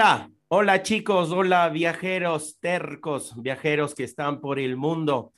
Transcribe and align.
Hola, 0.00 0.30
hola 0.48 0.82
chicos, 0.82 1.30
hola 1.30 1.68
viajeros 1.68 2.58
tercos, 2.58 3.34
viajeros 3.36 3.94
que 3.94 4.04
están 4.04 4.40
por 4.40 4.58
el 4.58 4.78
mundo. 4.78 5.34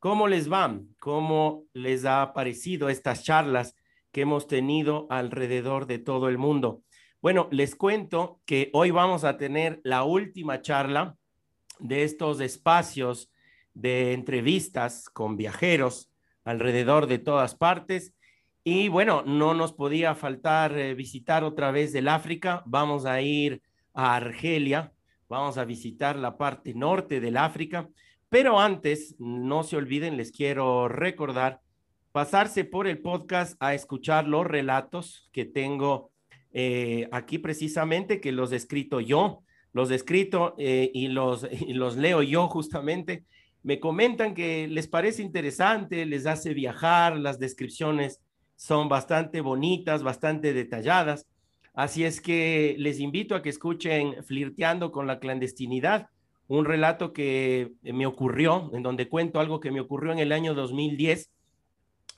¿Cómo 0.00 0.28
les 0.28 0.52
va? 0.52 0.78
¿Cómo 0.98 1.64
les 1.72 2.04
ha 2.04 2.34
parecido 2.34 2.90
estas 2.90 3.24
charlas 3.24 3.74
que 4.10 4.20
hemos 4.20 4.46
tenido 4.46 5.06
alrededor 5.08 5.86
de 5.86 5.98
todo 5.98 6.28
el 6.28 6.36
mundo? 6.36 6.82
Bueno, 7.22 7.48
les 7.52 7.74
cuento 7.74 8.38
que 8.44 8.68
hoy 8.74 8.90
vamos 8.90 9.24
a 9.24 9.38
tener 9.38 9.80
la 9.82 10.02
última 10.04 10.60
charla 10.60 11.16
de 11.78 12.02
estos 12.04 12.42
espacios 12.42 13.30
de 13.72 14.12
entrevistas 14.12 15.08
con 15.08 15.38
viajeros 15.38 16.10
alrededor 16.44 17.06
de 17.06 17.18
todas 17.18 17.54
partes. 17.54 18.12
Y 18.62 18.88
bueno, 18.88 19.22
no 19.24 19.54
nos 19.54 19.72
podía 19.72 20.14
faltar 20.14 20.76
eh, 20.76 20.92
visitar 20.92 21.44
otra 21.44 21.70
vez 21.70 21.94
el 21.94 22.08
África. 22.08 22.62
Vamos 22.66 23.06
a 23.06 23.22
ir 23.22 23.62
a 23.94 24.16
Argelia, 24.16 24.92
vamos 25.28 25.58
a 25.58 25.64
visitar 25.64 26.16
la 26.16 26.36
parte 26.36 26.74
norte 26.74 27.20
del 27.20 27.36
África, 27.36 27.88
pero 28.28 28.58
antes, 28.58 29.14
no 29.18 29.62
se 29.62 29.76
olviden, 29.76 30.16
les 30.16 30.32
quiero 30.32 30.88
recordar 30.88 31.60
pasarse 32.12 32.64
por 32.64 32.86
el 32.86 33.00
podcast 33.00 33.56
a 33.60 33.74
escuchar 33.74 34.28
los 34.28 34.46
relatos 34.46 35.28
que 35.32 35.46
tengo 35.46 36.10
eh, 36.52 37.08
aquí 37.10 37.38
precisamente, 37.38 38.20
que 38.20 38.32
los 38.32 38.52
he 38.52 38.56
escrito 38.56 39.00
yo, 39.00 39.42
los 39.72 39.90
he 39.90 39.94
escrito 39.94 40.54
eh, 40.58 40.90
y, 40.92 41.08
los, 41.08 41.46
y 41.50 41.72
los 41.72 41.96
leo 41.96 42.22
yo 42.22 42.48
justamente. 42.48 43.24
Me 43.62 43.80
comentan 43.80 44.34
que 44.34 44.68
les 44.68 44.88
parece 44.88 45.22
interesante, 45.22 46.04
les 46.04 46.26
hace 46.26 46.52
viajar, 46.52 47.16
las 47.16 47.38
descripciones 47.38 48.20
son 48.56 48.88
bastante 48.88 49.40
bonitas, 49.40 50.02
bastante 50.02 50.52
detalladas. 50.52 51.26
Así 51.74 52.04
es 52.04 52.20
que 52.20 52.74
les 52.78 53.00
invito 53.00 53.34
a 53.34 53.42
que 53.42 53.48
escuchen 53.48 54.22
Flirteando 54.24 54.92
con 54.92 55.06
la 55.06 55.18
clandestinidad, 55.18 56.08
un 56.48 56.64
relato 56.64 57.12
que 57.12 57.72
me 57.82 58.04
ocurrió, 58.04 58.70
en 58.74 58.82
donde 58.82 59.08
cuento 59.08 59.40
algo 59.40 59.60
que 59.60 59.70
me 59.70 59.80
ocurrió 59.80 60.12
en 60.12 60.18
el 60.18 60.32
año 60.32 60.54
2010 60.54 61.30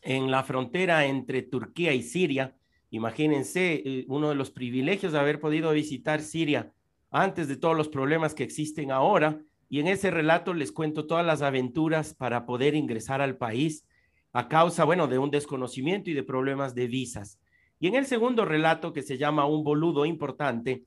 en 0.03 0.31
la 0.31 0.43
frontera 0.45 1.07
entre 1.07 1.43
Turquía 1.43 1.93
y 1.93 2.03
Siria. 2.03 2.55
Imagínense 2.91 3.83
eh, 3.85 4.05
uno 4.09 4.29
de 4.29 4.35
los 4.35 4.51
privilegios 4.51 5.13
de 5.13 5.19
haber 5.19 5.41
podido 5.41 5.73
visitar 5.73 6.21
Siria 6.21 6.73
antes 7.11 7.49
de 7.49 7.57
todos 7.57 7.77
los 7.77 7.89
problemas 7.89 8.35
que 8.35 8.45
existen 8.45 8.91
ahora. 8.91 9.41
Y 9.69 9.81
en 9.81 9.89
ese 9.89 10.11
relato 10.11 10.53
les 10.53 10.73
cuento 10.73 11.07
todas 11.07 11.25
las 11.25 11.43
aventuras 11.43 12.15
para 12.15 12.45
poder 12.45 12.75
ingresar 12.75 13.21
al 13.21 13.37
país 13.37 13.87
a 14.33 14.49
causa, 14.49 14.85
bueno, 14.85 15.07
de 15.07 15.19
un 15.19 15.31
desconocimiento 15.31 16.11
y 16.11 16.15
de 16.15 16.23
problemas 16.23 16.75
de 16.75 16.87
visas. 16.87 17.39
Y 17.85 17.89
en 17.89 17.97
el 17.97 18.07
segundo 18.07 18.47
relato, 18.47 18.95
que 18.95 19.03
se 19.03 19.19
llama 19.19 19.45
Un 19.45 19.63
boludo 19.63 20.07
importante, 20.07 20.85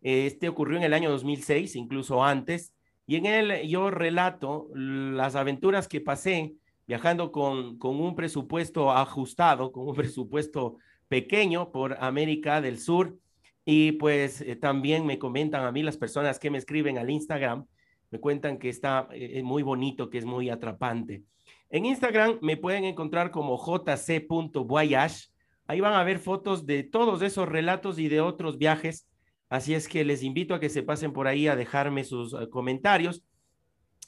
este 0.00 0.48
ocurrió 0.48 0.76
en 0.76 0.82
el 0.82 0.92
año 0.92 1.08
2006, 1.08 1.76
incluso 1.76 2.24
antes, 2.24 2.74
y 3.06 3.14
en 3.14 3.26
él 3.26 3.68
yo 3.68 3.92
relato 3.92 4.66
las 4.74 5.36
aventuras 5.36 5.86
que 5.86 6.00
pasé 6.00 6.56
viajando 6.84 7.30
con, 7.30 7.78
con 7.78 8.00
un 8.00 8.16
presupuesto 8.16 8.90
ajustado, 8.90 9.70
con 9.70 9.86
un 9.86 9.94
presupuesto 9.94 10.78
pequeño 11.06 11.70
por 11.70 11.96
América 12.00 12.60
del 12.60 12.80
Sur. 12.80 13.16
Y 13.64 13.92
pues 13.92 14.40
eh, 14.40 14.56
también 14.56 15.06
me 15.06 15.20
comentan 15.20 15.64
a 15.64 15.70
mí 15.70 15.84
las 15.84 15.96
personas 15.96 16.40
que 16.40 16.50
me 16.50 16.58
escriben 16.58 16.98
al 16.98 17.08
Instagram, 17.08 17.66
me 18.10 18.18
cuentan 18.18 18.58
que 18.58 18.68
está 18.68 19.06
eh, 19.12 19.44
muy 19.44 19.62
bonito, 19.62 20.10
que 20.10 20.18
es 20.18 20.24
muy 20.24 20.50
atrapante. 20.50 21.22
En 21.70 21.86
Instagram 21.86 22.38
me 22.42 22.56
pueden 22.56 22.82
encontrar 22.82 23.30
como 23.30 23.56
jc.voyage 23.56 25.31
Ahí 25.66 25.80
van 25.80 25.94
a 25.94 26.04
ver 26.04 26.18
fotos 26.18 26.66
de 26.66 26.82
todos 26.82 27.22
esos 27.22 27.48
relatos 27.48 27.98
y 27.98 28.08
de 28.08 28.20
otros 28.20 28.58
viajes. 28.58 29.06
Así 29.48 29.74
es 29.74 29.88
que 29.88 30.04
les 30.04 30.22
invito 30.22 30.54
a 30.54 30.60
que 30.60 30.68
se 30.68 30.82
pasen 30.82 31.12
por 31.12 31.28
ahí 31.28 31.46
a 31.46 31.56
dejarme 31.56 32.04
sus 32.04 32.34
eh, 32.34 32.48
comentarios 32.50 33.22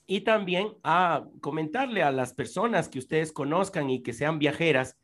y 0.07 0.21
también 0.23 0.69
a 0.83 1.25
comentarle 1.41 2.03
a 2.03 2.13
las 2.13 2.35
personas 2.35 2.89
que 2.89 2.99
ustedes 2.99 3.33
conozcan 3.33 3.91
y 3.91 4.03
que 4.03 4.13
sean 4.13 4.39
viajeras 4.39 4.99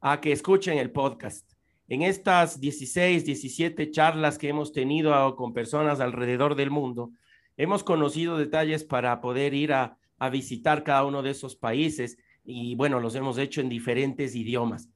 a 0.00 0.20
que 0.20 0.32
escuchen 0.32 0.78
el 0.78 0.90
podcast. 0.90 1.50
En 1.88 2.02
estas 2.02 2.60
16, 2.60 3.24
17 3.24 3.90
charlas 3.90 4.38
que 4.38 4.48
hemos 4.48 4.72
tenido 4.72 5.36
con 5.36 5.52
personas 5.52 6.00
alrededor 6.00 6.54
del 6.54 6.70
mundo, 6.70 7.12
hemos 7.56 7.84
conocido 7.84 8.38
detalles 8.38 8.84
para 8.84 9.20
poder 9.20 9.54
ir 9.54 9.72
a, 9.72 9.98
a 10.18 10.30
visitar 10.30 10.84
cada 10.84 11.04
uno 11.04 11.22
de 11.22 11.30
esos 11.30 11.56
países 11.56 12.18
y 12.44 12.74
bueno, 12.74 13.00
los 13.00 13.14
hemos 13.14 13.38
hecho 13.38 13.60
en 13.60 13.68
diferentes 13.68 14.34
idiomas. 14.34 14.88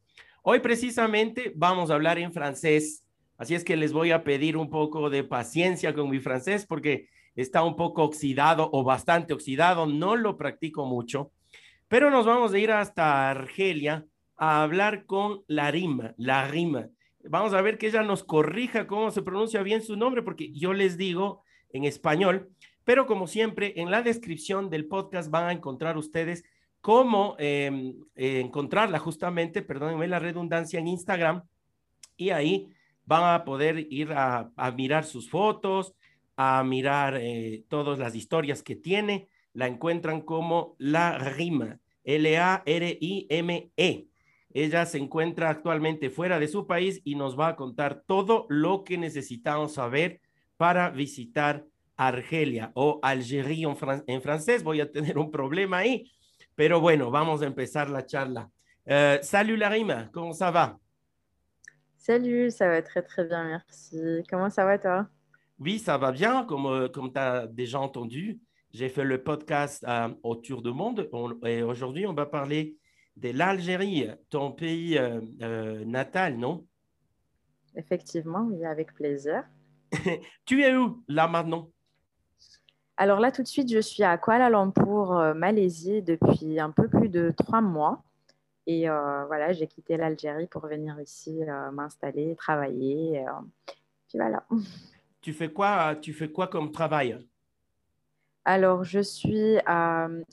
Hoy 0.49 0.61
precisamente 0.61 1.53
vamos 1.57 1.91
a 1.91 1.95
hablar 1.95 2.21
en 2.21 2.33
francés, 2.33 3.05
así 3.37 3.57
es 3.57 3.65
que 3.65 3.75
les 3.75 3.93
voy 3.93 4.13
a 4.13 4.23
pedir 4.23 4.57
un 4.57 4.71
poco 4.71 5.11
de 5.11 5.25
paciencia 5.25 5.93
con 5.93 6.09
mi 6.09 6.21
francés 6.21 6.67
porque 6.67 7.09
está 7.35 7.65
un 7.65 7.75
poco 7.75 8.05
oxidado 8.05 8.71
o 8.73 8.85
bastante 8.85 9.35
oxidado, 9.35 9.87
no 9.87 10.15
lo 10.15 10.37
practico 10.37 10.87
mucho, 10.87 11.33
pero 11.89 12.13
nos 12.13 12.27
vamos 12.27 12.53
a 12.53 12.61
ir 12.61 12.71
hasta 12.71 13.29
Argelia 13.29 14.07
a 14.37 14.63
hablar 14.63 15.05
con 15.05 15.43
la 15.49 15.73
rima, 15.73 16.15
la 16.17 16.47
rima. 16.47 16.91
Vamos 17.25 17.53
a 17.53 17.61
ver 17.61 17.77
que 17.77 17.89
ella 17.89 18.05
nos 18.05 18.23
corrija 18.23 18.87
cómo 18.87 19.11
se 19.11 19.23
pronuncia 19.23 19.65
bien 19.65 19.83
su 19.83 19.97
nombre, 19.97 20.23
porque 20.23 20.53
yo 20.53 20.73
les 20.73 20.97
digo 20.97 21.43
en 21.73 21.83
español, 21.83 22.51
pero 22.85 23.07
como 23.07 23.27
siempre, 23.27 23.73
en 23.81 23.91
la 23.91 24.03
descripción 24.03 24.71
del 24.71 24.87
podcast 24.87 25.29
van 25.29 25.49
a 25.49 25.53
encontrar 25.53 25.99
ustedes 25.99 26.45
cómo 26.87 27.35
em, 27.41 27.97
eh, 28.15 28.39
encontrarla 28.39 29.01
justamente, 29.01 29.61
perdónenme 29.61 30.07
la 30.07 30.21
redundancia, 30.21 30.79
en 30.79 30.87
Instagram. 30.87 31.43
Y 32.17 32.31
ahí 32.31 32.69
van 33.05 33.35
a 33.35 33.45
poder 33.45 33.89
ir 33.91 34.13
a, 34.13 34.53
mirar 34.77 35.05
sus 35.05 35.29
fotos, 35.29 35.97
a 36.37 36.63
mirar 36.63 37.19
eh, 37.21 37.65
todas 37.69 37.99
las 37.99 38.15
historias 38.15 38.63
que 38.63 38.77
tiene. 38.77 39.27
La 39.53 39.67
encuentran 39.67 40.21
como 40.21 40.77
La 40.79 41.19
Rima, 41.19 41.81
L-A-R-I-M-E. 42.05 44.07
Ella 44.55 44.87
se 44.87 44.99
encuentra 44.99 45.51
actualmente 45.51 46.09
fuera 46.09 46.39
de 46.39 46.47
su 46.47 46.69
país 46.69 47.01
y 47.03 47.17
nos 47.17 47.37
va 47.37 47.49
a 47.49 47.57
contar 47.57 48.05
todo 48.07 48.47
lo 48.49 48.85
que 48.85 48.97
necesitamos 48.97 49.75
saber 49.75 50.21
para 50.57 50.91
visitar 50.91 51.67
Argelia 51.97 52.71
o 52.75 53.01
Algeria 53.03 53.75
en 54.07 54.23
francés. 54.23 54.63
Voy 54.63 54.81
a 54.81 54.93
tener 54.93 55.19
un 55.19 55.33
problema 55.33 55.79
ahí, 55.79 56.13
Pero 56.57 56.81
bueno, 56.81 57.11
vamos 57.11 57.43
a 57.43 57.47
empezar 57.47 57.91
la 57.91 58.07
charla. 58.07 58.51
Euh, 58.89 59.19
salut 59.21 59.59
Larima, 59.59 60.09
comment 60.11 60.33
ça 60.33 60.51
va? 60.51 60.79
Salut, 61.99 62.51
ça 62.51 62.69
va 62.69 62.81
très 62.81 63.03
très 63.03 63.27
bien, 63.27 63.45
merci. 63.45 64.23
Comment 64.31 64.49
ça 64.49 64.65
va 64.65 64.79
toi? 64.79 65.07
Oui, 65.59 65.79
ça 65.79 65.99
va 65.99 66.13
bien, 66.13 66.45
comme, 66.45 66.67
euh, 66.67 66.89
comme 66.89 67.13
tu 67.13 67.19
as 67.19 67.47
déjà 67.47 67.79
entendu. 67.79 68.41
J'ai 68.73 68.89
fait 68.89 69.05
le 69.05 69.23
podcast 69.23 69.85
euh, 69.87 70.09
Autour 70.23 70.63
du 70.63 70.73
monde 70.73 71.09
et 71.45 71.63
aujourd'hui 71.63 72.07
on 72.07 72.15
va 72.15 72.27
parler 72.27 72.77
de 73.17 73.31
l'Algérie, 73.31 74.09
ton 74.31 74.53
pays 74.53 74.99
euh, 74.99 75.85
natal, 75.85 76.39
non? 76.39 76.67
Effectivement, 77.75 78.47
oui, 78.51 78.65
avec 78.65 78.95
plaisir. 78.95 79.45
tu 80.47 80.63
es 80.63 80.75
où 80.75 81.05
là 81.07 81.29
maintenant? 81.29 81.71
Alors 82.99 83.21
là, 83.21 83.31
tout 83.31 83.43
de 83.43 83.49
suite, 83.49 83.71
je 83.71 83.79
suis 83.79 84.03
à 84.03 84.17
Kuala 84.17 84.49
Lumpur, 84.49 85.13
euh, 85.13 85.35
Malaisie, 85.35 86.01
depuis 86.01 86.59
un 86.59 86.71
peu 86.71 86.89
plus 86.89 87.11
de 87.11 87.33
trois 87.37 87.61
mois. 87.61 88.03
Et 88.67 88.89
euh, 88.89 89.25
voilà, 89.27 89.53
j'ai 89.53 89.67
quitté 89.67 89.99
l'Algérie 89.99 90.47
pour 90.47 90.67
venir 90.67 90.99
ici 91.01 91.39
euh, 91.43 91.71
m'installer, 91.71 92.35
travailler. 92.37 93.25
puis 94.09 94.19
voilà. 94.19 94.45
Tu 95.23 95.33
fais 95.33 95.53
quoi, 95.53 95.97
tu 95.97 96.13
fais 96.13 96.29
quoi 96.29 96.47
comme 96.47 96.71
travail? 96.71 97.19
Alors, 98.45 98.85
je 98.85 99.01
suis 99.01 99.59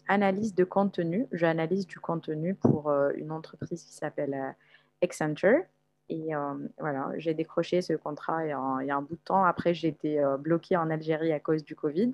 analyse 0.07 0.53
de 0.53 0.63
contenu. 0.63 1.25
J'analyse 1.31 1.87
du 1.87 1.99
contenu 1.99 2.53
pour 2.53 2.91
une 3.15 3.31
entreprise 3.31 3.83
qui 3.83 3.91
s'appelle 3.91 4.55
Accenture. 5.01 5.63
Et 6.09 6.29
voilà, 6.77 7.09
j'ai 7.17 7.33
décroché 7.33 7.81
ce 7.81 7.93
contrat 7.93 8.45
il 8.45 8.49
y, 8.49 8.51
a 8.51 8.95
un, 8.95 9.01
bout 9.01 9.15
de 9.15 9.21
temps. 9.25 9.43
Après, 9.43 9.73
j'ai 9.73 9.87
été 9.87 10.23
bloquée 10.37 10.77
en 10.77 10.91
Algérie 10.91 11.33
à 11.33 11.39
cause 11.39 11.65
du 11.65 11.75
Covid. 11.75 12.13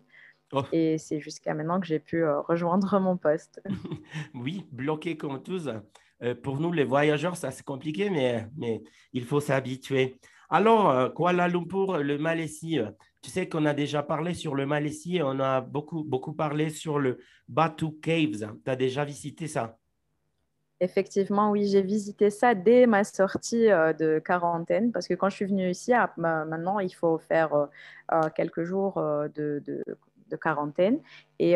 Oh. 0.52 0.64
Et 0.72 0.98
c'est 0.98 1.20
jusqu'à 1.20 1.54
maintenant 1.54 1.80
que 1.80 1.86
j'ai 1.86 2.00
pu 2.00 2.26
rejoindre 2.26 3.00
mon 3.00 3.18
poste. 3.18 3.62
oui, 4.34 4.66
bloqué 4.72 5.16
comme 5.16 5.42
tous. 5.44 5.70
pour 6.44 6.60
nous, 6.60 6.72
les 6.72 6.84
voyageurs, 6.84 7.38
ça 7.38 7.52
c'est 7.52 7.66
compliqué, 7.66 8.10
mais, 8.10 8.48
mais 8.58 8.82
il 9.14 9.26
faut 9.26 9.40
s'habituer. 9.40 10.20
Alors, 10.50 11.14
Kuala 11.14 11.48
Lumpur, 11.48 12.00
le 12.00 12.18
Malaisie, 12.18 12.80
tu 13.22 13.30
sais 13.30 13.50
qu'on 13.50 13.66
a 13.66 13.74
déjà 13.74 14.02
parlé 14.02 14.34
sur 14.34 14.56
le 14.56 14.66
Malaisie, 14.66 15.20
on 15.24 15.40
a 15.40 15.62
beaucoup, 15.62 16.04
beaucoup 16.04 16.34
parlé 16.34 16.70
sur 16.70 17.00
le 17.00 17.20
Batu 17.48 17.92
Caves. 18.02 18.56
Tu 18.64 18.72
as 18.72 18.76
déjà 18.76 19.04
visité 19.04 19.48
ça? 19.48 19.78
Effectivement, 20.82 21.52
oui, 21.52 21.68
j'ai 21.68 21.82
visité 21.82 22.30
ça 22.30 22.56
dès 22.56 22.88
ma 22.88 23.04
sortie 23.04 23.70
euh, 23.70 23.92
de 23.92 24.22
quarantaine 24.24 24.94
parce 24.94 25.10
que 25.10 25.14
quand 25.14 25.28
je 25.28 25.36
suis 25.36 25.46
venue 25.46 25.70
ici, 25.70 25.92
ah, 25.92 26.14
bah, 26.16 26.46
maintenant, 26.46 26.80
il 26.80 26.94
faut 26.94 27.18
faire 27.18 27.54
euh, 27.54 27.66
euh, 28.14 28.30
quelques 28.34 28.64
jours 28.64 28.94
de, 29.36 29.62
quarantaine. 30.36 31.00
Et 31.40 31.56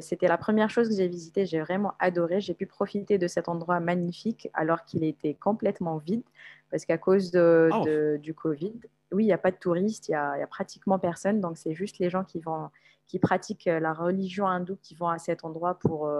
c'était 0.00 0.28
la 0.28 0.38
première 0.38 0.70
chose 0.70 0.88
que 0.88 0.94
j'ai 0.94 1.08
visitée. 1.08 1.46
J'ai 1.46 1.60
vraiment 1.60 1.94
adoré. 1.98 2.40
J'ai 2.40 2.54
pu 2.54 2.66
profiter 2.66 3.18
de 3.18 3.26
cet 3.26 3.48
endroit 3.48 3.80
magnifique 3.80 4.48
alors 4.54 4.84
qu'il 4.84 5.04
était 5.04 5.34
complètement 5.34 5.98
vide 5.98 6.22
parce 6.70 6.84
qu'à 6.84 6.98
cause 6.98 7.34
oh. 7.34 8.18
du 8.18 8.34
Covid, 8.34 8.74
oui, 9.12 9.24
il 9.24 9.26
n'y 9.26 9.32
a 9.32 9.38
pas 9.38 9.50
de 9.50 9.56
touristes, 9.56 10.08
il 10.08 10.12
n'y 10.12 10.16
a, 10.16 10.46
pratiquement 10.46 10.98
personne. 10.98 11.40
Donc, 11.40 11.56
c'est 11.56 11.74
juste 11.74 11.98
les 11.98 12.10
gens 12.10 12.24
qui, 12.24 12.40
vont, 12.40 12.68
qui 13.06 13.18
pratiquent 13.18 13.66
la 13.66 13.92
religion 13.94 14.46
hindoue 14.46 14.76
qui 14.82 14.94
vont 14.94 15.08
à 15.08 15.18
cet 15.18 15.44
endroit 15.44 15.78
pour, 15.78 16.10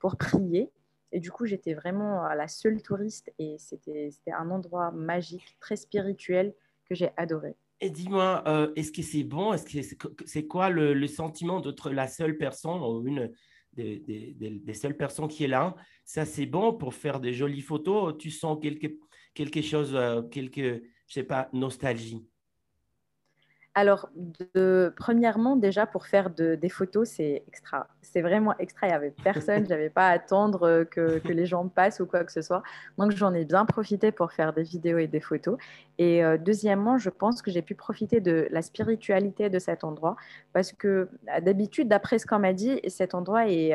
pour 0.00 0.16
prier. 0.16 0.70
Et 1.12 1.20
du 1.20 1.30
coup, 1.30 1.44
j'étais 1.44 1.74
vraiment 1.74 2.26
la 2.34 2.48
seule 2.48 2.82
touriste 2.82 3.32
et 3.38 3.56
c'était 3.58 4.10
un 4.32 4.50
endroit 4.50 4.90
magique, 4.90 5.56
très 5.60 5.76
spirituel 5.76 6.54
que 6.86 6.94
j'ai 6.94 7.12
adoré. 7.16 7.54
Et 7.84 7.90
dis-moi, 7.90 8.44
euh, 8.46 8.72
est-ce 8.76 8.92
que 8.92 9.02
c'est 9.02 9.24
bon? 9.24 9.52
Est-ce 9.52 9.64
que 9.64 10.06
c'est 10.24 10.46
quoi 10.46 10.70
le, 10.70 11.06
sentiment 11.08 11.60
d'être 11.60 11.90
la 11.90 12.06
seule 12.06 12.38
personne 12.38 12.80
ou 12.80 13.04
une 13.04 13.32
des, 13.72 14.74
seules 14.74 14.96
personnes 14.96 15.26
qui 15.26 15.42
est 15.42 15.48
là? 15.48 15.74
Ça, 16.04 16.24
c'est 16.24 16.46
bon 16.46 16.72
pour 16.72 16.94
faire 16.94 17.18
des 17.18 17.32
jolies 17.32 17.60
photos? 17.60 18.16
Tu 18.18 18.30
sens 18.30 18.58
quelque, 18.62 18.86
quelque 19.34 19.62
chose, 19.62 19.96
euh, 19.96 20.22
quelque, 20.22 20.84
je 21.08 21.12
sais 21.12 21.24
pas, 21.24 21.48
nostalgie? 21.52 22.24
Alors, 23.74 24.10
premièrement, 24.96 25.56
déjà 25.56 25.84
pour 25.84 26.06
faire 26.06 26.30
des 26.30 26.68
photos, 26.68 27.08
c'est 27.08 27.42
extra. 27.48 27.88
C'est 28.02 28.20
vraiment 28.20 28.54
extra. 28.58 28.88
Il 28.88 28.90
n'y 28.90 28.96
avait 28.96 29.14
personne. 29.22 29.64
Je 29.64 29.70
n'avais 29.70 29.90
pas 29.90 30.08
à 30.08 30.10
attendre 30.10 30.66
euh, 30.66 30.84
que, 30.84 31.20
les 31.24 31.46
gens 31.46 31.68
passent 31.68 32.00
ou 32.00 32.06
quoi 32.06 32.24
que 32.24 32.32
ce 32.32 32.42
soit. 32.42 32.62
Donc, 32.98 33.12
j'en 33.12 33.32
ai 33.32 33.44
bien 33.44 33.64
profité 33.64 34.12
pour 34.12 34.32
faire 34.32 34.52
des 34.52 34.64
vidéos 34.64 34.98
et 34.98 35.06
des 35.06 35.20
photos. 35.20 35.56
Et 35.98 36.24
euh, 36.24 36.36
deuxièmement, 36.36 36.98
je 36.98 37.10
pense 37.10 37.42
que 37.42 37.50
j'ai 37.50 37.62
pu 37.62 37.74
profiter 37.74 38.20
de 38.20 38.48
la 38.50 38.60
spiritualité 38.60 39.48
de 39.50 39.58
cet 39.58 39.84
endroit 39.84 40.16
parce 40.52 40.72
que 40.72 41.08
euh, 41.28 41.40
d'habitude, 41.40 41.88
d'après 41.88 42.18
ce 42.18 42.26
qu'on 42.26 42.40
m'a 42.40 42.52
dit, 42.52 42.80
cet 42.88 43.14
endroit 43.14 43.48
est, 43.48 43.72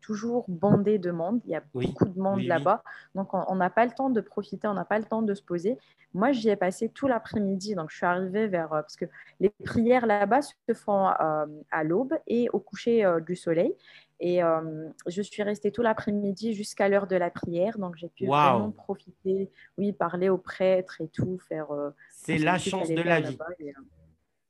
toujours 0.00 0.44
bondé 0.48 0.98
de 0.98 1.10
monde. 1.10 1.40
Il 1.44 1.50
y 1.50 1.56
a 1.56 1.62
beaucoup 1.74 2.04
de 2.04 2.18
monde 2.18 2.42
là-bas. 2.42 2.82
Donc, 3.14 3.34
on 3.34 3.54
n'a 3.56 3.70
pas 3.70 3.84
le 3.84 3.92
temps 3.92 4.10
de 4.10 4.20
profiter, 4.20 4.68
on 4.68 4.74
n'a 4.74 4.84
pas 4.84 4.98
le 4.98 5.04
temps 5.04 5.22
de 5.22 5.34
se 5.34 5.42
poser. 5.42 5.78
Moi, 6.14 6.32
j'y 6.32 6.50
ai 6.50 6.56
passé 6.56 6.88
tout 6.88 7.08
l'après-midi. 7.08 7.74
Donc, 7.74 7.90
je 7.90 7.96
suis 7.96 8.06
arrivée 8.06 8.46
vers. 8.46 8.68
Parce 8.68 8.96
que 8.96 9.06
les 9.40 9.50
prières 9.50 10.06
là-bas 10.06 10.42
se 10.42 10.74
font 10.74 11.08
euh, 11.08 11.46
à 11.70 11.84
l'aube 11.84 12.14
et 12.26 12.48
au 12.52 12.60
coucher 12.60 13.04
euh, 13.04 13.20
du 13.32 13.36
soleil. 13.36 13.74
Et 14.20 14.42
euh, 14.42 14.88
je 15.06 15.22
suis 15.22 15.42
restée 15.42 15.72
tout 15.72 15.82
l'après-midi 15.82 16.54
jusqu'à 16.54 16.88
l'heure 16.88 17.06
de 17.06 17.16
la 17.16 17.30
prière. 17.30 17.78
Donc, 17.78 17.96
j'ai 17.96 18.08
pu 18.08 18.26
vraiment 18.26 18.70
profiter, 18.70 19.50
oui, 19.78 19.92
parler 19.92 20.28
aux 20.28 20.38
prêtres 20.38 21.00
et 21.00 21.08
tout, 21.08 21.38
faire. 21.48 21.66
C'est 22.10 22.38
la 22.38 22.58
chance 22.58 22.88
de 22.88 23.02
la 23.02 23.20
vie. 23.20 23.36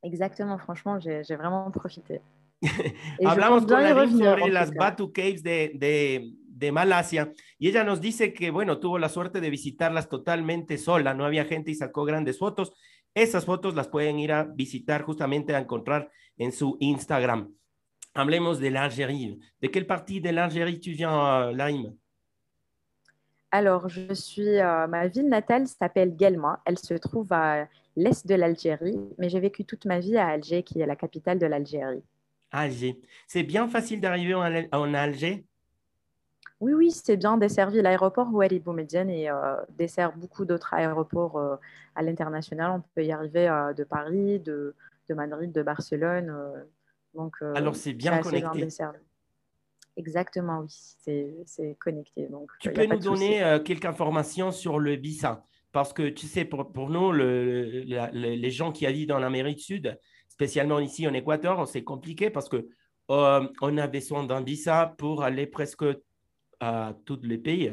exactement, 0.03 0.59
franchement, 0.59 0.99
j'ai 1.01 1.37
vraiment 1.37 1.71
profité. 1.71 2.21
Hablamos 3.25 3.67
con 3.67 4.19
sobre 4.19 4.49
las 4.49 4.73
Batu 4.73 5.11
Caves 5.11 5.43
de, 5.43 5.73
de, 5.75 6.33
de, 6.47 6.71
Malasia 6.71 7.33
y 7.59 7.67
ella 7.67 7.83
nos 7.83 8.01
dice 8.01 8.33
que, 8.33 8.53
bueno, 8.53 8.79
tuvo 8.79 9.01
la 9.01 9.09
suerte 9.09 9.41
de 9.41 9.51
visitarlas 9.51 10.09
totalmente 10.09 10.79
sola, 10.79 11.13
no 11.13 11.25
había 11.25 11.45
gente 11.45 11.73
y 11.73 11.75
sacó 11.75 12.05
grandes 12.05 12.39
fotos 12.39 12.73
Esas 13.15 13.45
fotos 13.45 13.75
las 13.75 13.89
pueden 13.89 14.19
ir 14.19 14.33
a 14.33 14.45
visitar 14.45 15.03
justamente 15.03 15.55
a 15.55 15.59
encontrar 15.59 16.11
en 16.39 16.53
su 16.53 16.79
Instagram. 16.81 17.55
Hablemos 18.15 18.57
de 18.57 18.69
l'Algérie. 18.69 19.41
De 19.63 19.69
quelle 19.69 19.87
partie 19.87 20.21
de 20.21 20.31
l'Algérie 20.31 20.81
tu 20.81 20.93
viens, 20.93 21.49
euh, 21.49 21.53
Laïm? 21.53 21.95
Alors, 23.55 23.89
je 23.91 24.15
suis, 24.15 24.61
euh, 24.61 24.87
ma 24.87 25.09
ville 25.09 25.29
natale 25.29 25.67
s'appelle 25.67 26.17
Guelma. 26.17 26.61
Elle 26.65 26.79
se 26.79 26.95
trouve 26.95 27.33
à 27.33 27.69
l'est 27.97 28.27
de 28.27 28.35
l'Algérie, 28.35 28.99
mais 29.19 29.29
j'ai 29.29 29.41
vécu 29.41 29.67
toute 29.67 29.85
ma 29.85 29.99
vie 29.99 30.17
à 30.17 30.29
Alger, 30.29 30.63
qui 30.63 30.81
est 30.81 30.87
la 30.87 30.97
capitale 30.97 31.39
de 31.39 31.45
l'Algérie. 31.45 32.03
Alger. 32.51 32.99
C'est 33.27 33.43
bien 33.43 33.69
facile 33.69 34.01
d'arriver 34.01 34.35
en 34.35 34.95
Alger? 34.95 35.45
Oui, 36.61 36.73
oui, 36.73 36.91
c'est 36.91 37.17
bien 37.19 37.37
desservi. 37.37 37.83
L'aéroport 37.83 38.33
Ouali 38.33 38.59
Boumediene 38.59 39.11
et 39.11 39.29
euh, 39.29 39.57
dessert 39.77 40.17
beaucoup 40.17 40.47
d'autres 40.47 40.73
aéroports 40.73 41.37
euh, 41.37 41.57
à 41.95 42.03
l'international. 42.03 42.71
On 42.71 42.83
peut 42.95 43.05
y 43.05 43.13
arriver 43.13 43.49
de 43.77 43.85
Paris, 43.85 44.39
de, 44.39 44.75
de, 45.09 45.15
Madrid, 45.15 45.53
de 45.53 45.63
Barcelone. 45.63 46.35
Euh, 47.15 47.19
donc, 47.19 47.37
Alors, 47.55 47.77
c'est 47.77 47.93
bien 47.93 48.19
connecté. 48.21 48.69
Exactement, 49.95 50.61
oui, 50.61 51.45
c'est 51.47 51.77
connecté. 51.79 52.27
Donc, 52.29 52.51
tu 52.61 52.73
peux 52.73 52.87
nous 52.87 52.99
donner 52.99 53.61
quelques 53.65 53.85
informations 53.85 54.51
sur 54.51 54.79
le 54.79 54.97
BISA 54.97 55.45
Parce 55.71 55.93
que 55.93 56.09
tu 56.09 56.27
sais, 56.27 56.47
pour, 56.47 56.73
pour 56.73 56.89
nous, 56.89 57.13
le, 57.13 57.83
les 58.13 58.51
gens 58.51 58.73
qui 58.73 58.87
habitent 58.87 59.11
dans 59.11 59.19
l'Amérique 59.19 59.59
du 59.59 59.65
Sud, 59.65 59.99
spécialement 60.29 60.81
ici 60.81 61.07
en 61.07 61.13
Équateur, 61.13 61.69
c'est 61.69 61.85
compliqué 61.85 62.31
parce 62.31 62.49
que 62.49 62.67
on 63.09 63.79
a 63.79 63.87
besoin 63.87 64.25
d'un 64.25 64.41
visa 64.41 64.95
pour 64.97 65.23
aller 65.23 65.47
presque 65.47 65.85
à 66.61 66.95
tous 67.05 67.21
les 67.23 67.39
pays. 67.39 67.73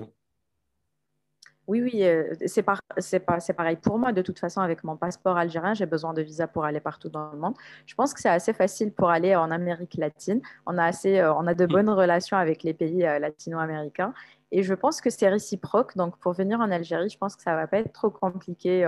Oui, 1.70 1.84
oui, 1.84 2.04
euh, 2.04 2.34
c'est 2.48 2.64
pareil 2.64 3.76
pour 3.76 4.00
moi. 4.00 4.12
De 4.12 4.24
toute 4.24 4.40
façon, 4.40 4.60
avec 4.60 4.84
mon 4.84 4.98
passeport 4.98 5.38
algérien, 5.38 5.76
j'ai 5.76 5.86
besoin 5.86 6.16
de 6.16 6.24
visa 6.24 6.48
pour 6.48 6.66
aller 6.66 6.80
partout 6.80 7.10
dans 7.10 7.32
le 7.32 7.38
monde. 7.38 7.54
Je 7.86 7.94
pense 7.94 8.12
que 8.12 8.20
c'est 8.20 8.28
assez 8.28 8.54
facile 8.54 8.92
pour 8.92 9.12
aller 9.12 9.36
en 9.36 9.52
Amérique 9.52 9.94
latine. 9.94 10.42
On 10.66 10.80
a, 10.80 10.86
assez, 10.86 11.20
euh, 11.20 11.32
on 11.36 11.46
a 11.46 11.54
de 11.54 11.66
mm. 11.66 11.72
bonnes 11.72 11.90
relations 11.92 12.38
avec 12.38 12.64
les 12.64 12.74
pays 12.74 13.06
euh, 13.06 13.20
latino-américains. 13.20 14.16
Et 14.52 14.64
je 14.64 14.74
pense 14.74 15.00
que 15.00 15.12
c'est 15.12 15.30
réciproque. 15.30 15.96
Donc, 15.96 16.18
pour 16.18 16.34
venir 16.34 16.60
en 16.60 16.72
Algérie, 16.72 17.08
je 17.08 17.20
pense 17.20 17.36
que 17.36 17.44
ça 17.44 17.52
ne 17.52 17.58
va 17.58 17.68
pas 17.68 17.78
être 17.78 17.94
trop 17.94 18.10
compliqué 18.10 18.84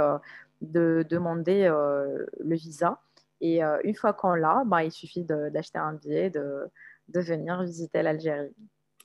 de 0.62 1.06
demander 1.08 1.68
le 1.70 2.56
visa. 2.56 3.00
Et 3.42 3.62
une 3.62 3.94
fois 3.94 4.14
qu'on 4.14 4.34
l'a, 4.34 4.64
bah, 4.66 4.84
il 4.84 4.92
suffit 4.92 5.24
d'acheter 5.24 5.78
un 5.78 5.94
billet, 5.94 6.32
de, 6.32 6.68
de 7.10 7.20
venir 7.20 7.62
visiter 7.62 8.02
l'Algérie. 8.02 8.56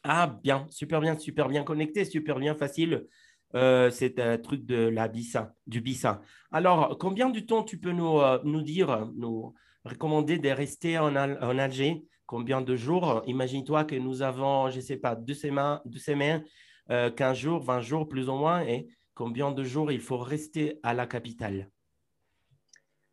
Ah, 0.03 0.35
bien, 0.43 0.67
super 0.71 1.03
bien, 1.03 1.19
super 1.19 1.49
bien 1.49 1.63
connecté, 1.63 2.07
super 2.07 2.39
bien 2.39 2.55
facile. 2.55 3.07
Euh, 3.55 3.91
c'est 3.91 4.19
un 4.19 4.39
truc 4.39 4.65
de 4.67 4.89
la 4.89 5.09
Bissa, 5.09 5.55
du 5.67 5.81
Bissa. 5.81 6.21
Alors, 6.51 6.99
combien 6.99 7.31
de 7.31 7.41
temps 7.41 7.63
tu 7.63 7.79
peux 7.79 7.93
nous, 7.93 8.21
euh, 8.21 8.63
dire, 8.63 9.09
nous 9.15 9.55
recommander 9.85 10.39
de 10.39 10.49
rester 10.49 10.99
en, 10.99 11.15
Alger 11.15 12.05
Combien 12.27 12.61
de 12.61 12.75
jours? 12.75 13.23
Imagine-toi 13.27 13.85
que 13.85 13.95
nous 13.95 14.21
avons, 14.21 14.69
je 14.71 14.77
ne 14.77 14.81
sais 14.81 14.97
pas, 14.97 15.15
deux 15.15 15.35
semaines, 15.35 15.79
deux 15.85 16.01
semaines 16.01 16.43
15 16.89 16.91
euh, 16.91 17.35
jours, 17.35 17.63
20 17.63 17.81
jours 17.81 18.09
plus 18.09 18.29
ou 18.29 18.35
moins. 18.35 18.63
Et 18.63 18.89
combien 19.15 19.53
de 19.53 19.63
jours 19.63 19.93
il 19.93 20.01
faut 20.01 20.19
rester 20.19 20.81
à 20.83 20.93
la 20.93 21.07
capitale? 21.07 21.71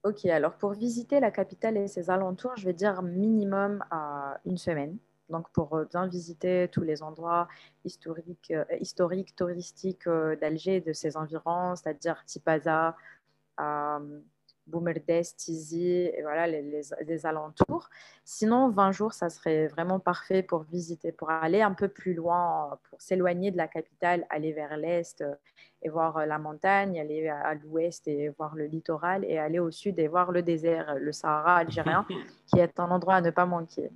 Ok, 0.03 0.25
alors 0.25 0.57
pour 0.57 0.73
visiter 0.73 1.19
la 1.19 1.29
capitale 1.29 1.77
et 1.77 1.87
ses 1.87 2.09
alentours, 2.09 2.53
je 2.57 2.65
vais 2.65 2.73
dire 2.73 3.03
minimum 3.03 3.83
une 4.43 4.57
semaine 4.57 4.97
donc 5.29 5.49
pour 5.51 5.75
euh, 5.75 5.85
bien 5.85 6.07
visiter 6.07 6.69
tous 6.71 6.81
les 6.81 7.01
endroits 7.01 7.47
historiques, 7.85 8.51
euh, 8.51 8.65
historiques 8.79 9.35
touristiques 9.35 10.07
euh, 10.07 10.35
d'Alger 10.35 10.81
de 10.81 10.93
ses 10.93 11.17
environs, 11.17 11.75
c'est-à-dire 11.75 12.23
Tipaza, 12.25 12.95
Boumerdes, 14.65 15.23
Tizi, 15.35 15.87
et 15.87 16.21
voilà, 16.21 16.47
les, 16.47 16.81
les, 17.05 17.25
alentours. 17.25 17.89
Sinon, 18.23 18.69
20 18.69 18.91
jours, 18.93 19.13
ça 19.13 19.29
serait 19.29 19.67
vraiment 19.67 19.99
parfait 19.99 20.41
pour 20.41 20.63
visiter, 20.63 21.11
pour 21.11 21.29
aller 21.29 21.61
un 21.61 21.73
peu 21.73 21.89
plus 21.89 22.13
loin, 22.13 22.79
pour 22.89 23.01
s'éloigner 23.01 23.51
de 23.51 23.57
la 23.57 23.67
capitale, 23.67 24.25
aller 24.29 24.53
vers 24.53 24.77
l'est 24.77 25.21
euh, 25.21 25.35
et 25.81 25.89
voir 25.89 26.17
euh, 26.17 26.25
la 26.25 26.39
montagne, 26.39 26.97
aller 26.97 27.27
à 27.27 27.53
l'ouest 27.55 28.07
et 28.07 28.29
voir 28.29 28.55
le 28.55 28.65
littoral, 28.65 29.25
et 29.25 29.37
aller 29.37 29.59
au 29.59 29.69
sud 29.69 29.99
et 29.99 30.07
voir 30.07 30.31
le 30.31 30.41
désert, 30.41 30.95
le 30.97 31.11
Sahara 31.11 31.57
algérien, 31.57 32.05
qui 32.47 32.59
est 32.59 32.79
un 32.79 32.89
endroit 32.89 33.15
à 33.15 33.21
ne 33.21 33.31
pas 33.31 33.45
manquer. 33.45 33.89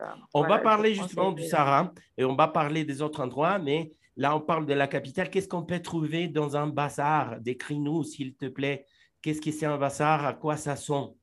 Euh, 0.00 0.04
on 0.32 0.42
va 0.42 0.58
parler 0.58 0.94
justement 0.94 1.32
du 1.32 1.44
Sahara 1.44 1.92
et 2.16 2.24
on 2.24 2.34
va 2.34 2.48
parler 2.48 2.84
des 2.84 3.02
autres 3.02 3.22
endroits, 3.22 3.58
mais 3.58 3.92
là, 4.16 4.34
on 4.34 4.40
parle 4.40 4.64
de 4.64 4.74
la 4.74 4.86
capitale. 4.86 5.28
Qu'est-ce 5.28 5.48
qu'on 5.48 5.64
peut 5.64 5.80
trouver 5.80 6.28
dans 6.28 6.56
un 6.56 6.66
bazar? 6.66 7.38
Décris-nous, 7.40 8.04
s'il 8.04 8.34
te 8.34 8.46
plaît 8.46 8.86
Qu'est-ce 9.24 9.40
que 9.40 9.50
c'est 9.50 9.64
un 9.64 9.78
bazar 9.78 10.26
À 10.26 10.34
quoi 10.34 10.58
ça 10.58 10.76
sent? 10.76 11.16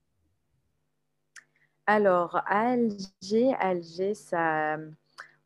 Alors, 1.85 2.37
à 2.47 2.71
Alger, 2.71 3.53
Alger, 3.59 4.15
ça, 4.15 4.77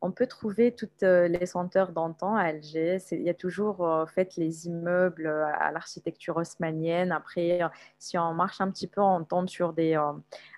on 0.00 0.10
peut 0.10 0.26
trouver 0.26 0.74
toutes 0.74 1.02
euh, 1.02 1.28
les 1.28 1.44
senteurs 1.44 1.92
d'antan 1.92 2.34
à 2.34 2.44
Alger. 2.44 2.96
Il 3.12 3.20
y 3.20 3.28
a 3.28 3.34
toujours 3.34 3.82
en 3.82 4.06
fait 4.06 4.36
les 4.36 4.68
immeubles 4.68 5.26
à 5.26 5.70
l'architecture 5.70 6.38
haussmanienne. 6.38 7.12
Après, 7.12 7.60
si 7.98 8.16
on 8.16 8.32
marche 8.32 8.58
un 8.62 8.70
petit 8.70 8.86
peu, 8.86 9.02
on 9.02 9.22
tombe 9.22 9.50
sur 9.50 9.74
des, 9.74 9.94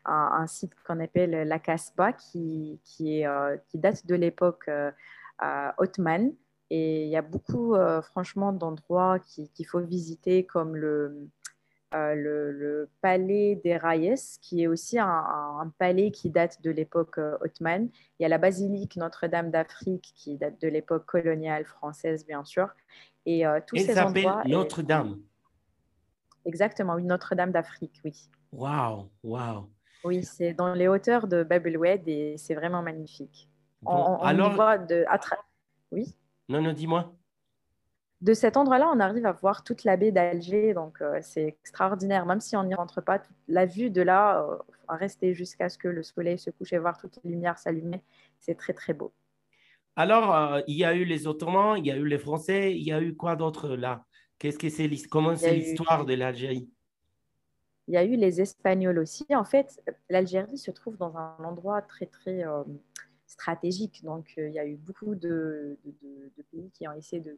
un, 0.05 0.47
site 0.47 0.75
qu'on 0.87 1.01
appelle 1.01 1.49
la 1.49 1.59
Casbah 1.59 2.13
qui, 2.13 2.79
qui 2.85 3.25
date 3.75 4.07
de 4.07 4.15
l'époque 4.15 4.71
ottomane. 5.79 6.33
Et 6.71 7.07
il 7.07 7.09
y 7.09 7.17
a 7.17 7.23
beaucoup, 7.23 7.75
franchement, 8.03 8.53
d'endroits 8.53 9.19
qu'il 9.19 9.67
faut 9.67 9.81
visiter, 9.81 10.45
comme 10.45 10.77
le, 10.77 11.29
euh, 11.95 12.15
le, 12.15 12.91
palais 13.01 13.61
des 13.65 13.77
Rayes, 13.77 14.15
qui 14.43 14.63
est 14.63 14.67
aussi 14.67 14.99
un, 14.99 15.73
palais 15.79 16.11
qui 16.11 16.29
date 16.29 16.63
de 16.63 16.71
l'époque 16.71 17.19
euh, 17.19 17.39
ottomane. 17.41 17.89
Il 18.19 18.23
y 18.23 18.27
a 18.27 18.29
la 18.29 18.39
basilique 18.39 18.97
Notre-Dame 18.97 19.51
d'Afrique, 19.51 20.13
qui 20.15 20.37
date 20.37 20.61
de 20.61 20.69
l'époque 20.69 21.07
coloniale 21.07 21.65
française, 21.65 22.27
bien 22.27 22.45
sûr. 22.45 22.69
Et 23.25 23.47
euh, 23.47 23.61
tous 23.67 23.77
ces 23.77 23.99
endroits. 23.99 24.43
Notre-Dame. 24.45 25.19
Exactement, 26.45 26.95
oui, 26.95 27.05
Notre-Dame 27.05 27.53
d'Afrique, 27.53 28.01
oui. 28.05 28.29
Waouh, 28.53 29.09
waouh. 29.23 29.69
Oui, 30.05 30.25
c'est 30.25 30.53
dans 30.53 30.75
les 30.75 30.89
hauteurs 30.89 31.27
de 31.27 31.43
Babelwed 31.43 32.07
et 32.07 32.37
c'est 32.37 32.55
vraiment 32.55 32.83
magnifique. 32.83 33.49
on, 33.85 34.17
alors... 34.17 34.55
voit 34.55 34.79
de. 34.79 35.05
Oui? 35.91 36.15
Non, 36.49 36.63
non, 36.63 36.73
dis-moi 36.73 37.18
de 38.21 38.35
cet 38.35 38.57
endroit-là, 38.57 38.91
on 38.93 38.99
arrive 38.99 39.27
à 39.27 39.33
voir 39.33 39.63
toute 39.63 39.85
la 39.85 39.97
baie 39.97 40.11
d'Alger, 40.11 40.75
donc 40.75 41.01
euh, 41.01 41.19
c'est 41.23 41.47
extraordinaire. 41.47 42.27
Même 42.27 42.41
si 42.41 42.57
on 42.57 42.65
n'y 42.65 42.75
rentre 42.75 43.01
pas, 43.01 43.23
la 43.47 43.65
vue 43.65 43.91
de 43.91 44.03
là, 44.03 44.43
euh, 44.43 44.57
rester 44.89 45.35
jusqu'à 45.35 45.69
ce 45.69 45.79
que 45.79 45.89
le 45.89 46.03
soleil 46.03 46.39
se 46.39 46.51
couche 46.51 46.73
et 46.73 46.79
voir 46.79 46.99
toutes 46.99 47.19
les 47.23 47.31
lumières 47.31 47.59
s'allumer, 47.59 48.03
c'est 48.41 48.57
très 48.57 48.73
très 48.73 48.93
beau. 48.93 49.13
Alors, 49.95 50.35
euh, 50.35 50.61
il 50.67 50.77
y 50.77 50.85
a 50.85 50.95
eu 50.95 51.05
les 51.05 51.27
Ottomans, 51.27 51.77
il 51.79 51.87
y 51.87 51.93
a 51.93 51.97
eu 51.97 52.07
les 52.07 52.19
Français, 52.19 52.75
il 52.75 52.83
y 52.83 52.93
a 52.93 53.01
eu 53.01 53.15
quoi 53.15 53.37
d'autre 53.37 53.77
là? 53.77 54.05
Qu'est-ce 54.39 54.59
que 54.59 54.69
c'est 54.69 54.89
Comment 55.09 55.37
c'est 55.37 55.55
l'histoire 55.55 56.05
de 56.05 56.15
l'Algérie? 56.15 56.69
Il 57.87 57.95
y 57.95 57.97
a 57.97 58.05
eu 58.05 58.17
les 58.17 58.41
Espagnols 58.41 58.99
aussi. 58.99 59.27
En 59.31 59.45
fait, 59.45 59.83
l'Algérie 60.11 60.59
se 60.59 60.71
trouve 60.71 60.97
dans 60.97 61.17
un 61.17 61.37
endroit 61.43 61.83
très 61.83 62.07
très 62.07 62.45
stratégique. 63.27 64.05
Donc, 64.05 64.35
il 64.37 64.53
y 64.53 64.59
a 64.59 64.67
eu 64.67 64.77
beaucoup 64.77 65.17
de, 65.17 65.77
de 65.85 66.43
pays 66.53 66.71
qui 66.73 66.87
ont 66.87 66.93
essayé 66.93 67.21
de 67.21 67.37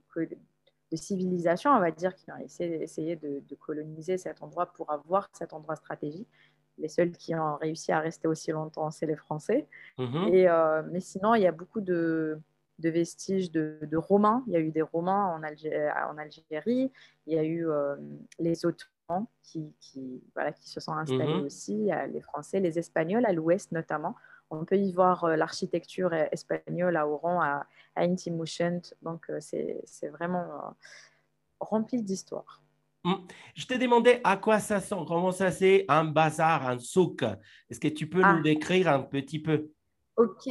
de 0.90 0.97
civilisation, 0.97 1.70
on 1.70 1.80
va 1.80 1.90
dire, 1.90 2.14
qui 2.14 2.30
ont 2.32 2.37
essayé, 2.37 3.16
de, 3.16 3.54
coloniser 3.54 4.18
cet 4.18 4.42
endroit 4.42 4.66
pour 4.66 4.90
avoir 4.90 5.28
cet 5.32 5.52
endroit 5.52 5.76
stratégique. 5.76 6.28
Les 6.78 6.88
seuls 6.88 7.12
qui 7.12 7.35
ont 7.35 7.56
réussi 7.56 7.92
à 7.92 8.00
rester 8.00 8.26
aussi 8.26 8.50
longtemps, 8.50 8.90
c'est 8.90 9.06
les 9.06 9.16
Français. 9.16 9.68
Mhm. 9.99 10.28
Et, 10.32 10.49
euh, 10.49 10.82
mais 10.90 11.00
sinon, 11.00 11.35
il 11.35 11.42
y 11.42 11.47
a 11.47 11.52
beaucoup 11.52 11.80
de, 11.80 12.40
vestiges 12.78 13.50
de, 13.52 13.97
Romains. 13.97 14.42
Il 14.47 14.54
y 14.54 14.56
a 14.56 14.61
eu 14.61 14.70
des 14.70 14.82
Romains 14.82 15.26
en, 15.26 15.40
en 15.40 16.18
Algérie. 16.18 16.90
Il 17.26 17.35
y 17.35 17.38
a 17.38 17.44
eu 17.44 17.68
euh, 17.68 17.97
les 18.38 18.64
Ottomans 18.64 19.26
qui, 19.42 19.75
qui, 19.78 20.23
voilà, 20.35 20.52
qui 20.52 20.68
se 20.70 20.80
sont 20.80 20.92
installés 20.92 21.35
mhm. 21.35 21.44
aussi. 21.44 21.90
les 22.12 22.20
Français, 22.20 22.61
les 22.61 22.78
Espagnols 22.78 23.26
à 23.26 23.32
l'ouest 23.32 23.70
notamment. 23.73 24.16
On 24.50 24.64
peut 24.64 24.76
y 24.76 24.92
voir 24.92 25.25
euh, 25.25 25.37
l'architecture 25.37 26.12
espagnole 26.12 26.97
à 26.97 27.07
Oran, 27.07 27.40
à, 27.40 27.66
à 27.95 28.02
Intimushent. 28.02 28.95
Donc, 29.02 29.30
euh, 29.30 29.38
c'est 29.40 30.09
vraiment 30.09 30.42
euh, 30.42 30.71
rempli 31.61 32.02
d'histoire. 32.02 32.61
Hmm. 33.04 33.14
Je 33.54 33.66
t'ai 33.66 33.78
demandé 33.78 34.21
à 34.25 34.37
quoi 34.37 34.59
ça 34.59 34.80
sent, 34.80 34.97
comment 35.09 35.33
ça 35.33 35.50
c'est 35.50 35.87
un 35.88 36.04
bazar, 36.04 36.69
un 36.69 36.78
souk. 36.78 37.25
Est-ce 37.71 37.80
que 37.80 37.88
tu 37.88 38.09
peux 38.09 38.19
nous 38.19 38.38
ah. 38.40 38.42
décrire 38.42 38.88
un 38.88 39.02
petit 39.02 39.38
peu? 39.38 39.71
Ok. 40.16 40.50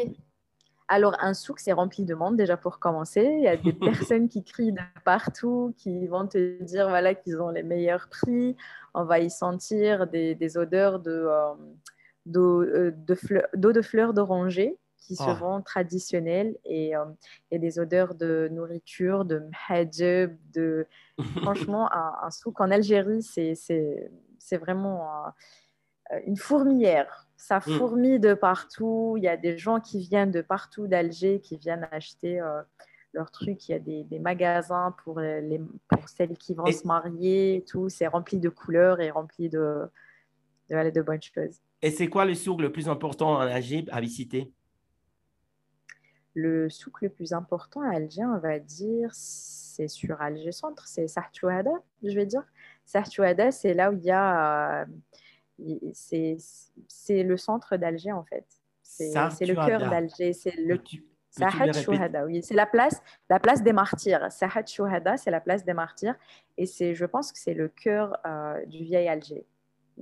Alors, 0.87 1.15
un 1.19 1.35
souk, 1.35 1.59
c'est 1.59 1.73
rempli 1.73 2.05
de 2.05 2.15
monde 2.15 2.35
déjà 2.35 2.57
pour 2.57 2.79
commencer. 2.79 3.23
Il 3.23 3.43
y 3.43 3.47
a 3.47 3.57
des 3.57 3.73
personnes 3.73 4.29
qui 4.29 4.43
crient 4.43 4.71
de 4.71 4.79
partout, 5.05 5.75
qui 5.77 6.07
vont 6.07 6.25
te 6.25 6.63
dire 6.63 6.89
voilà, 6.89 7.13
qu'ils 7.13 7.39
ont 7.39 7.49
les 7.49 7.61
meilleurs 7.61 8.07
prix. 8.07 8.55
On 8.95 9.03
va 9.03 9.19
y 9.19 9.29
sentir 9.29 10.07
des, 10.07 10.57
odeurs 10.57 10.99
de, 10.99 11.29
d'eau 12.25 12.61
euh, 12.61 12.91
de, 12.91 13.15
fleur, 13.15 13.47
de 13.53 13.81
fleurs 13.81 14.13
d'oranger 14.13 14.77
qui 14.99 15.15
se 15.15 15.23
ah. 15.23 15.61
traditionnelles 15.65 16.55
et 16.65 16.95
euh, 16.95 17.05
a 17.51 17.57
des 17.57 17.79
odeurs 17.79 18.15
de 18.15 18.47
nourriture, 18.51 19.25
de 19.25 19.41
mhajeb, 19.69 20.37
de... 20.53 20.85
Franchement, 21.41 21.89
un, 21.91 22.29
souk 22.29 22.61
en 22.61 22.69
Algérie, 22.69 23.23
c'est 23.23 24.57
vraiment 24.57 25.25
euh, 26.11 26.19
une 26.25 26.37
fourmilière. 26.37 27.27
Ça 27.37 27.57
mm. 27.57 27.61
fourmille 27.61 28.19
de 28.19 28.33
partout. 28.33 29.15
Il 29.17 29.23
y 29.23 29.27
a 29.27 29.37
des 29.37 29.57
gens 29.57 29.79
qui 29.79 29.99
viennent 29.99 30.31
de 30.31 30.41
partout 30.41 30.87
d'Alger 30.87 31.39
qui 31.39 31.57
viennent 31.57 31.87
acheter 31.91 32.41
leurs 33.13 33.31
trucs. 33.31 33.67
Il 33.67 33.71
y 33.71 33.75
a 33.75 33.79
des, 33.79 34.19
magasins 34.19 34.93
pour, 35.03 35.21
les, 35.21 35.61
pour 35.87 36.07
celles 36.09 36.37
qui 36.37 36.53
vont 36.53 36.71
se 36.71 36.85
marier. 36.85 37.65
Tout, 37.67 37.89
c'est 37.89 38.07
rempli 38.07 38.39
de 38.39 38.49
couleurs 38.49 38.99
et 38.99 39.09
rempli 39.09 39.49
de, 39.49 39.89
de, 40.69 40.89
de 40.89 41.01
bonnes 41.01 41.21
choses. 41.21 41.59
Et 41.81 41.91
c'est 41.91 42.07
quoi 42.07 42.25
le 42.25 42.33
souk 42.33 42.61
le 42.61 42.71
plus 42.71 42.89
important 42.89 43.33
en 43.33 43.39
Alger 43.39 43.85
à 43.91 44.01
visiter? 44.01 44.51
Le 46.33 46.69
souk 46.69 47.01
le 47.01 47.09
plus 47.09 47.33
important 47.33 47.81
à 47.81 47.95
Alger, 47.95 48.25
on 48.25 48.37
va 48.37 48.59
dire, 48.59 49.09
c'est 49.13 49.87
sur 49.87 50.21
Alger 50.21 50.51
Centre, 50.51 50.87
c'est 50.87 51.07
Sartouada, 51.07 51.71
je 52.03 52.13
vais 52.13 52.25
dire. 52.25 52.43
Sartouada, 52.85 53.51
c'est 53.51 53.73
là 53.73 53.91
où 53.91 53.95
il 53.95 54.03
y 54.03 54.11
a. 54.11 54.81
Euh, 54.81 54.85
c'est 55.93 56.37
le 57.23 57.37
centre 57.37 57.77
d'Alger, 57.77 58.11
en 58.11 58.23
fait. 58.23 58.45
C'est 58.81 59.45
le 59.45 59.55
cœur 59.55 59.89
d'Alger. 59.89 60.33
C'est 60.33 60.55
le. 60.55 60.79
oui. 62.25 62.43
C'est 62.43 62.55
la 62.55 62.65
place, 62.65 63.01
la 63.29 63.39
place 63.39 63.61
des 63.63 63.73
martyrs. 63.73 64.31
Sahat 64.31 64.65
Chouhada, 64.65 65.17
c'est 65.17 65.31
la 65.31 65.39
place 65.39 65.63
des 65.63 65.73
martyrs. 65.73 66.15
Et 66.57 66.65
je 66.65 67.05
pense 67.05 67.31
que 67.31 67.39
c'est 67.39 67.53
le 67.53 67.67
cœur 67.67 68.17
euh, 68.25 68.65
du 68.65 68.83
vieil 68.83 69.07
Alger. 69.07 69.45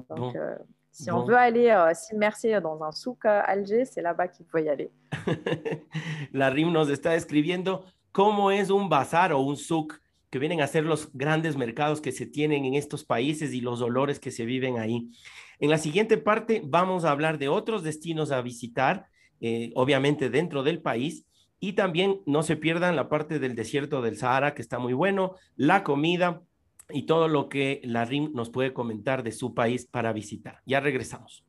Donc, 0.09 0.35
euh, 0.35 0.55
si 0.97 1.11
on 1.11 1.25
veut 1.25 1.37
aller 1.37 1.69
euh, 1.69 1.93
s'immerser 1.93 2.59
dans 2.59 2.81
un 2.83 2.91
souk 2.91 3.23
à 3.25 3.41
Alger, 3.41 3.85
c'est 3.85 4.01
là-bas 4.01 4.27
qu'il 4.27 4.47
faut 4.47 4.57
y 4.57 4.67
aller. 4.67 4.89
La 6.33 6.49
RIM 6.49 6.71
nos 6.71 6.89
está 6.89 7.11
describiendo 7.11 7.85
cómo 8.11 8.49
es 8.49 8.71
un 8.71 8.89
bazar 8.89 9.31
o 9.31 9.39
un 9.41 9.57
souk 9.57 10.01
que 10.31 10.39
vienen 10.39 10.59
a 10.59 10.65
ser 10.65 10.85
los 10.85 11.11
grandes 11.13 11.55
mercados 11.55 12.01
que 12.01 12.11
se 12.11 12.25
tienen 12.25 12.65
en 12.65 12.73
estos 12.73 13.05
países 13.05 13.53
y 13.53 13.61
los 13.61 13.79
olores 13.81 14.19
que 14.19 14.31
se 14.31 14.45
viven 14.45 14.79
ahí. 14.79 15.11
En 15.59 15.69
la 15.69 15.77
siguiente 15.77 16.17
parte 16.17 16.63
vamos 16.65 17.05
a 17.05 17.11
hablar 17.11 17.37
de 17.37 17.47
otros 17.47 17.83
destinos 17.83 18.31
a 18.31 18.41
visitar, 18.41 19.05
eh, 19.39 19.71
obviamente 19.75 20.31
dentro 20.31 20.63
del 20.63 20.81
país, 20.81 21.27
y 21.59 21.73
también 21.73 22.21
no 22.25 22.41
se 22.41 22.55
pierdan 22.55 22.95
la 22.95 23.07
parte 23.07 23.37
del 23.37 23.53
desierto 23.53 24.01
del 24.01 24.17
Sahara, 24.17 24.55
que 24.55 24.63
está 24.63 24.79
muy 24.79 24.93
bueno, 24.93 25.35
la 25.55 25.83
comida, 25.83 26.41
y 26.89 27.05
todo 27.05 27.27
lo 27.27 27.49
que 27.49 27.81
la 27.83 28.05
RIM 28.05 28.31
nos 28.33 28.49
puede 28.49 28.73
comentar 28.73 29.23
de 29.23 29.31
su 29.31 29.53
país 29.53 29.85
para 29.85 30.13
visitar. 30.13 30.61
Ya 30.65 30.79
regresamos. 30.79 31.46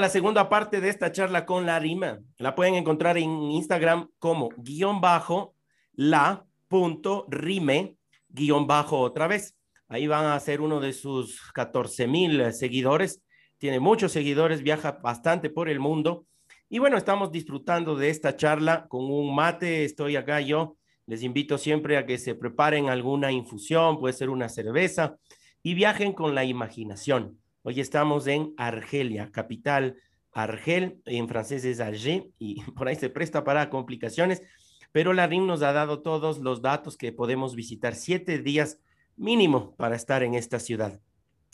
La 0.00 0.08
segunda 0.08 0.48
parte 0.48 0.80
de 0.80 0.88
esta 0.88 1.12
charla 1.12 1.44
con 1.44 1.66
la 1.66 1.78
rima. 1.78 2.20
La 2.36 2.54
pueden 2.54 2.74
encontrar 2.74 3.18
en 3.18 3.30
Instagram 3.30 4.08
como 4.18 4.50
guion 4.56 5.00
bajo 5.00 5.54
la 5.92 6.46
punto 6.68 7.26
rime 7.28 7.96
guion 8.28 8.66
bajo 8.66 9.00
otra 9.00 9.26
vez. 9.26 9.56
Ahí 9.88 10.06
van 10.06 10.26
a 10.26 10.38
ser 10.40 10.60
uno 10.60 10.80
de 10.80 10.92
sus 10.92 11.50
14 11.52 12.06
mil 12.06 12.52
seguidores. 12.52 13.22
Tiene 13.56 13.80
muchos 13.80 14.12
seguidores, 14.12 14.62
viaja 14.62 14.92
bastante 15.02 15.50
por 15.50 15.68
el 15.68 15.80
mundo. 15.80 16.26
Y 16.68 16.78
bueno, 16.78 16.96
estamos 16.96 17.32
disfrutando 17.32 17.96
de 17.96 18.10
esta 18.10 18.36
charla 18.36 18.86
con 18.88 19.10
un 19.10 19.34
mate. 19.34 19.84
Estoy 19.84 20.16
acá 20.16 20.40
yo. 20.40 20.76
Les 21.06 21.22
invito 21.22 21.56
siempre 21.58 21.96
a 21.96 22.04
que 22.04 22.18
se 22.18 22.34
preparen 22.34 22.90
alguna 22.90 23.32
infusión, 23.32 23.98
puede 23.98 24.12
ser 24.12 24.28
una 24.28 24.50
cerveza, 24.50 25.16
y 25.62 25.72
viajen 25.72 26.12
con 26.12 26.34
la 26.34 26.44
imaginación 26.44 27.40
Hoy 27.68 27.80
estamos 27.80 28.26
en 28.26 28.54
Argelia, 28.56 29.30
capital 29.30 29.98
Argel, 30.32 31.02
en 31.04 31.28
francés 31.28 31.66
es 31.66 31.80
Alger, 31.80 32.24
y 32.38 32.62
por 32.72 32.88
ahí 32.88 32.96
se 32.96 33.10
presta 33.10 33.44
para 33.44 33.68
complicaciones, 33.68 34.40
pero 34.90 35.12
la 35.12 35.26
RIM 35.26 35.46
nos 35.46 35.60
ha 35.60 35.74
dado 35.74 36.00
todos 36.00 36.38
los 36.38 36.62
datos 36.62 36.96
que 36.96 37.12
podemos 37.12 37.54
visitar, 37.54 37.94
siete 37.94 38.38
días 38.38 38.80
mínimo 39.16 39.76
para 39.76 39.96
estar 39.96 40.22
en 40.22 40.32
esta 40.32 40.58
ciudad. 40.58 40.98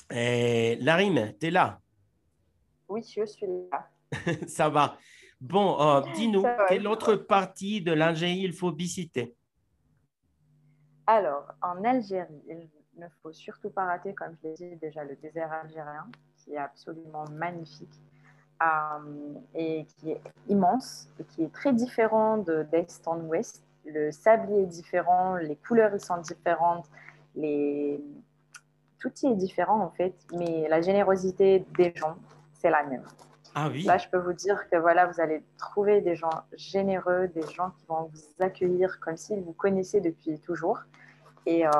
Eh, 0.09 0.79
Larim, 0.83 1.37
tu 1.37 1.49
es 1.49 1.53
là 1.53 1.81
Oui, 2.87 3.03
je 3.03 3.27
suis 3.27 3.49
là. 3.73 3.91
Ça 4.47 4.69
va. 4.69 4.97
Bon, 5.41 5.81
euh, 5.81 6.03
dis-nous, 6.15 6.45
quelle 6.69 6.87
autre 6.87 7.17
partie 7.17 7.83
de 7.83 7.93
l'Algérie 7.93 8.45
il 8.45 8.53
faut 8.53 8.71
visiter 8.71 9.35
Alors, 11.07 11.51
en 11.61 11.83
Algérie, 11.83 12.41
il 12.49 12.71
ne 12.99 13.07
faut 13.23 13.33
surtout 13.33 13.71
pas 13.71 13.85
rater, 13.85 14.15
comme 14.15 14.35
je 14.43 14.49
l'ai 14.49 14.55
dit 14.55 14.77
déjà, 14.77 15.05
le 15.05 15.17
désert 15.17 15.53
algérien, 15.53 16.07
qui 16.37 16.55
est 16.55 16.59
absolument 16.59 17.25
magnifique 17.33 18.01
euh, 18.63 19.35
et 19.55 19.87
qui 19.87 20.13
est 20.13 20.21
immense 20.49 21.09
et 21.19 21.25
qui 21.25 21.45
est 21.45 21.53
très 21.53 21.73
différent 21.73 22.39
d'est 22.39 23.03
en 23.07 23.21
ouest. 23.21 23.63
Le 23.85 24.11
sablier 24.11 24.63
est 24.63 24.67
différent, 24.67 25.37
les 25.37 25.57
couleurs 25.57 26.01
sont 26.01 26.19
différentes, 26.19 26.89
les... 27.35 28.03
tout 28.99 29.13
y 29.23 29.27
est 29.27 29.37
différent 29.37 29.81
en 29.81 29.91
fait, 29.91 30.15
mais 30.35 30.69
la 30.69 30.81
générosité 30.81 31.65
des 31.77 31.93
gens, 31.95 32.17
c'est 32.53 32.71
la 32.71 32.83
même. 32.85 33.05
Ah 33.57 33.69
oui. 33.71 33.83
Là, 33.85 33.99
je 33.99 34.09
peux 34.09 34.19
vous 34.19 34.33
dire 34.33 34.69
que 34.69 34.77
voilà, 34.77 35.07
vous 35.07 35.21
allez 35.21 35.45
trouver 35.59 36.01
des 36.01 36.17
gens 36.17 36.43
généreux, 36.57 37.29
des 37.29 37.47
gens 37.53 37.71
qui 37.71 37.87
vont 37.87 38.11
vous 38.13 38.45
accueillir 38.45 38.99
comme 38.99 39.17
s'ils 39.17 39.43
vous 39.43 39.53
connaissaient 39.53 40.01
depuis 40.01 40.41
toujours. 40.41 40.81
Et 41.47 41.65
euh, 41.67 41.71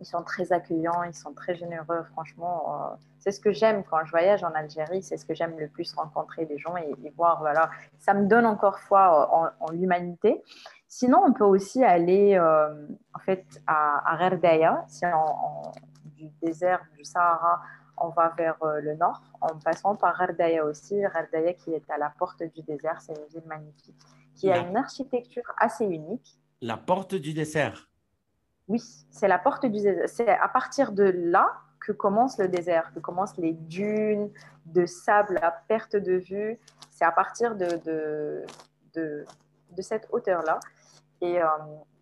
ils 0.00 0.06
sont 0.06 0.22
très 0.22 0.52
accueillants, 0.52 1.02
ils 1.04 1.14
sont 1.14 1.32
très 1.32 1.54
généreux. 1.54 2.04
Franchement, 2.12 2.92
euh, 2.92 2.96
c'est 3.18 3.30
ce 3.30 3.40
que 3.40 3.52
j'aime 3.52 3.84
quand 3.84 4.04
je 4.04 4.10
voyage 4.10 4.44
en 4.44 4.52
Algérie, 4.52 5.02
c'est 5.02 5.16
ce 5.16 5.24
que 5.24 5.34
j'aime 5.34 5.58
le 5.58 5.68
plus 5.68 5.92
rencontrer 5.94 6.46
des 6.46 6.58
gens 6.58 6.76
et, 6.76 6.94
voir. 7.16 7.40
Voilà, 7.40 7.70
ça 7.98 8.14
me 8.14 8.26
donne 8.26 8.46
encore 8.46 8.78
foi 8.80 9.52
en, 9.60 9.70
l'humanité. 9.72 10.42
Sinon, 10.88 11.22
on 11.26 11.32
peut 11.32 11.44
aussi 11.44 11.82
aller 11.82 12.36
euh, 12.36 12.86
en 13.14 13.18
fait 13.18 13.44
à, 13.66 14.12
à 14.12 14.16
Rerdaya, 14.16 14.86
du 16.04 16.28
désert 16.40 16.80
du 16.96 17.04
Sahara 17.04 17.60
on 17.96 18.08
va 18.08 18.34
vers 18.36 18.56
euh, 18.62 18.80
le 18.80 18.94
nord 18.94 19.22
en 19.40 19.58
passant 19.58 19.96
par 19.96 20.20
Ardaya 20.20 20.64
aussi. 20.64 21.02
Ardaya 21.04 21.52
qui 21.52 21.72
est 21.72 21.88
à 21.90 21.98
la 21.98 22.10
porte 22.10 22.42
du 22.42 22.62
désert, 22.62 23.00
c'est 23.00 23.14
une 23.14 23.26
ville 23.32 23.48
magnifique 23.48 23.96
qui 24.34 24.50
a 24.50 24.58
une 24.58 24.76
architecture 24.76 25.44
assez 25.58 25.84
unique. 25.84 26.38
La 26.60 26.76
porte 26.76 27.14
du 27.14 27.34
désert 27.34 27.88
Oui, 28.68 28.82
c'est 29.10 29.28
la 29.28 29.38
porte 29.38 29.66
du 29.66 29.80
désert. 29.80 30.08
C'est 30.08 30.28
à 30.28 30.48
partir 30.48 30.92
de 30.92 31.04
là 31.04 31.52
que 31.80 31.92
commence 31.92 32.38
le 32.38 32.48
désert, 32.48 32.92
que 32.94 33.00
commencent 33.00 33.36
les 33.36 33.52
dunes 33.52 34.30
de 34.66 34.86
sable 34.86 35.38
à 35.42 35.50
perte 35.50 35.96
de 35.96 36.14
vue. 36.14 36.58
C'est 36.90 37.04
à 37.04 37.12
partir 37.12 37.56
de, 37.56 37.76
de, 37.84 38.44
de, 38.94 39.82
cette 39.82 40.08
hauteur-là. 40.10 40.60
Et 41.20 41.42
euh, 41.42 41.48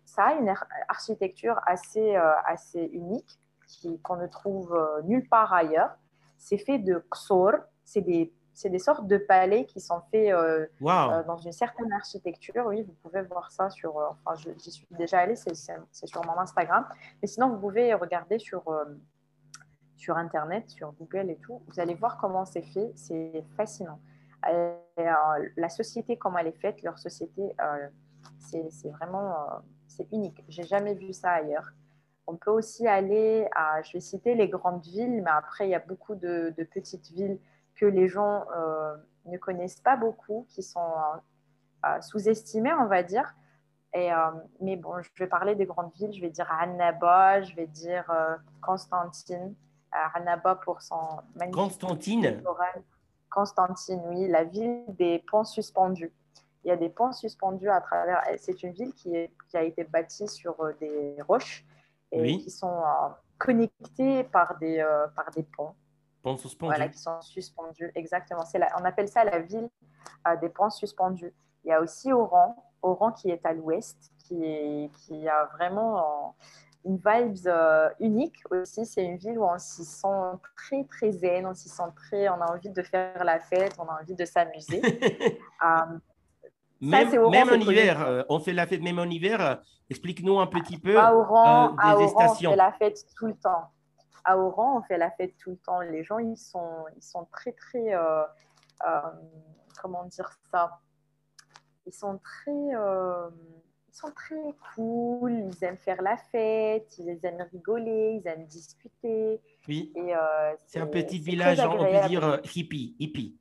ça 0.05 0.27
a 0.27 0.33
une 0.35 0.53
architecture 0.87 1.59
assez, 1.65 2.15
euh, 2.15 2.33
assez 2.45 2.79
unique 2.93 3.39
qu'on 4.03 4.17
ne 4.17 4.27
trouve 4.27 4.73
euh, 4.73 5.01
nulle 5.03 5.27
part 5.27 5.51
ailleurs. 5.51 5.97
C'est 6.37 6.57
fait 6.57 6.79
de 6.79 7.03
ksor, 7.09 7.53
c'est 7.83 8.01
des, 8.01 8.31
des, 8.65 8.79
sortes 8.79 9.07
de 9.07 9.17
palais 9.17 9.65
qui 9.65 9.79
sont 9.79 10.01
faits 10.11 10.31
euh, 10.31 10.65
euh, 10.81 11.23
dans 11.23 11.37
une 11.37 11.51
certaine 11.51 11.91
architecture. 11.91 12.65
Oui, 12.67 12.83
vous 12.83 12.93
pouvez 13.01 13.21
voir 13.21 13.51
ça 13.51 13.69
sur. 13.69 13.97
enfin, 13.97 14.39
j'y 14.57 14.71
suis 14.71 14.87
déjà 14.91 15.19
allée, 15.19 15.35
c'est 15.35 16.07
sur 16.07 16.25
mon 16.25 16.37
Instagram. 16.37 16.85
Mais 17.21 17.27
sinon, 17.27 17.49
vous 17.49 17.59
pouvez 17.59 17.93
regarder 17.93 18.39
sur, 18.39 18.63
sur 19.95 20.17
Internet, 20.17 20.69
sur 20.69 20.91
Google 20.93 21.29
et 21.29 21.37
tout. 21.37 21.61
Vous 21.67 21.79
allez 21.79 21.95
voir 21.95 22.17
comment 22.17 22.45
c'est 22.45 22.61
fait. 22.61 22.91
C'est 22.95 23.43
fascinant. 23.55 23.99
la 24.97 25.69
société, 25.69 26.17
comment 26.17 26.37
elle 26.37 26.47
est 26.47 26.59
faite, 26.59 26.81
leur 26.83 26.99
société, 26.99 27.55
c'est 28.39 28.89
vraiment 28.89 29.35
c'est 29.87 30.07
unique. 30.11 30.43
J'ai 30.47 30.63
jamais 30.63 30.93
vu 30.93 31.13
ça 31.13 31.31
ailleurs. 31.31 31.73
On 32.25 32.35
peut 32.35 32.51
aussi 32.51 32.87
aller 32.87 33.47
à, 33.53 33.81
je 33.81 33.93
vais 33.93 33.99
citer 33.99 34.35
les 34.35 34.47
grandes 34.47 34.81
villes, 34.83 35.21
mais 35.23 35.31
après, 35.31 35.67
il 35.67 35.71
y 35.71 35.75
a 35.75 35.79
beaucoup 35.79 36.15
de, 36.15 36.53
petites 36.73 37.11
villes 37.11 37.37
que 37.75 37.85
les 37.85 38.07
gens 38.07 38.45
euh, 38.55 38.95
ne 39.25 39.37
connaissent 39.37 39.79
pas 39.79 39.95
beaucoup, 39.95 40.45
qui 40.49 40.63
sont 40.63 40.93
euh, 41.85 42.01
sous-estimées, 42.01 42.73
on 42.73 42.87
va 42.87 43.03
dire. 43.03 43.33
Et, 43.93 44.11
euh, 44.11 44.31
mais 44.59 44.75
bon, 44.75 45.01
je 45.01 45.09
vais 45.23 45.27
parler 45.27 45.55
des 45.55 45.65
grandes 45.65 45.93
villes. 45.93 46.13
Je 46.13 46.21
vais 46.21 46.29
dire 46.29 46.51
Annaba, 46.51 47.41
je 47.41 47.55
vais 47.55 47.67
dire 47.67 48.11
Constantine. 48.61 49.53
Annaba 50.15 50.55
pour 50.55 50.81
son 50.81 50.95
magnifique. 51.35 51.53
Constantine? 51.53 52.43
Constantine, 53.29 54.01
oui, 54.07 54.27
la 54.27 54.43
ville 54.43 54.83
des 54.89 55.19
ponts 55.19 55.43
suspendus. 55.43 56.11
Il 56.63 56.69
y 56.69 56.71
a 56.71 56.77
des 56.77 56.89
ponts 56.89 57.11
suspendus 57.11 57.69
à 57.69 57.81
travers. 57.81 58.23
C'est 58.37 58.63
une 58.63 58.71
ville 58.71 58.93
qui, 58.93 59.11
qui, 59.49 59.57
a 59.57 59.63
été 59.63 59.83
bâtie 59.83 60.27
sur 60.27 60.55
des 60.79 61.15
roches 61.27 61.65
qui 62.13 62.51
sont 62.51 62.67
euh, 62.67 63.09
connectés 63.37 64.23
par 64.25 64.57
des, 64.59 64.79
euh, 64.79 65.07
par 65.15 65.31
des 65.31 65.43
ponts. 65.43 65.75
Ponts 66.23 66.37
suspendus. 66.37 66.73
Voilà, 66.75 66.89
qui 66.89 66.97
sont 66.97 67.21
suspendus, 67.21 67.91
exactement. 67.95 68.43
La, 68.55 68.69
on 68.79 68.85
appelle 68.85 69.07
ça 69.07 69.23
la 69.23 69.39
ville 69.39 69.69
euh, 70.27 70.35
des 70.37 70.49
ponts 70.49 70.69
suspendus. 70.69 71.33
Il 71.65 71.69
y 71.69 71.71
a 71.71 71.81
aussi 71.81 72.11
Oran, 72.11 72.55
Oran 72.81 73.11
qui 73.11 73.29
est 73.29 73.45
à 73.45 73.53
l'ouest, 73.53 73.97
qui, 74.19 74.43
est, 74.43 74.89
qui 75.05 75.27
a 75.27 75.45
vraiment 75.57 76.35
une 76.85 76.97
vibe 76.97 77.49
unique 77.99 78.41
aussi. 78.51 78.85
C'est 78.85 79.03
une 79.03 79.17
ville 79.17 79.37
où 79.37 79.45
on 79.45 79.57
s'y 79.57 79.85
sent 79.85 80.07
très, 80.55 80.83
très 80.85 81.11
zen, 81.11 81.45
on 81.45 81.53
s'y 81.53 81.69
sent 81.69 81.83
très, 81.95 82.29
on 82.29 82.41
a 82.41 82.53
envie 82.53 82.69
de 82.69 82.81
faire 82.81 83.23
la 83.23 83.39
fête, 83.39 83.75
on 83.79 83.83
a 83.83 84.01
envie 84.01 84.15
de 84.15 84.25
s'amuser. 84.25 84.81
même, 86.81 87.49
en 87.49 87.53
hiver, 87.55 88.01
euh, 88.01 88.23
on 88.29 88.39
fait 88.39 88.53
la 88.53 88.67
fête 88.67 88.81
même 88.81 88.99
en 88.99 89.05
hiver. 89.05 89.41
Euh, 89.41 89.55
explique-nous 89.89 90.39
un 90.39 90.47
petit 90.47 90.77
peu 90.77 90.99
à 90.99 91.15
Oran, 91.15 91.75
euh, 91.77 92.07
on 92.15 92.33
fait 92.33 92.55
la 92.55 92.71
fête 92.73 93.05
tout 93.17 93.27
le 93.27 93.35
temps. 93.35 93.69
À 94.23 94.37
Oran, 94.37 94.77
on 94.79 94.81
fait 94.83 94.97
la 94.97 95.11
fête 95.11 95.35
tout 95.37 95.51
le 95.51 95.57
temps. 95.57 95.81
Les 95.81 96.03
gens, 96.03 96.19
ils 96.19 96.37
sont, 96.37 96.85
ils 96.95 97.03
sont 97.03 97.25
très, 97.25 97.51
très... 97.51 97.93
comment 99.81 100.05
dire 100.05 100.31
ça? 100.51 100.79
Ils 101.85 101.93
sont 101.93 102.19
très... 102.19 102.51
ils 102.51 103.93
sont 103.93 104.11
très 104.11 104.55
cool, 104.75 105.31
ils 105.33 105.63
aiment 105.63 105.77
faire 105.77 106.01
la 106.01 106.17
fête, 106.17 106.97
ils 106.97 107.19
aiment 107.23 107.45
rigoler, 107.51 108.21
ils 108.21 108.27
aiment 108.27 108.45
discuter. 108.45 109.41
Oui, 109.67 109.93
c'est 110.65 110.79
un 110.79 110.87
petit 110.87 111.19
village, 111.19 111.59
on 111.59 111.77
peut 111.77 112.07
dire 112.07 112.39
hippie, 112.55 112.95
hippie. 112.99 113.37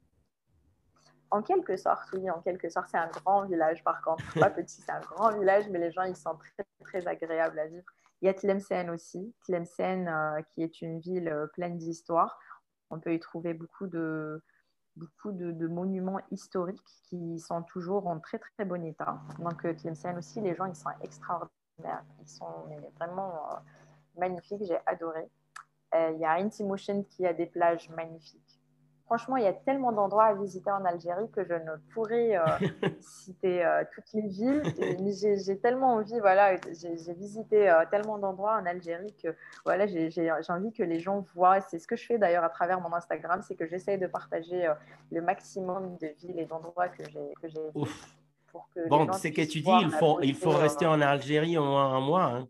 En 1.32 1.40
quelque 1.40 1.78
sorte, 1.78 2.12
oui, 2.12 2.28
en 2.28 2.42
quelque 2.42 2.68
sorte, 2.68 2.88
c'est 2.90 2.98
un 2.98 3.08
grand 3.08 3.46
village 3.46 3.82
par 3.82 4.02
contre. 4.02 4.22
Pas 4.38 4.50
petit, 4.50 4.82
c'est 4.82 4.92
un 4.92 5.00
grand 5.00 5.32
village, 5.38 5.64
mais 5.70 5.78
les 5.78 5.90
gens, 5.90 6.02
ils 6.02 6.14
sont 6.14 6.36
très, 6.36 6.66
très 6.84 7.06
agréables 7.08 7.58
à 7.58 7.66
vivre. 7.66 7.86
Il 8.22 8.26
y 8.26 8.28
a 8.28 8.34
Tlemcen 8.34 8.88
aussi, 8.90 9.34
Tlemcen 9.44 10.06
euh, 10.06 10.40
qui 10.54 10.62
est 10.62 10.80
une 10.80 11.00
ville 11.00 11.28
euh, 11.28 11.48
pleine 11.48 11.76
d'histoire. 11.76 12.38
On 12.90 13.00
peut 13.00 13.12
y 13.12 13.18
trouver 13.18 13.52
beaucoup 13.52 13.88
de, 13.88 14.40
monuments 15.68 16.20
historiques 16.30 16.80
qui 17.08 17.40
sont 17.40 17.64
toujours 17.64 18.06
en 18.06 18.20
très, 18.20 18.38
très 18.38 18.64
bon 18.64 18.84
état. 18.84 19.20
Donc, 19.40 19.64
euh, 19.64 19.74
Tlemcen 19.74 20.16
aussi, 20.16 20.40
les 20.40 20.54
gens, 20.54 20.66
ils 20.66 20.76
sont 20.76 20.90
extraordinaires. 21.00 22.04
Ils 22.20 22.28
sont 22.28 22.68
vraiment 22.96 23.34
magnifiques, 24.16 24.62
j'ai 24.62 24.78
adoré. 24.86 25.28
il 25.92 26.18
y 26.20 26.24
a 26.24 26.34
Intimotion 26.34 27.02
qui 27.02 27.26
a 27.26 27.32
des 27.32 27.46
plages 27.46 27.90
magnifiques. 27.90 28.61
Franchement, 29.12 29.36
il 29.36 29.44
y 29.44 29.46
a 29.46 29.52
tellement 29.52 29.92
d'endroits 29.92 30.24
à 30.24 30.32
visiter 30.32 30.70
en 30.70 30.86
Algérie 30.86 31.30
que 31.32 31.44
je 31.44 31.52
ne 31.52 31.76
pourrais 31.92 32.34
euh, 32.34 32.46
citer 33.00 33.62
euh, 33.62 33.84
toutes 33.94 34.10
les 34.14 34.26
villes. 34.26 34.62
J'ai 35.44 35.58
tellement 35.58 35.96
envie, 35.96 36.18
voilà, 36.18 36.56
j'ai 36.72 37.12
visité 37.12 37.68
euh, 37.68 37.84
tellement 37.90 38.16
d'endroits 38.16 38.56
en 38.56 38.64
Algérie 38.64 39.14
que 39.22 39.36
voilà, 39.66 39.86
j'ai 39.86 40.30
envie 40.48 40.72
que 40.72 40.82
les 40.82 40.98
gens 40.98 41.26
voient. 41.34 41.60
C'est 41.60 41.78
ce 41.78 41.86
que 41.86 41.94
je 41.94 42.06
fais 42.06 42.16
d'ailleurs 42.16 42.42
à 42.42 42.48
travers 42.48 42.80
mon 42.80 42.90
Instagram, 42.94 43.42
c'est 43.46 43.54
que 43.54 43.66
j'essaie 43.66 43.98
de 43.98 44.06
partager 44.06 44.66
le 45.10 45.20
maximum 45.20 45.98
de 45.98 46.06
villes 46.18 46.38
et 46.38 46.46
d'endroits 46.46 46.88
que 46.88 47.04
j'ai. 47.06 47.50
Bon, 48.88 49.12
c'est 49.12 49.32
que 49.32 49.42
tu 49.42 49.60
dis, 49.60 49.70
il 49.82 49.90
faut, 49.90 50.20
il 50.22 50.34
faut 50.34 50.52
rester 50.52 50.86
en 50.86 51.02
Algérie 51.02 51.58
au 51.58 51.64
moins 51.64 51.94
un 51.94 52.00
mois. 52.00 52.24
Hein. 52.24 52.48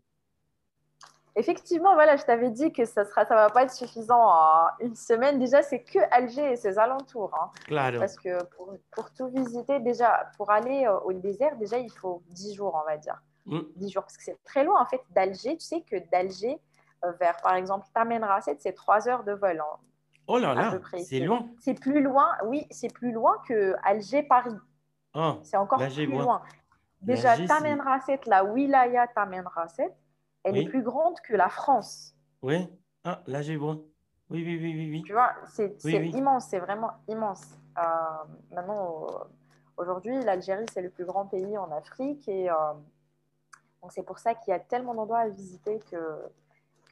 Effectivement, 1.35 1.95
voilà, 1.95 2.15
je 2.15 2.23
t'avais 2.23 2.51
dit 2.51 2.71
que 2.71 2.85
ça 2.85 3.03
ne 3.03 3.07
ça 3.07 3.23
va 3.23 3.49
pas 3.49 3.63
être 3.63 3.73
suffisant 3.73 4.19
en 4.19 4.67
une 4.79 4.95
semaine. 4.95 5.39
Déjà, 5.39 5.63
c'est 5.63 5.81
que 5.81 5.97
Alger 6.11 6.51
et 6.51 6.55
ses 6.55 6.77
alentours. 6.77 7.31
Hein. 7.33 7.49
Parce 7.97 8.17
que 8.17 8.43
pour, 8.55 8.75
pour, 8.91 9.11
tout 9.13 9.27
visiter, 9.29 9.79
déjà, 9.79 10.29
pour 10.37 10.51
aller 10.51 10.85
euh, 10.85 10.99
au 10.99 11.13
désert, 11.13 11.57
déjà, 11.57 11.79
il 11.79 11.91
faut 11.91 12.21
10 12.29 12.53
jours, 12.53 12.79
on 12.79 12.87
va 12.87 12.97
dire. 12.97 13.19
10 13.47 13.55
mm. 13.55 13.89
jours, 13.89 14.03
parce 14.03 14.15
que 14.15 14.23
c'est 14.23 14.43
très 14.43 14.63
loin, 14.63 14.79
en 14.79 14.85
fait, 14.85 15.01
d'Alger. 15.09 15.57
Tu 15.57 15.65
sais 15.65 15.81
que 15.81 15.95
d'Alger 16.11 16.59
euh, 17.03 17.11
vers, 17.19 17.37
par 17.41 17.55
exemple, 17.55 17.87
Tamen 17.95 18.23
Rasset, 18.23 18.57
c'est 18.59 18.73
3 18.73 19.09
heures 19.09 19.23
de 19.23 19.33
vol. 19.33 19.59
Hein, 19.59 19.79
oh 20.27 20.37
là 20.37 20.53
là, 20.53 20.79
c'est 21.03 21.19
loin. 21.19 21.47
C'est 21.59 21.73
plus 21.73 22.03
loin, 22.03 22.29
oui, 22.45 22.67
c'est 22.69 22.93
plus 22.93 23.11
loin 23.11 23.37
que 23.47 23.75
Alger-Paris. 23.83 24.55
Oh, 25.15 25.39
c'est 25.41 25.57
encore 25.57 25.79
plus 25.79 26.05
loin. 26.05 26.43
Déjà, 27.01 27.37
Tamen 27.47 27.81
Rasset, 27.81 28.21
la 28.27 28.43
wilaya 28.45 29.07
Tamen 29.07 29.45
Elle 30.43 30.57
est 30.57 30.65
plus 30.65 30.83
grande 30.83 31.19
que 31.21 31.33
la 31.33 31.49
France. 31.49 32.15
Oui. 32.41 32.67
Ah, 33.03 33.21
là, 33.27 33.41
j'ai 33.41 33.57
bon. 33.57 33.85
Oui, 34.29 34.43
oui, 34.43 34.59
oui, 34.61 34.89
oui. 34.91 35.03
Tu 35.05 35.13
vois, 35.13 35.33
c'est 35.47 35.75
immense, 35.83 36.47
c'est 36.47 36.59
vraiment 36.59 36.91
immense. 37.07 37.43
Euh, 37.77 37.81
maintenant, 38.51 39.07
aujourd'hui, 39.77 40.23
l'Algérie, 40.23 40.65
c'est 40.73 40.81
le 40.81 40.89
plus 40.89 41.05
grand 41.05 41.25
pays 41.25 41.57
en 41.57 41.71
Afrique 41.71 42.27
et 42.27 42.49
euh, 42.49 42.55
donc 43.81 43.91
c'est 43.91 44.03
pour 44.03 44.19
ça 44.19 44.33
qu'il 44.33 44.51
y 44.51 44.55
a 44.55 44.59
tellement 44.59 44.95
d'endroits 44.95 45.19
à 45.19 45.29
visiter 45.29 45.79
que, 45.91 45.97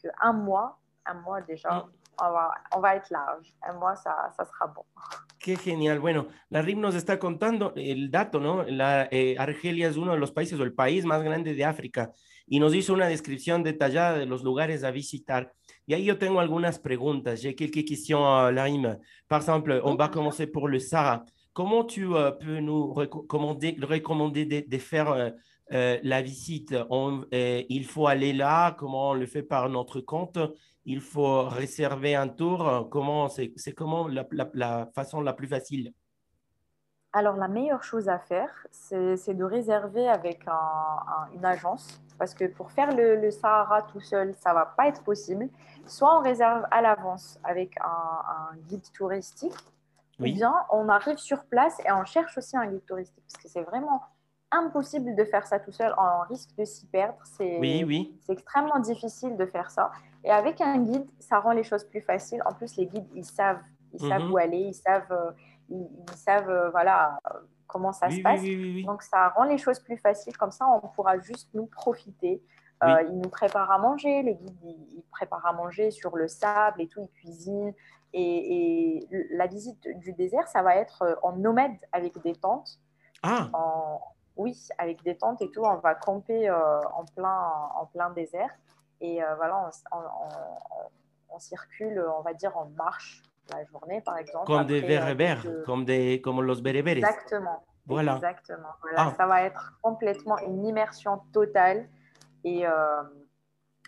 que, 0.04 0.10
un 0.20 0.34
mois, 0.34 0.78
un 1.06 1.14
mois 1.16 1.42
déjà, 1.42 1.72
mm. 1.72 1.92
On, 2.19 2.32
va, 2.32 2.54
on 2.76 2.80
va 2.80 2.95
être 2.95 3.10
large. 3.12 3.54
Ça, 3.62 4.45
sera 4.45 4.67
bon. 4.67 4.84
Qué 5.39 5.56
genial. 5.56 6.00
Bueno, 6.00 6.28
la 6.50 6.62
RIM 6.62 6.80
nos 6.80 6.95
está 6.95 7.17
contando 7.19 7.74
el 7.76 8.12
dato, 8.12 8.39
¿no? 8.39 8.63
La, 8.63 9.08
eh, 9.12 9.36
Argelia 9.38 9.88
es 9.88 9.97
uno 9.97 10.13
de 10.13 10.19
los 10.19 10.32
países 10.32 10.60
o 10.60 10.63
el 10.63 10.74
país 10.74 11.06
más 11.06 11.24
grande 11.24 11.54
de 11.54 11.65
África 11.65 12.12
y 12.47 12.60
nos 12.60 12.76
hizo 12.76 12.93
una 12.93 13.08
descripción 13.08 13.63
detallada 13.63 14.17
de 14.17 14.26
los 14.26 14.43
lugares 14.43 14.84
a 14.84 14.91
visitar. 14.91 15.54
Y 15.88 15.93
ahí 15.93 16.04
yo 16.04 16.17
tengo 16.17 16.39
algunas 16.39 16.80
preguntas. 16.80 17.41
J'ai 17.41 17.56
quelques 17.56 17.86
questions, 17.86 18.26
euh, 18.26 18.52
Larim. 18.52 18.97
Par 19.28 19.39
exemple, 19.39 19.80
on 19.84 19.95
va 19.95 20.10
commencer 20.10 20.47
pour 20.47 20.67
le 20.67 20.80
Sahara. 20.80 21.26
Comment 21.54 21.86
tu 21.86 22.13
euh, 22.13 22.32
peux 22.32 22.60
nous 22.60 22.93
recommander, 22.93 23.71
de, 23.71 24.78
faire 24.78 25.12
euh, 25.12 25.30
euh 25.71 25.97
la 26.04 26.21
visite? 26.21 26.76
Il 27.32 27.86
faut 27.86 28.08
aller 28.08 28.34
là, 28.34 28.76
comment 28.78 29.12
on 29.12 29.13
le 29.13 29.26
fait 29.28 29.43
par 29.43 29.69
notre 29.69 30.02
compte? 30.02 30.38
Il 30.86 31.02
faut 31.02 31.44
réserver 31.44 32.15
un 32.15 32.28
tour 32.28 32.88
Comment 32.89 33.30
c'est 33.30 33.54
comment 33.76 34.08
la, 34.08 34.26
la, 34.32 34.50
la 34.54 34.89
façon 34.96 35.22
la 35.22 35.34
plus 35.34 35.48
facile? 35.48 35.94
Alors, 37.13 37.36
la 37.36 37.50
meilleure 37.50 37.84
chose 37.84 38.08
à 38.08 38.20
faire, 38.20 38.50
c'est 38.72 39.34
de 39.34 39.44
réserver 39.44 40.08
avec 40.08 40.48
un, 40.48 41.28
une 41.36 41.44
agence, 41.44 42.02
parce 42.17 42.34
que 42.34 42.46
pour 42.46 42.72
faire 42.72 42.96
le, 42.96 43.30
Sahara 43.32 43.82
tout 43.82 44.00
seul, 44.00 44.34
ça 44.36 44.52
ne 44.52 44.56
va 44.56 44.65
pas 44.65 44.88
être 44.88 45.04
possible. 45.04 45.50
Soit 45.86 46.17
on 46.17 46.22
réserve 46.22 46.65
à 46.72 46.82
l'avance 46.82 47.38
avec 47.44 47.76
un, 47.84 48.56
guide 48.70 48.89
touristique, 48.94 49.58
ou 50.20 50.24
bien 50.24 50.54
on 50.70 50.88
arrive 50.88 51.17
sur 51.17 51.44
place 51.46 51.80
et 51.86 51.91
on 51.91 52.06
cherche 52.06 52.38
aussi 52.38 52.56
un 52.56 52.67
guide 52.67 52.86
touristique, 52.86 53.24
parce 53.30 53.44
que 53.44 53.50
c'est 53.50 53.63
vraiment 53.63 54.02
impossible 54.52 55.13
de 55.15 55.26
faire 55.26 55.46
ça 55.48 55.60
tout 55.60 55.72
seul, 55.72 55.94
on 55.98 56.22
risque 56.30 56.56
de 56.58 56.63
s'y 56.63 56.86
perdre. 56.86 57.17
C'est 57.24 57.60
oui, 57.60 57.84
oui. 57.86 58.17
extrêmement 58.30 58.80
difficile 58.80 59.36
de 59.36 59.46
faire 59.46 59.70
ça. 59.70 59.91
Et 60.23 60.29
avec 60.29 60.62
un 60.62 60.79
guide, 60.79 61.07
ça 61.19 61.39
rend 61.39 61.51
les 61.51 61.63
choses 61.63 61.84
plus 61.84 62.01
faciles. 62.01 62.41
En 62.45 62.53
plus, 62.53 62.75
les 62.77 62.86
guides, 62.86 63.07
ils 63.15 63.25
savent, 63.25 63.62
ils 63.93 63.99
savent 63.99 64.23
mhm. 64.23 64.31
où 64.31 64.38
aller, 64.38 64.60
ils 64.60 64.73
savent... 64.73 65.12
Euh, 65.12 65.31
ils, 65.69 65.88
savent 66.15 66.49
euh, 66.49 66.69
voilà, 66.71 67.17
comment 67.65 67.93
ça 67.93 68.10
se 68.10 68.19
passe. 68.21 68.41
Donc, 68.86 69.03
ça 69.03 69.29
rend 69.29 69.45
les 69.45 69.57
choses 69.57 69.79
plus 69.79 69.97
faciles. 69.97 70.36
Comme 70.36 70.51
ça, 70.51 70.65
on 70.67 70.86
pourra 70.89 71.17
juste 71.19 71.49
nous 71.53 71.65
profiter. 71.65 72.43
Euh, 72.84 73.03
ils 73.10 73.17
nous 73.17 73.29
préparent 73.29 73.71
à 73.71 73.77
manger, 73.77 74.21
le 74.21 74.34
guide, 74.34 74.57
il, 74.63 75.03
prépare 75.12 75.45
à 75.45 75.53
manger 75.53 75.91
sur 75.91 76.17
le 76.17 76.27
sable 76.27 76.81
et 76.81 76.88
tout, 76.88 76.99
il 77.01 77.10
cuisine. 77.10 77.73
Et, 78.12 79.07
la 79.31 79.47
visite 79.47 79.88
du 79.99 80.12
désert, 80.12 80.47
ça 80.49 80.62
va 80.62 80.75
être 80.75 81.17
en 81.23 81.38
nomade 81.38 81.77
avec 81.93 82.21
des 82.21 82.34
tentes. 82.34 82.79
Ah. 83.23 83.47
oui, 84.36 84.67
avec 84.77 85.03
des 85.03 85.15
tentes 85.15 85.41
et 85.41 85.49
tout. 85.51 85.62
On 85.63 85.77
va 85.77 85.95
camper 85.95 86.51
en, 86.51 87.05
plein, 87.15 87.49
en 87.79 87.86
plein 87.86 88.10
désert. 88.10 88.49
Et 89.02 89.20
voilà, 89.38 89.70
on, 91.30 91.40
circule, 91.40 92.04
on 92.18 92.22
va 92.22 92.34
dire, 92.34 92.56
en 92.56 92.66
marche 92.78 93.24
la 93.50 93.64
journée, 93.66 94.02
par 94.02 94.18
exemple. 94.18 94.46
Comme 94.46 94.66
des 94.66 94.82
berbères, 94.82 95.44
comme, 95.66 95.86
des, 95.86 96.22
comme 96.22 96.42
los 96.42 96.62
berbères. 96.62 96.98
Exactement. 96.98 97.64
Voilà. 97.86 98.16
Exactement. 98.16 98.70
Ah. 98.96 99.14
Ça 99.18 99.26
va 99.26 99.44
être 99.44 99.74
complètement 99.82 100.38
une 100.40 100.66
immersion 100.66 101.22
totale. 101.34 101.90
Et 102.44 102.66
euh, 102.66 103.02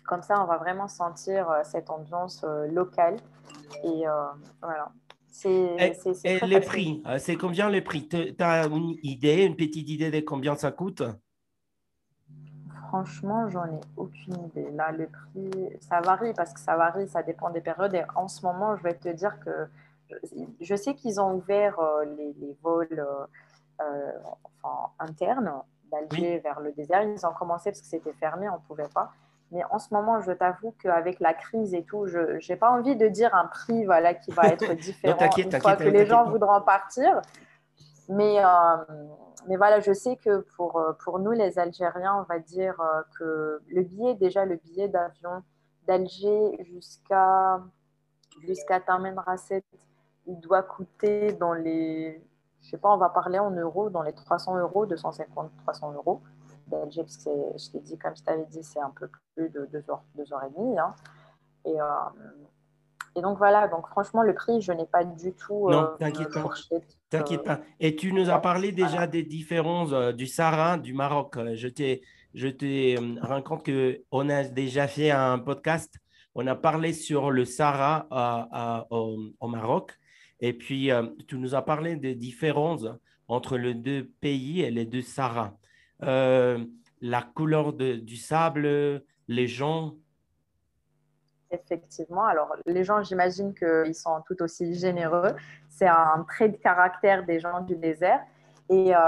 comme 0.06 0.22
ça, 0.22 0.42
on 0.42 0.46
va 0.46 0.58
vraiment 0.58 0.88
sentir 0.88 1.50
euh, 1.50 1.62
cette 1.64 1.90
ambiance 1.90 2.44
euh, 2.44 2.66
locale. 2.66 3.16
Et 3.84 4.04
voilà. 4.62 4.92
C'est, 5.26 5.76
les 6.46 6.60
prix, 6.60 7.02
c'est 7.18 7.34
combien 7.34 7.68
les 7.68 7.82
prix? 7.82 8.08
Tu 8.08 8.36
as 8.38 8.66
une 8.66 8.94
idée, 9.02 9.44
une 9.44 9.56
petite 9.56 9.88
idée 9.88 10.10
de 10.12 10.20
combien 10.20 10.54
ça 10.54 10.70
coûte? 10.70 11.02
Franchement, 12.94 13.50
j'en 13.50 13.64
ai 13.64 13.80
aucune 13.96 14.34
idée. 14.44 14.70
Là, 14.70 14.92
le 14.92 15.08
prix, 15.08 15.50
ça 15.80 16.00
varie 16.00 16.32
parce 16.32 16.52
que 16.52 16.60
ça 16.60 16.76
varie, 16.76 17.08
ça 17.08 17.24
dépend 17.24 17.50
des 17.50 17.60
périodes. 17.60 17.92
Et 17.92 18.04
en 18.14 18.28
ce 18.28 18.46
moment, 18.46 18.76
je 18.76 18.84
vais 18.84 18.94
te 18.94 19.08
dire 19.08 19.36
que 19.40 19.68
je 20.60 20.76
sais 20.76 20.94
qu'ils 20.94 21.20
ont 21.20 21.34
ouvert 21.34 21.76
euh, 21.80 22.04
les, 22.04 22.56
vols 22.62 22.86
euh, 22.92 23.26
euh, 23.80 24.12
enfin, 24.62 24.92
internes 25.00 25.52
d'Alger 25.90 26.38
vers 26.38 26.60
le 26.60 26.70
désert. 26.70 27.02
Ils 27.02 27.26
ont 27.26 27.32
commencé 27.32 27.72
parce 27.72 27.80
que 27.80 27.88
c'était 27.88 28.12
fermé, 28.12 28.48
on 28.48 28.54
ne 28.54 28.66
pouvait 28.68 28.88
pas. 28.94 29.10
Mais 29.50 29.64
en 29.72 29.80
ce 29.80 29.92
moment, 29.92 30.20
je 30.20 30.30
t'avoue 30.30 30.72
qu'avec 30.80 31.18
la 31.18 31.34
crise 31.34 31.74
et 31.74 31.82
tout, 31.82 32.06
je 32.06 32.38
n'ai 32.48 32.56
pas 32.56 32.70
envie 32.70 32.94
de 32.94 33.08
dire 33.08 33.34
un 33.34 33.46
prix 33.46 33.86
voilà, 33.86 34.14
qui 34.14 34.30
va 34.30 34.44
être 34.52 34.72
différent 34.74 35.18
une 35.36 35.60
fois 35.60 35.74
que 35.74 35.82
les 35.82 36.06
gens 36.06 36.30
voudront 36.30 36.60
partir. 36.60 37.20
Mais 38.08 38.38
mais 39.46 39.56
voilà, 39.56 39.80
je 39.80 39.92
sais 39.92 40.16
que 40.16 40.40
pour, 40.56 40.78
euh, 40.78 40.92
pour 41.04 41.18
nous, 41.18 41.32
les 41.32 41.58
Algériens, 41.58 42.16
on 42.20 42.22
va 42.22 42.38
dire 42.38 42.80
euh, 42.80 43.02
que 43.18 43.62
le 43.68 43.82
billet, 43.82 44.14
déjà 44.14 44.44
le 44.44 44.56
billet 44.56 44.88
d'avion 44.88 45.42
d'Alger 45.86 46.56
jusqu'à 46.64 47.62
jusqu'à 48.40 48.80
Tamen 48.80 49.14
il 50.26 50.40
doit 50.40 50.62
coûter 50.62 51.32
dans 51.34 51.52
les, 51.52 52.22
je 52.62 52.70
sais 52.70 52.78
pas, 52.78 52.90
on 52.90 52.96
va 52.96 53.10
parler 53.10 53.38
en 53.38 53.50
euros, 53.50 53.90
dans 53.90 54.02
les 54.02 54.14
300 54.14 54.56
euros, 54.58 54.86
250, 54.86 55.50
300 55.64 55.92
euros 55.92 56.22
d'Alger, 56.66 57.02
parce 57.02 57.18
je 57.18 57.70
t'ai 57.70 57.80
dit, 57.80 57.98
comme 57.98 58.16
je 58.16 58.22
t'avais 58.22 58.46
dit, 58.46 58.62
c'est 58.62 58.80
un 58.80 58.90
peu 58.90 59.08
plus 59.34 59.50
de 59.50 59.66
2 59.66 59.90
heures, 59.90 60.02
deux 60.14 60.32
heures 60.32 60.44
et 60.44 60.50
demie. 60.50 60.78
Hein. 60.78 60.94
Euh, 61.66 61.80
et 63.16 63.22
donc 63.22 63.38
voilà, 63.38 63.68
donc 63.68 63.86
franchement, 63.88 64.22
le 64.22 64.34
prix, 64.34 64.60
je 64.60 64.72
n'ai 64.72 64.86
pas 64.86 65.04
du 65.04 65.32
tout. 65.34 65.70
Non, 65.70 65.82
euh, 65.82 65.96
t'inquiète 65.98 66.32
pas. 66.32 66.50
T'inquiète 67.10 67.40
euh, 67.40 67.44
pas. 67.44 67.60
Et 67.78 67.94
tu 67.94 68.12
nous 68.12 68.28
as 68.28 68.40
parlé 68.40 68.72
déjà 68.72 69.06
des 69.06 69.22
différences 69.22 69.92
euh, 69.92 70.12
du 70.12 70.26
Sahara, 70.26 70.78
du 70.78 70.94
Maroc. 70.94 71.36
Je 71.54 71.68
t'ai, 71.68 72.02
je 72.34 72.48
t'ai 72.48 72.98
rendu 73.22 73.44
compte 73.44 73.64
qu'on 73.64 74.28
a 74.28 74.44
déjà 74.44 74.88
fait 74.88 75.12
un 75.12 75.38
podcast. 75.38 75.94
On 76.34 76.46
a 76.48 76.56
parlé 76.56 76.92
sur 76.92 77.30
le 77.30 77.44
Sahara 77.44 78.86
au, 78.90 79.48
Maroc. 79.48 79.92
Et 80.40 80.52
puis, 80.52 80.90
tu 81.28 81.38
nous 81.38 81.54
as 81.54 81.62
parlé 81.62 81.94
des 81.94 82.16
différences 82.16 82.86
entre 83.28 83.56
les 83.56 83.74
deux 83.74 84.10
pays 84.20 84.62
et 84.62 84.72
les 84.72 84.84
deux 84.84 85.02
Sahara. 85.02 85.56
la 86.00 87.22
couleur 87.36 87.72
du 87.72 88.16
sable, 88.16 89.04
les 89.28 89.46
gens, 89.46 89.94
Effectivement. 91.50 92.24
Alors, 92.24 92.56
les 92.66 92.84
gens, 92.84 93.02
j'imagine 93.02 93.54
qu'ils 93.54 93.94
sont 93.94 94.22
tout 94.26 94.42
aussi 94.42 94.74
généreux. 94.74 95.34
C'est 95.68 95.86
un 95.86 96.24
trait 96.26 96.48
de 96.48 96.56
caractère 96.56 97.24
des 97.24 97.38
gens 97.38 97.60
du 97.60 97.76
désert. 97.76 98.20
Et 98.70 98.94
euh, 98.96 98.98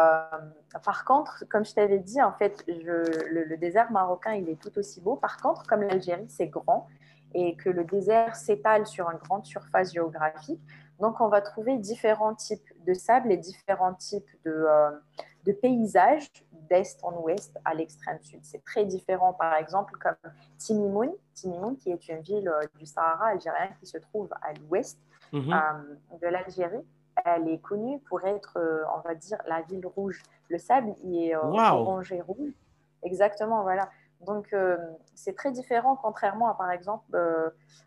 par 0.84 1.04
contre, 1.04 1.44
comme 1.48 1.64
je 1.64 1.74
t'avais 1.74 1.98
dit, 1.98 2.20
en 2.20 2.32
fait, 2.32 2.64
le, 2.68 3.56
désert 3.56 3.90
marocain, 3.90 4.34
il 4.34 4.48
est 4.48 4.60
tout 4.60 4.76
aussi 4.78 5.00
beau. 5.00 5.16
Par 5.16 5.38
contre, 5.38 5.66
comme 5.66 5.82
l'Algérie, 5.82 6.28
c'est 6.28 6.48
grand 6.48 6.88
et 7.34 7.54
que 7.56 7.68
le 7.68 7.84
désert 7.84 8.36
s'étale 8.36 8.86
sur 8.86 9.10
une 9.10 9.18
grande 9.18 9.44
surface 9.44 9.92
géographique, 9.92 10.60
donc 11.00 11.20
on 11.20 11.28
va 11.28 11.40
trouver 11.40 11.78
différents 11.78 12.34
types 12.34 12.72
de 12.86 12.94
sable 12.94 13.32
et 13.32 13.36
différents 13.36 13.94
types 13.94 14.28
de, 14.44 14.50
euh, 14.50 14.90
de 15.46 15.52
paysages 15.52 16.28
d'est 16.68 16.98
en 17.02 17.20
ouest 17.22 17.56
à 17.64 17.74
l'extrême 17.74 18.20
sud. 18.20 18.40
C'est 18.42 18.64
très 18.64 18.84
différent, 18.84 19.32
par 19.32 19.54
exemple, 19.54 19.94
comme 20.00 20.32
Timimoun, 20.58 21.12
Timimoun 21.34 21.76
qui 21.76 21.90
est 21.90 22.08
une 22.08 22.20
ville 22.20 22.48
euh, 22.48 22.60
du 22.74 22.86
Sahara 22.86 23.28
algérien 23.28 23.68
qui 23.78 23.86
se 23.86 23.98
trouve 23.98 24.28
à 24.42 24.52
l'ouest 24.54 24.98
mhm. 25.32 25.52
euh, 25.52 26.18
de 26.20 26.26
l'Algérie. 26.26 26.84
Elle 27.24 27.48
est 27.48 27.58
connue 27.58 27.98
pour 28.00 28.24
être, 28.24 28.58
euh, 28.58 28.82
on 28.96 29.08
va 29.08 29.14
dire, 29.14 29.38
la 29.46 29.62
ville 29.62 29.86
rouge. 29.86 30.22
Le 30.48 30.58
sable 30.58 30.94
y 31.04 31.28
est 31.28 31.36
orangé 31.36 32.20
rouge. 32.20 32.52
Exactement, 33.02 33.62
voilà. 33.62 33.88
Donc, 34.20 34.54
c'est 35.14 35.34
très 35.34 35.52
différent, 35.52 35.96
contrairement 35.96 36.48
à, 36.48 36.54
par 36.54 36.70
exemple, 36.70 37.18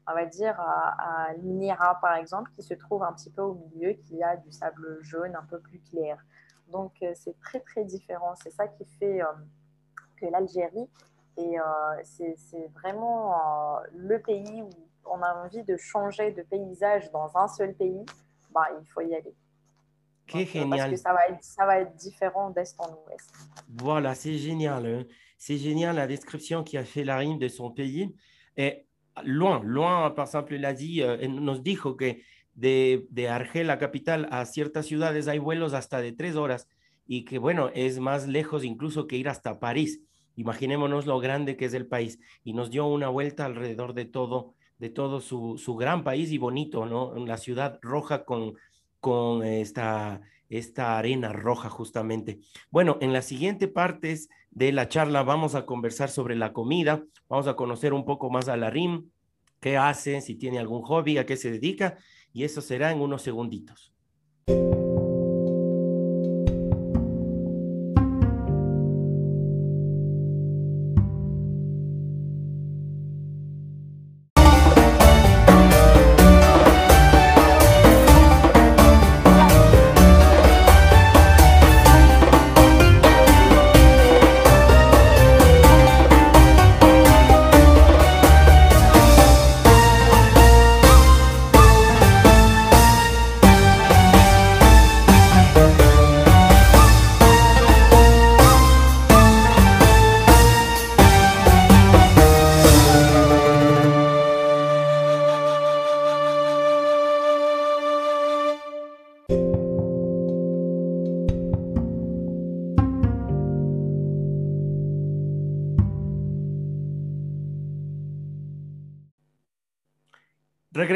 on 0.07 0.13
va 0.13 0.25
dire, 0.25 0.59
à, 0.59 1.29
à 1.29 1.33
l'Inira, 1.33 1.99
par 2.01 2.15
exemple, 2.15 2.51
qui 2.55 2.63
se 2.63 2.73
trouve 2.73 3.03
un 3.03 3.13
petit 3.13 3.29
peu 3.29 3.41
au 3.41 3.55
milieu, 3.55 3.93
qui 3.93 4.21
a 4.23 4.37
du 4.37 4.51
sable 4.51 4.99
jaune 5.01 5.35
un 5.35 5.45
peu 5.49 5.59
plus 5.59 5.79
clair. 5.79 6.17
Donc, 6.71 6.93
euh, 7.01 7.11
c'est 7.15 7.37
très, 7.39 7.59
très 7.59 7.83
différent. 7.83 8.33
C'est 8.35 8.51
ça 8.51 8.67
qui 8.67 8.85
fait 8.99 9.21
euh, 9.21 9.25
que 10.17 10.27
l'Algérie, 10.27 10.87
et 11.37 11.59
euh, 11.59 11.63
c'est 12.03 12.67
vraiment 12.75 13.35
le 13.93 14.19
pays 14.19 14.61
où 14.61 14.69
on 15.05 15.21
a 15.21 15.33
envie 15.43 15.63
de 15.63 15.77
changer 15.77 16.31
de 16.31 16.43
paysage 16.43 17.11
dans 17.11 17.35
un 17.37 17.47
seul 17.47 17.73
pays, 17.73 18.05
bah, 18.51 18.67
il 18.79 18.85
faut 18.87 19.01
y 19.01 19.15
aller. 19.15 19.35
Génial. 20.27 20.69
Parce 20.69 20.89
que 20.91 20.95
ça 20.97 21.13
va 21.13 21.27
être, 21.27 21.43
ça 21.43 21.65
va 21.65 21.79
être 21.79 21.95
différent 21.95 22.51
d'est 22.51 22.75
en 22.77 22.89
ouest. 23.07 23.33
Voilà, 23.67 24.13
c'est 24.13 24.35
génial. 24.35 24.85
Hein. 24.85 25.03
C'est 25.39 25.57
génial 25.57 25.95
la 25.95 26.03
a 26.03 26.83
fait 26.83 27.05
la 27.05 27.17
rime 27.17 27.39
de 27.39 27.47
son 27.47 27.71
pays. 27.71 28.13
Et 28.57 28.85
loin, 29.23 29.61
loin, 29.63 30.11
par 30.11 30.25
exemple, 30.25 30.55
l'Asie, 30.57 31.01
nous 31.29 31.57
dijo 31.59 31.95
que 31.95 32.17
de, 32.55 33.27
Argel, 33.27 33.67
la 33.67 33.77
capital, 33.77 34.27
a 34.31 34.45
ciertas 34.45 34.85
ciudades 34.85 35.29
hay 35.29 35.39
vuelos 35.39 35.73
hasta 35.73 36.01
de 36.01 36.11
tres 36.11 36.35
horas 36.35 36.67
y 37.07 37.23
que, 37.23 37.37
bueno, 37.37 37.71
es 37.73 37.99
más 37.99 38.27
lejos 38.27 38.65
incluso 38.65 39.07
que 39.07 39.15
ir 39.15 39.29
hasta 39.29 39.59
París. 39.61 40.01
Imaginémonos 40.35 41.05
lo 41.05 41.19
grande 41.19 41.55
que 41.55 41.65
es 41.65 41.73
el 41.73 41.87
país 41.87 42.19
y 42.43 42.53
nos 42.53 42.69
dio 42.69 42.85
una 42.87 43.07
vuelta 43.07 43.45
alrededor 43.45 43.93
de 43.93 44.05
todo 44.05 44.55
de 44.77 44.89
todo 44.89 45.19
su, 45.19 45.57
su 45.57 45.75
gran 45.75 46.05
país 46.05 46.31
y 46.31 46.37
bonito, 46.37 46.85
¿no? 46.85 47.13
La 47.25 47.37
ciudad 47.37 47.79
roja 47.81 48.23
con, 48.23 48.53
con 49.01 49.43
esta, 49.43 50.21
esta 50.49 50.97
arena 50.97 51.31
roja 51.31 51.69
justamente. 51.69 52.39
Bueno, 52.71 52.97
en 53.01 53.13
las 53.13 53.25
siguientes 53.25 53.69
partes 53.69 54.29
de 54.51 54.71
la 54.71 54.87
charla 54.87 55.23
vamos 55.23 55.55
a 55.55 55.65
conversar 55.65 56.09
sobre 56.09 56.35
la 56.35 56.53
comida, 56.53 57.03
vamos 57.27 57.47
a 57.47 57.55
conocer 57.55 57.93
un 57.93 58.05
poco 58.05 58.29
más 58.29 58.49
a 58.49 58.57
la 58.57 58.69
RIM, 58.69 59.09
qué 59.59 59.77
hace, 59.77 60.21
si 60.21 60.35
tiene 60.35 60.59
algún 60.59 60.81
hobby, 60.81 61.17
a 61.17 61.25
qué 61.25 61.37
se 61.37 61.51
dedica, 61.51 61.97
y 62.33 62.43
eso 62.43 62.61
será 62.61 62.91
en 62.91 63.01
unos 63.01 63.21
segunditos. 63.21 63.93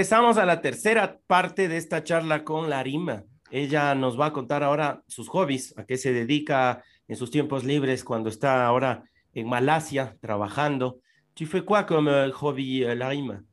Regresamos 0.04 0.38
a 0.38 0.46
la 0.46 0.60
tercera 0.60 1.18
parte 1.28 1.70
de 1.70 1.78
esta 1.78 2.04
charla 2.04 2.44
con 2.44 2.70
Larima. 2.70 3.24
Ella 3.50 3.96
nos 3.96 4.20
va 4.20 4.26
a 4.26 4.34
contar 4.34 4.62
ahora 4.62 5.02
sus 5.08 5.30
hobbies, 5.30 5.74
a 5.78 5.86
qué 5.86 5.96
se 5.96 6.12
dedica 6.12 6.84
en 7.08 7.16
sus 7.16 7.32
tiempos 7.32 7.63
libres 7.63 8.04
cuando 8.04 8.28
está 8.28 8.66
ahora 8.66 9.06
en 9.34 9.48
Malasia 9.48 10.18
trabajando. 10.20 11.00
Tu 11.34 11.46
fais 11.46 11.63
quoi 11.63 11.86
comme 11.86 12.10
euh, 12.10 12.30
hobby, 12.42 12.84
euh, 12.84 12.96
Larima? 12.96 13.44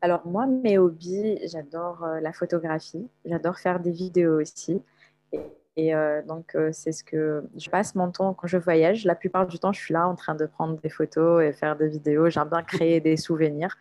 Alors 0.00 0.26
moi, 0.26 0.46
mes 0.46 0.78
hobbies, 0.78 1.46
j'adore 1.46 2.02
euh, 2.04 2.20
la 2.20 2.32
photographie, 2.32 3.06
j'adore 3.26 3.58
faire 3.58 3.80
des 3.80 3.92
vidéos 3.92 4.40
aussi. 4.40 4.80
Et, 5.30 5.40
et 5.76 5.94
euh, 5.94 6.22
donc 6.22 6.56
c'est 6.72 6.92
ce 6.92 7.04
que 7.04 7.44
je 7.54 7.68
passe 7.68 7.94
mon 7.94 8.10
temps 8.10 8.32
quand 8.32 8.46
je 8.46 8.56
voyage. 8.56 9.04
La 9.04 9.14
plupart 9.14 9.46
du 9.46 9.58
temps, 9.58 9.74
je 9.74 9.80
suis 9.82 9.92
là 9.92 10.08
en 10.08 10.14
train 10.14 10.34
de 10.34 10.46
prendre 10.46 10.80
des 10.80 10.88
photos 10.88 11.42
et 11.42 11.52
faire 11.52 11.76
des 11.76 11.88
vidéos. 11.88 12.30
J'aime 12.30 12.48
bien 12.48 12.62
créer 12.62 12.98
des 13.00 13.18
souvenirs 13.18 13.76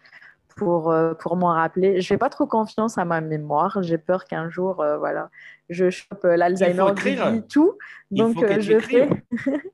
pour, 0.56 0.92
euh, 0.92 1.14
pour 1.14 1.36
m'en 1.36 1.54
rappeler. 1.54 2.02
Je 2.02 2.08
fais 2.08 2.18
pas 2.18 2.30
trop 2.30 2.46
confiance 2.48 2.98
à 2.98 3.06
ma 3.06 3.22
mémoire. 3.22 3.82
J'ai 3.82 3.98
peur 3.98 4.26
qu'un 4.26 4.50
jour, 4.50 4.82
euh, 4.82 4.98
voilà, 4.98 5.30
je 5.70 5.90
chope 5.90 6.24
l'Alzheimer 6.24 6.94
du 7.34 7.42
tout. 7.44 7.78
Donc, 8.12 8.36
Il 8.36 8.40
faut 8.40 8.46
euh, 8.46 8.60
je 8.60 8.80
fais. 8.80 9.10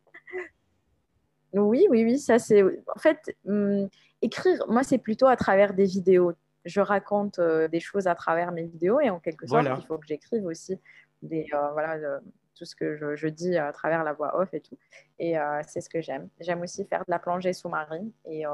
oui, 1.54 1.88
oui, 1.90 2.04
oui, 2.04 2.20
ça 2.20 2.40
c'est. 2.40 2.64
En 2.64 3.00
fait, 3.00 3.36
hum, 3.48 3.88
écrire, 4.22 4.64
moi, 4.68 4.84
c'est 4.84 4.98
plutôt 4.98 5.28
à 5.28 5.36
travers 5.36 5.74
des 5.74 5.86
vidéos. 5.86 6.34
Je 6.66 6.82
raconte 6.82 7.40
euh, 7.40 7.68
des 7.68 7.80
choses 7.80 8.08
à 8.08 8.16
travers 8.16 8.52
mes 8.52 8.64
vidéos 8.64 9.00
et 9.00 9.10
en 9.10 9.20
quelque 9.20 9.48
sorte, 9.48 9.62
Voilà. 9.64 9.78
il 9.82 9.86
faut 9.86 9.98
que 9.98 10.06
j'écrive 10.06 10.46
aussi 10.46 10.78
des, 11.22 11.46
euh, 11.54 11.72
voilà, 11.72 11.94
euh, 11.94 12.20
tout 12.56 12.66
ce 12.66 12.76
que 12.76 12.98
je, 12.98 13.16
je 13.16 13.28
dis 13.28 13.58
à 13.58 13.72
travers 13.72 14.04
la 14.04 14.14
voix 14.14 14.38
off 14.40 14.54
et 14.54 14.60
tout. 14.60 14.78
Et 15.18 15.40
euh, 15.40 15.62
c'est 15.68 15.80
ce 15.80 15.90
que 15.90 16.02
j'aime. 16.02 16.28
J'aime 16.42 16.62
aussi 16.62 16.84
faire 16.86 17.00
de 17.02 17.12
la 17.12 17.20
plongée 17.20 17.54
sous-marine 17.54 18.12
et 18.26 18.46
euh, 18.46 18.50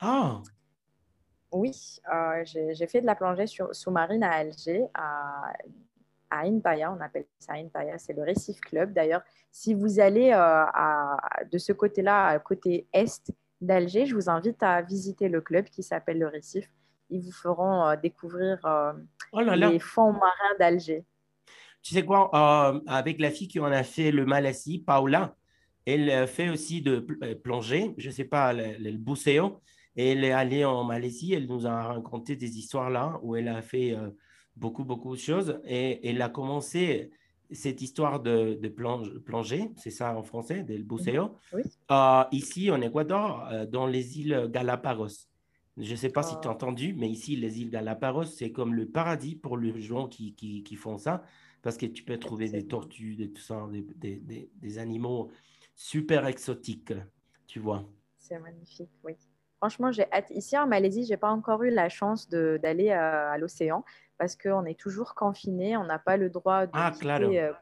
Ah, 0.00 0.40
Oui, 1.52 1.98
euh, 2.12 2.42
j'ai 2.44 2.86
fait 2.86 3.02
de 3.02 3.06
la 3.06 3.14
plongée 3.14 3.46
sous-marine 3.46 4.24
à 4.24 4.30
Alger, 4.30 4.84
à, 4.94 5.52
à 6.30 6.44
on 6.46 7.00
appelle 7.00 7.26
ça 7.38 7.52
Intaya, 7.54 7.98
c'est 7.98 8.14
le 8.14 8.22
Récif 8.22 8.58
Club. 8.60 8.94
D'ailleurs, 8.94 9.22
si 9.50 9.74
vous 9.74 10.00
allez 10.00 10.30
euh, 10.30 10.36
à- 10.36 11.18
de 11.50 11.58
ce 11.58 11.72
côté-là, 11.74 12.38
côté 12.38 12.86
est 12.92 13.30
d'Alger, 13.60 14.06
je 14.06 14.14
vous 14.14 14.30
invite 14.30 14.62
à 14.62 14.80
visiter 14.80 15.28
le 15.28 15.42
club 15.42 15.66
qui 15.66 15.82
s'appelle 15.82 16.18
le 16.18 16.28
Récif. 16.28 16.72
Ils 17.10 17.20
vous 17.20 17.32
feront 17.32 17.86
euh, 17.86 17.96
découvrir 17.96 18.58
oh 19.32 19.40
là 19.40 19.54
là. 19.54 19.68
les 19.70 19.78
fonds 19.78 20.12
marins 20.12 20.56
d'Alger. 20.58 21.04
Tu 21.82 21.94
sais 21.94 22.04
quoi, 22.04 22.30
avec 22.86 23.20
la 23.20 23.30
fille 23.30 23.48
qui 23.48 23.60
en 23.60 23.66
a 23.66 23.82
fait 23.82 24.10
le 24.10 24.24
Malassis, 24.24 24.78
Paula, 24.78 25.34
elle 25.84 26.26
fait 26.28 26.48
aussi 26.48 26.80
de 26.80 27.00
pl- 27.00 27.40
plongée, 27.42 27.92
je 27.98 28.08
ne 28.08 28.12
sais 28.12 28.24
pas, 28.24 28.52
le, 28.52 28.78
le 28.78 28.92
buceo. 28.96 29.60
Et 29.96 30.08
elle 30.12 30.24
est 30.24 30.32
allée 30.32 30.64
en 30.64 30.84
Malaisie, 30.84 31.34
elle 31.34 31.46
nous 31.46 31.66
a 31.66 31.82
raconté 31.82 32.36
des 32.36 32.58
histoires 32.58 32.90
là 32.90 33.18
où 33.22 33.36
elle 33.36 33.48
a 33.48 33.60
fait 33.62 33.92
euh, 33.92 34.10
beaucoup, 34.56 34.84
beaucoup 34.84 35.14
de 35.14 35.20
choses. 35.20 35.60
Et 35.66 36.08
elle 36.08 36.22
a 36.22 36.28
commencé 36.30 37.10
cette 37.50 37.82
histoire 37.82 38.20
de, 38.20 38.54
de 38.54 38.68
plonge- 38.68 39.18
plongée, 39.18 39.70
c'est 39.76 39.90
ça 39.90 40.16
en 40.16 40.22
français, 40.22 40.62
del 40.62 40.84
buceo, 40.84 41.36
Oui. 41.52 41.62
euh, 41.90 42.24
ici 42.32 42.70
en 42.70 42.80
Équateur, 42.80 43.46
euh, 43.52 43.66
dans 43.66 43.86
les 43.86 44.18
îles 44.20 44.48
Galapagos. 44.50 45.28
Je 45.76 45.90
ne 45.90 45.96
sais 45.96 46.10
pas 46.10 46.22
si 46.22 46.34
Ah. 46.36 46.40
tu 46.42 46.48
as 46.48 46.50
entendu, 46.52 46.94
mais 46.94 47.08
ici, 47.10 47.36
les 47.36 47.60
îles 47.60 47.70
Galapagos, 47.70 48.24
c'est 48.24 48.52
comme 48.52 48.74
le 48.74 48.86
paradis 48.86 49.36
pour 49.36 49.56
les 49.58 49.78
gens 49.80 50.08
qui, 50.08 50.34
qui, 50.34 50.62
qui 50.62 50.76
font 50.76 50.96
ça, 50.98 51.22
parce 51.60 51.76
que 51.76 51.86
tu 51.86 52.02
peux 52.02 52.18
trouver 52.18 52.48
des 52.48 52.66
tortues, 52.66 53.14
des, 53.16 53.30
tout 53.30 53.42
ça, 53.42 53.68
des, 53.70 53.82
des, 53.96 54.16
des- 54.16 54.50
des 54.54 54.78
animaux 54.78 55.30
super 55.74 56.26
exotiques, 56.26 56.92
tu 57.46 57.58
vois. 57.60 57.86
C'est 58.18 58.38
magnifique, 58.38 58.90
oui. 59.04 59.12
Franchement, 59.62 59.92
j'ai 59.92 60.10
hâte. 60.12 60.28
Ici 60.30 60.58
en 60.58 60.66
Malaisie, 60.66 61.04
j'ai 61.04 61.16
pas 61.16 61.30
encore 61.30 61.62
eu 61.62 61.70
la 61.70 61.88
chance 61.88 62.28
d'aller 62.28 62.90
à, 62.90 63.30
à 63.30 63.38
l'océan 63.38 63.84
parce 64.18 64.34
qu'on 64.34 64.64
est 64.64 64.74
toujours 64.76 65.14
confiné. 65.14 65.76
On 65.76 65.84
n'a 65.84 66.00
pas 66.00 66.16
le 66.16 66.30
droit 66.30 66.66
de 66.66 66.72
Ah, 66.74 66.90
quitter. 66.90 67.04
claro. 67.04 67.32
euh, 67.32 67.52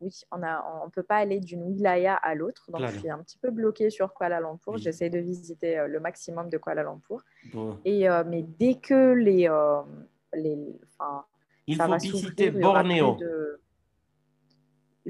oui, 0.00 0.10
on 0.30 0.40
on 0.84 0.90
peut 0.90 1.02
pas 1.02 1.16
aller 1.16 1.40
d'une 1.40 1.64
wilaya 1.64 2.14
à 2.14 2.36
l'autre. 2.36 2.70
Donc, 2.70 2.76
Claro. 2.78 2.92
je 2.94 2.98
suis 3.00 3.10
un 3.10 3.18
petit 3.18 3.36
peu 3.38 3.50
bloquée 3.50 3.90
sur 3.90 4.14
Kuala 4.14 4.38
Lumpur. 4.38 4.74
Oui. 4.74 4.80
J'essaie 4.80 5.10
de 5.10 5.18
visiter 5.18 5.76
euh, 5.80 5.88
le 5.88 5.98
maximum 5.98 6.48
de 6.50 6.56
Kuala 6.56 6.84
Lumpur. 6.84 7.24
Bon. 7.52 7.76
Et, 7.84 8.08
euh, 8.08 8.22
mais 8.24 8.42
dès 8.42 8.76
que 8.76 9.12
les, 9.14 9.48
euh, 9.48 9.80
les, 10.32 10.56
enfin, 11.00 11.24
Il 11.66 11.76
ça 11.78 11.86
faut 11.86 11.90
va 11.90 11.96
visiter 11.98 12.52
Bornéo. 12.52 13.16
de- 13.16 13.60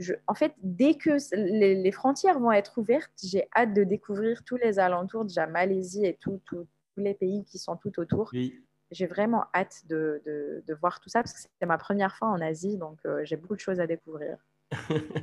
Je- 0.00 0.14
En 0.26 0.34
fait, 0.34 0.52
dès 0.62 0.94
que 0.94 1.10
les, 1.36 1.74
les 1.80 1.92
frontières 1.92 2.40
vont 2.40 2.50
être 2.52 2.78
ouvertes, 2.78 3.12
j'ai 3.22 3.44
hâte 3.54 3.74
de 3.74 3.84
découvrir 3.84 4.42
tous 4.44 4.56
les 4.56 4.78
alentours, 4.78 5.24
déjà 5.24 5.46
Malaisie 5.46 6.04
et 6.06 6.16
tout- 6.20 6.40
tout- 6.44 6.66
tous 6.94 7.00
les 7.02 7.14
pays 7.14 7.44
qui 7.44 7.58
sont 7.58 7.76
tout 7.76 8.00
autour. 8.00 8.30
Oui. 8.32 8.54
J'ai 8.90 9.06
vraiment 9.06 9.44
hâte 9.54 9.82
de, 9.88 10.20
de- 10.26 10.64
de 10.66 10.74
voir 10.74 10.98
tout 11.00 11.08
ça 11.08 11.22
parce 11.22 11.32
que 11.34 11.38
c'est 11.60 11.66
ma 11.66 11.78
première 11.78 12.16
fois 12.16 12.28
en 12.28 12.40
Asie, 12.40 12.76
donc 12.76 12.98
euh, 13.06 13.20
j'ai 13.24 13.36
beaucoup 13.36 13.54
de 13.54 13.60
choses 13.60 13.78
à 13.78 13.86
découvrir. 13.86 14.36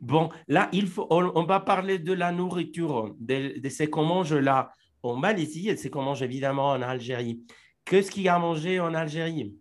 Bon, 0.00 0.28
là, 0.46 0.68
il 0.72 0.86
faut, 0.86 1.06
on, 1.10 1.30
on 1.34 1.44
va 1.44 1.60
parler 1.60 1.98
de 1.98 2.12
la 2.12 2.32
nourriture, 2.32 3.14
de, 3.18 3.58
de 3.58 3.68
ce 3.68 3.84
qu'on 3.84 4.04
mange 4.04 4.32
là 4.34 4.72
en 5.02 5.16
Malaisie 5.16 5.68
et 5.68 5.74
de 5.74 5.78
ce 5.78 5.88
qu'on 5.88 6.02
mange 6.02 6.22
évidemment 6.22 6.70
en 6.70 6.82
Algérie. 6.82 7.42
Qu'est-ce 7.84 8.10
qu'il 8.10 8.22
y 8.24 8.28
a 8.28 8.34
à 8.36 8.38
manger 8.38 8.80
en 8.80 8.94
Algérie? 8.94 9.56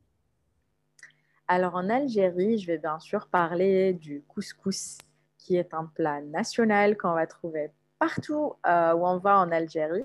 Alors 1.47 1.75
en 1.75 1.89
Algérie, 1.89 2.57
je 2.57 2.67
vais 2.67 2.77
bien 2.77 2.99
sûr 2.99 3.27
parler 3.27 3.93
du 3.93 4.21
couscous, 4.27 4.97
qui 5.37 5.55
est 5.55 5.73
un 5.73 5.85
plat 5.85 6.21
national 6.21 6.97
qu'on 6.97 7.13
va 7.13 7.25
trouver 7.27 7.71
partout 7.99 8.53
euh, 8.67 8.93
où 8.93 9.07
on 9.07 9.17
va 9.17 9.39
en 9.39 9.51
Algérie. 9.51 10.03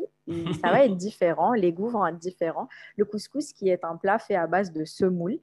Ça 0.63 0.71
va 0.71 0.85
être 0.85 0.97
différent, 1.09 1.53
les 1.53 1.73
goûts 1.73 1.89
vont 1.91 2.07
être 2.07 2.19
différents. 2.19 2.69
Le 2.97 3.05
couscous, 3.05 3.53
qui 3.53 3.69
est 3.69 3.85
un 3.85 3.97
plat 3.97 4.19
fait 4.19 4.37
à 4.37 4.47
base 4.47 4.73
de 4.73 4.85
semoule. 4.85 5.39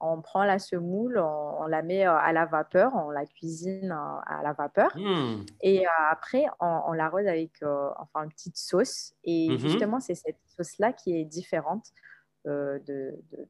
On 0.00 0.20
prend 0.20 0.44
la 0.44 0.58
semoule, 0.58 1.18
on, 1.18 1.62
on 1.62 1.66
la 1.66 1.82
met 1.82 2.04
euh, 2.06 2.12
à 2.14 2.32
la 2.32 2.44
vapeur, 2.44 2.92
on 2.94 3.10
la 3.10 3.24
cuisine 3.24 3.92
euh, 3.92 4.20
à 4.26 4.42
la 4.42 4.52
vapeur. 4.52 4.90
Hmm, 4.96 5.44
Et 5.62 5.86
euh, 5.86 5.90
après, 6.10 6.44
on, 6.60 6.80
on 6.88 6.92
l'arrose 6.92 7.26
avec 7.26 7.52
euh, 7.62 7.88
enfin, 7.98 8.24
une 8.24 8.30
petite 8.30 8.58
sauce. 8.58 9.14
Et 9.22 9.50
Mhm. 9.50 9.58
justement, 9.58 10.00
c'est 10.00 10.16
cette 10.16 10.40
sauce-là 10.56 10.92
qui 10.92 11.16
est 11.18 11.24
différente 11.24 11.86
euh, 12.46 12.78
de, 12.80 13.14
de- 13.32 13.48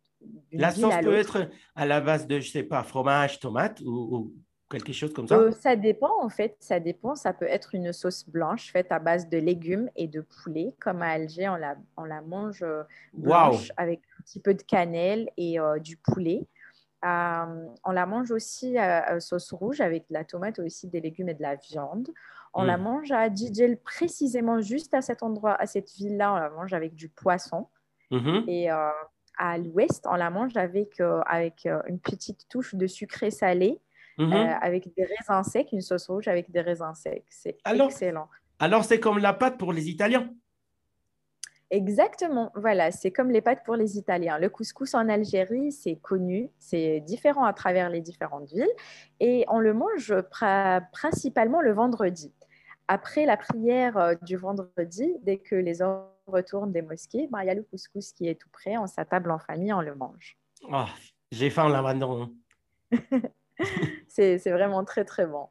d'une 0.51 0.61
La 0.61 0.71
sauce 0.71 0.95
peut 1.03 1.15
être 1.15 1.49
à 1.75 1.85
la 1.87 2.01
base 2.01 2.27
de, 2.27 2.41
je 2.41 2.51
sais 2.51 2.63
pas, 2.63 2.83
fromage, 2.83 3.41
tomate 3.41 3.81
ou, 3.83 3.91
ou 4.17 4.33
quelque 4.71 4.93
chose 4.93 5.13
comme 5.13 5.29
ça. 5.29 5.37
Euh, 5.37 5.51
ça 5.53 5.77
dépend 5.77 6.11
en 6.23 6.29
fait, 6.31 6.57
ça 6.61 6.81
dépend. 6.81 7.15
Ça 7.15 7.33
peut 7.35 7.47
être 7.47 7.75
une 7.75 7.93
sauce 7.93 8.27
blanche 8.29 8.73
faite 8.73 8.91
à 8.91 8.99
base 8.99 9.29
de 9.29 9.37
légumes 9.39 9.91
et 9.97 10.09
de 10.09 10.23
poulet. 10.23 10.75
Comme 10.81 11.03
à 11.03 11.09
Alger, 11.11 11.49
on 11.51 11.57
la, 11.57 11.77
on 11.97 12.05
la 12.05 12.23
mange 12.23 12.63
euh, 12.63 12.83
blanche 13.13 13.71
avec 13.77 14.01
un 14.19 14.23
petit 14.23 14.41
peu 14.41 14.55
de 14.55 14.63
cannelle 14.63 15.29
et 15.37 15.61
euh, 15.61 15.79
du 15.79 15.97
poulet. 15.99 16.47
Euh, 17.05 17.67
on 17.85 17.91
la 17.93 18.07
mange 18.07 18.31
aussi 18.31 18.79
à, 18.79 19.21
sauce 19.21 19.53
rouge 19.53 19.83
avec 19.83 20.09
de 20.09 20.15
la 20.15 20.25
tomate 20.25 20.59
aussi, 20.59 20.89
des 20.89 21.03
légumes 21.03 21.29
et 21.29 21.35
de 21.35 21.43
la 21.43 21.57
viande. 21.57 22.09
On 22.55 22.63
la 22.63 22.79
Mm. 22.79 22.83
mange 22.83 23.11
à 23.13 23.29
Djidjel 23.35 23.77
précisément 23.77 24.63
juste 24.63 24.95
à 24.95 25.03
cet 25.03 25.23
endroit, 25.23 25.55
à 25.61 25.67
cette 25.67 25.91
ville-là. 25.93 26.33
On 26.33 26.37
la 26.37 26.49
mange 26.51 26.73
avec 26.73 26.95
du 26.95 27.11
poisson 27.11 27.69
Mhm. 28.15 28.45
Et 28.49 28.69
à 28.71 29.59
l'ouest, 29.59 30.07
on 30.09 30.15
la 30.15 30.31
mange 30.31 30.57
avec, 30.57 31.01
avec 31.27 31.69
une 31.87 31.99
petite 31.99 32.49
touche 32.49 32.75
de 32.75 32.87
sucré 32.87 33.31
salé, 33.31 33.81
mhm. 34.19 34.33
avec 34.33 34.95
des 34.95 35.05
raisins 35.05 35.43
secs, 35.43 35.73
une 35.73 35.81
sauce 35.81 36.09
rouge 36.09 36.29
avec 36.29 36.51
des 36.51 36.61
raisins 36.61 36.95
secs. 36.95 37.25
C'est 37.29 37.59
excellent. 37.67 38.29
Alors, 38.59 38.85
c'est 38.85 39.01
comme 39.01 39.19
la 39.19 39.33
pâte 39.33 39.59
pour 39.59 39.73
les 39.73 39.89
Italiens 39.91 40.31
Exactement, 41.71 42.53
voilà, 42.55 42.93
c'est 42.93 43.11
comme 43.11 43.31
les 43.31 43.41
pâtes 43.41 43.65
pour 43.65 43.75
les 43.75 43.99
Italiens. 43.99 44.39
Le 44.39 44.49
couscous 44.49 44.95
en 44.95 45.09
Algérie, 45.09 45.73
c'est 45.73 45.97
connu, 45.97 46.51
c'est 46.59 47.01
différent 47.01 47.45
à 47.45 47.53
travers 47.53 47.91
les 47.91 48.01
différentes 48.01 48.49
villes 48.53 48.71
et 49.19 49.45
on 49.49 49.59
le 49.59 49.73
mange 49.73 50.15
principalement 50.93 51.61
le 51.63 51.73
vendredi. 51.73 52.33
Après 52.87 53.25
la 53.27 53.37
prière 53.37 53.97
euh, 53.97 54.15
du 54.23 54.37
vendredi, 54.37 55.17
dès 55.23 55.39
que 55.39 55.57
les 55.57 55.83
hommes 55.83 56.05
retournent 56.27 56.73
des 56.73 56.83
mosquées, 56.83 57.29
ben, 57.31 57.43
il 57.43 57.47
y 57.47 57.51
a 57.51 57.55
le 57.55 57.63
couscous 57.63 58.13
qui 58.13 58.29
est 58.29 58.41
tout 58.41 58.49
prêt, 58.51 58.77
on 58.77 58.87
s'attable 58.87 59.31
en 59.31 59.39
famille, 59.39 59.73
on 59.73 59.81
le 59.81 59.95
mange. 59.95 60.37
Oh, 60.71 60.85
J'ai 61.31 61.51
faim 61.51 61.69
là 61.69 61.83
maintenant. 61.83 62.31
c'est 64.09 64.51
vraiment 64.51 64.85
très 64.85 65.05
très 65.05 65.27
bon. 65.27 65.49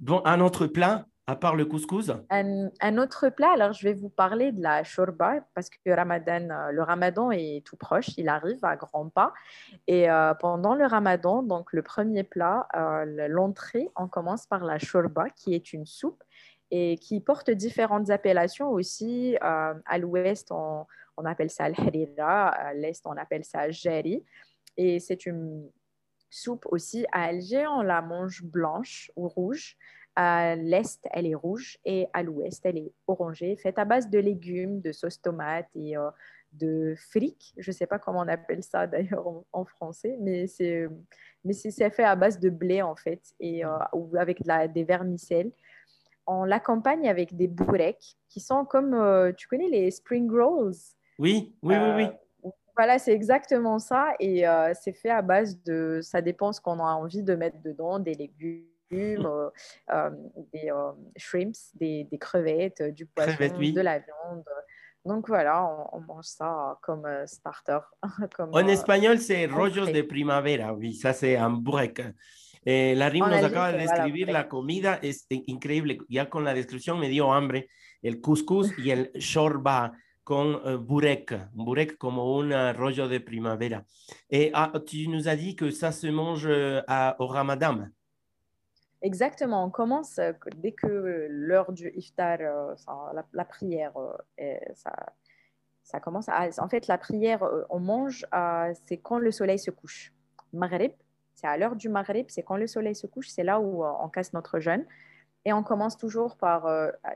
Bon, 0.00 0.22
un 0.24 0.40
autre 0.40 0.66
plat 0.66 1.06
à 1.28 1.34
part 1.34 1.56
le 1.56 1.64
couscous? 1.64 2.12
Un, 2.30 2.98
autre 2.98 3.28
plat, 3.30 3.50
alors 3.50 3.72
je 3.72 3.82
vais 3.82 3.94
vous 3.94 4.08
parler 4.08 4.52
de 4.52 4.62
la 4.62 4.84
shorba 4.84 5.40
parce 5.54 5.68
que 5.68 5.90
Ramadan, 5.90 6.48
euh, 6.50 6.70
le 6.70 6.82
ramadan 6.82 7.32
est 7.32 7.66
tout 7.66 7.76
proche, 7.76 8.16
il 8.16 8.28
arrive 8.28 8.64
à 8.64 8.76
grands 8.76 9.08
pas. 9.08 9.34
Et 9.88 10.08
euh, 10.08 10.34
pendant 10.34 10.74
le 10.74 10.86
ramadan, 10.86 11.42
donc 11.42 11.72
le 11.72 11.82
premier 11.82 12.22
plat, 12.22 12.68
euh, 12.76 13.26
l'entrée, 13.28 13.88
on 13.96 14.06
commence 14.06 14.46
par 14.46 14.64
la 14.64 14.78
shorba 14.78 15.28
qui 15.30 15.54
est 15.54 15.72
une 15.72 15.86
soupe 15.86 16.22
et 16.70 16.96
qui 16.98 17.20
porte 17.20 17.50
différentes 17.50 18.10
appellations 18.10 18.70
aussi. 18.70 19.36
à 19.40 19.98
l'ouest, 19.98 20.50
on, 20.50 20.86
appelle 21.24 21.50
ça 21.50 21.64
al-harira, 21.64 22.48
à 22.48 22.74
l'est, 22.74 23.06
on 23.06 23.16
appelle 23.16 23.44
ça 23.44 23.70
jari. 23.70 24.24
Et 24.76 25.00
c'est 25.00 25.26
une 25.26 25.70
soupe 26.30 26.66
aussi 26.70 27.06
à 27.12 27.24
Alger, 27.24 27.66
on 27.66 27.82
la 27.82 28.02
mange 28.02 28.42
blanche 28.42 29.10
ou 29.16 29.28
rouge. 29.28 29.76
À 30.14 30.56
l'est, 30.56 31.06
elle 31.12 31.26
est 31.26 31.34
rouge 31.34 31.78
et 31.84 32.06
à 32.14 32.22
l'ouest, 32.22 32.64
elle 32.64 32.78
est 32.78 32.92
orangée, 33.06 33.54
faite 33.56 33.78
à 33.78 33.84
base 33.84 34.08
de 34.08 34.18
légumes, 34.18 34.80
de 34.80 34.90
sauce 34.90 35.20
tomate 35.20 35.68
et 35.74 35.96
euh, 35.96 36.10
de 36.52 36.94
fric. 36.96 37.52
Je 37.58 37.70
ne 37.70 37.74
sais 37.74 37.86
pas 37.86 37.98
comment 37.98 38.20
on 38.20 38.28
appelle 38.28 38.62
ça 38.62 38.86
d'ailleurs 38.86 39.44
en, 39.52 39.64
français, 39.66 40.16
mais 40.20 40.46
c'est 40.46 40.88
fait 41.90 42.04
à 42.04 42.16
base 42.16 42.40
de 42.40 42.48
blé 42.48 42.80
en 42.80 42.96
fait 42.96 43.20
et 43.40 43.64
euh, 43.64 43.78
avec 44.18 44.42
des 44.72 44.84
vermicelles. 44.84 45.52
On 46.26 46.44
l'accompagne 46.44 47.08
avec 47.08 47.36
des 47.36 47.46
boureks 47.46 48.16
qui 48.28 48.40
sont 48.40 48.64
comme 48.64 48.94
euh, 48.94 49.32
tu 49.32 49.48
connais 49.48 49.68
les 49.68 49.90
spring 49.90 50.30
rolls? 50.30 50.74
Oui, 51.18 51.54
oui, 51.62 51.74
oui, 51.76 51.90
oui. 51.96 52.52
Voilà, 52.76 52.98
c'est 52.98 53.12
exactement 53.12 53.78
ça 53.78 54.12
et 54.20 54.44
c'est 54.74 54.92
fait 54.92 55.08
à 55.08 55.22
base 55.22 55.62
de 55.62 56.00
ça 56.02 56.20
dépend 56.20 56.52
ce 56.52 56.60
qu'on 56.60 56.78
a 56.78 56.92
envie 56.92 57.22
de 57.22 57.34
mettre 57.34 57.62
dedans, 57.62 57.98
des 57.98 58.12
légumes 58.12 58.66
euh, 58.92 59.50
euh, 59.92 60.10
des 60.52 60.70
euh, 60.70 60.92
shrimps, 61.16 61.72
des, 61.74 62.06
crevettes, 62.20 62.82
du 62.82 63.06
poisson, 63.06 63.58
de 63.58 63.80
la 63.80 63.98
viande. 63.98 64.44
Donc 65.04 65.28
voilà, 65.28 65.64
on, 65.92 66.00
mange 66.00 66.24
ça 66.24 66.78
comme 66.82 67.06
starter. 67.26 67.78
en 68.52 68.66
espagnol, 68.66 69.18
c'est 69.18 69.46
rollos 69.46 69.86
de 69.86 70.02
primavera, 70.02 70.74
oui, 70.74 70.94
ça 70.94 71.12
c'est 71.12 71.36
un 71.36 71.50
burek. 71.50 72.02
Eh, 72.66 72.94
la 72.96 73.08
RIM 73.08 73.24
nos 73.30 73.44
acaba 73.44 73.72
de 73.72 73.78
describir 73.78 74.28
la 74.28 74.48
comida, 74.48 74.98
es 75.00 75.26
increíble. 75.30 75.98
Ya 76.08 76.28
con 76.28 76.44
la 76.44 76.52
descripción 76.52 76.98
me 76.98 77.08
dio 77.08 77.32
hambre. 77.32 77.68
El 78.02 78.20
couscous 78.20 78.76
y 78.78 78.90
el 78.90 79.12
shorba 79.14 79.92
con 80.24 80.84
burek, 80.84 81.48
burek 81.52 81.96
como 81.96 82.36
un 82.36 82.52
rollo 82.74 83.08
de 83.08 83.20
primavera. 83.20 83.84
Et 84.28 84.50
ah, 84.52 84.72
tu 84.84 85.06
nous 85.08 85.28
as 85.28 85.36
dit 85.36 85.54
que 85.54 85.70
ça 85.70 85.92
se 85.92 86.08
mange 86.08 86.48
à, 86.88 87.16
au 87.20 87.28
ramadan. 87.28 87.88
Exactement, 89.02 89.64
on 89.64 89.70
commence 89.70 90.18
euh, 90.18 90.32
dès 90.56 90.72
que 90.72 91.28
l'heure 91.30 91.72
du 91.72 91.92
iftar, 91.94 92.38
euh, 92.40 92.74
la, 93.32 93.44
prière, 93.44 93.92
euh, 93.96 94.56
ça, 94.74 94.92
ça, 95.84 96.00
commence. 96.00 96.28
en 96.28 96.68
fait, 96.68 96.88
la 96.88 96.98
prière, 96.98 97.48
on 97.70 97.78
mange, 97.78 98.26
c'est 98.86 98.96
quand 98.96 99.18
le 99.18 99.30
soleil 99.30 99.58
se 99.58 99.70
couche. 99.70 100.12
Maghrib, 100.52 100.92
c'est 101.36 101.46
à 101.46 101.56
l'heure 101.56 101.76
du 101.76 101.88
Maghrib, 101.88 102.26
c'est 102.28 102.42
quand 102.42 102.56
le 102.56 102.66
soleil 102.66 102.96
se 102.96 103.06
couche, 103.06 103.28
c'est 103.28 103.44
là 103.44 103.60
où 103.60 103.84
on 103.84 104.08
casse 104.08 104.32
notre 104.32 104.58
jeûne. 104.58 104.84
Et 105.44 105.52
on 105.52 105.62
commence 105.62 105.96
toujours 105.96 106.36
par 106.36 106.66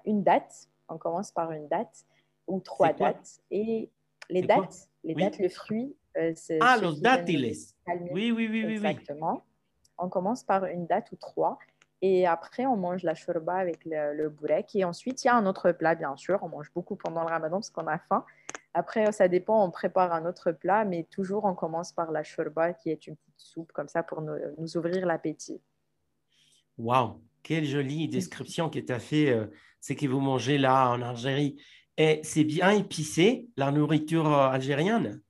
une 0.05 0.23
date, 0.23 0.69
on 0.89 0.99
commence 0.99 1.33
par 1.33 1.51
une 1.51 1.67
date 1.67 2.05
ou 2.47 2.61
trois 2.61 2.93
dates. 2.93 3.41
Et 3.51 3.91
les 4.29 4.43
dates, 4.43 4.89
les 5.03 5.15
dates, 5.15 5.39
le 5.39 5.49
fruit, 5.49 5.97
c'est. 6.35 6.59
Ah, 6.61 6.77
les 6.81 7.01
dátiles. 7.01 7.53
Oui, 8.13 8.31
oui, 8.31 8.49
oui, 8.49 8.65
oui. 8.67 8.73
Exactement. 8.75 9.43
On 9.99 10.09
commence 10.09 10.45
par 10.45 10.67
une 10.67 10.87
date 10.87 11.11
ou 11.13 11.17
trois. 11.17 11.59
Et 12.03 12.27
après, 12.27 12.65
on 12.67 12.77
mange 12.77 13.03
la 13.03 13.15
shorba 13.15 13.57
avec 13.57 13.85
le, 13.85 14.15
le 14.15 14.31
burek. 14.31 14.75
Et 14.75 14.85
ensuite, 14.85 15.23
il 15.25 15.27
y 15.27 15.31
a 15.31 15.35
un 15.35 15.45
autre 15.45 15.73
plat, 15.73 15.95
bien 15.95 16.17
sûr. 16.17 16.39
On 16.43 16.49
mange 16.49 16.71
beaucoup 16.73 16.97
pendant 16.97 17.23
le 17.23 17.29
ramadan 17.29 17.57
parce 17.57 17.71
qu'on 17.71 17.87
a 17.87 17.99
faim. 17.99 18.25
Après, 18.73 19.11
ça 19.13 19.27
dépend, 19.27 19.65
on 19.65 19.71
prépare 19.71 20.13
un 20.13 20.27
autre 20.27 20.53
plat, 20.53 20.85
mais 20.85 21.05
toujours 21.05 21.45
on 21.45 21.55
commence 21.55 21.93
par 21.93 22.13
la 22.13 22.23
shorba, 22.23 22.73
qui 22.73 22.91
est 22.91 23.07
une 23.07 23.17
petite 23.17 23.41
soupe 23.41 23.73
comme 23.73 23.89
ça 23.89 24.03
pour 24.03 24.23
nous, 24.23 24.77
ouvrir 24.77 25.07
l'appétit. 25.07 25.61
Waouh, 26.79 27.21
quelle 27.43 27.65
jolie 27.65 28.09
description 28.09 28.71
que 28.71 28.79
tu 28.79 28.93
as 28.93 29.01
fait. 29.01 29.31
Euh, 29.31 29.47
c'est 29.81 29.97
que 29.97 30.07
vous 30.07 30.21
mangez 30.21 30.59
là 30.59 30.91
en 30.91 31.03
Algérie. 31.03 31.61
Et 31.97 32.21
c'est 32.23 32.45
bien 32.45 32.71
épicé, 32.71 33.49
la 33.57 33.73
nourriture 33.73 34.27
euh, 34.27 34.49
algérienne? 34.49 35.21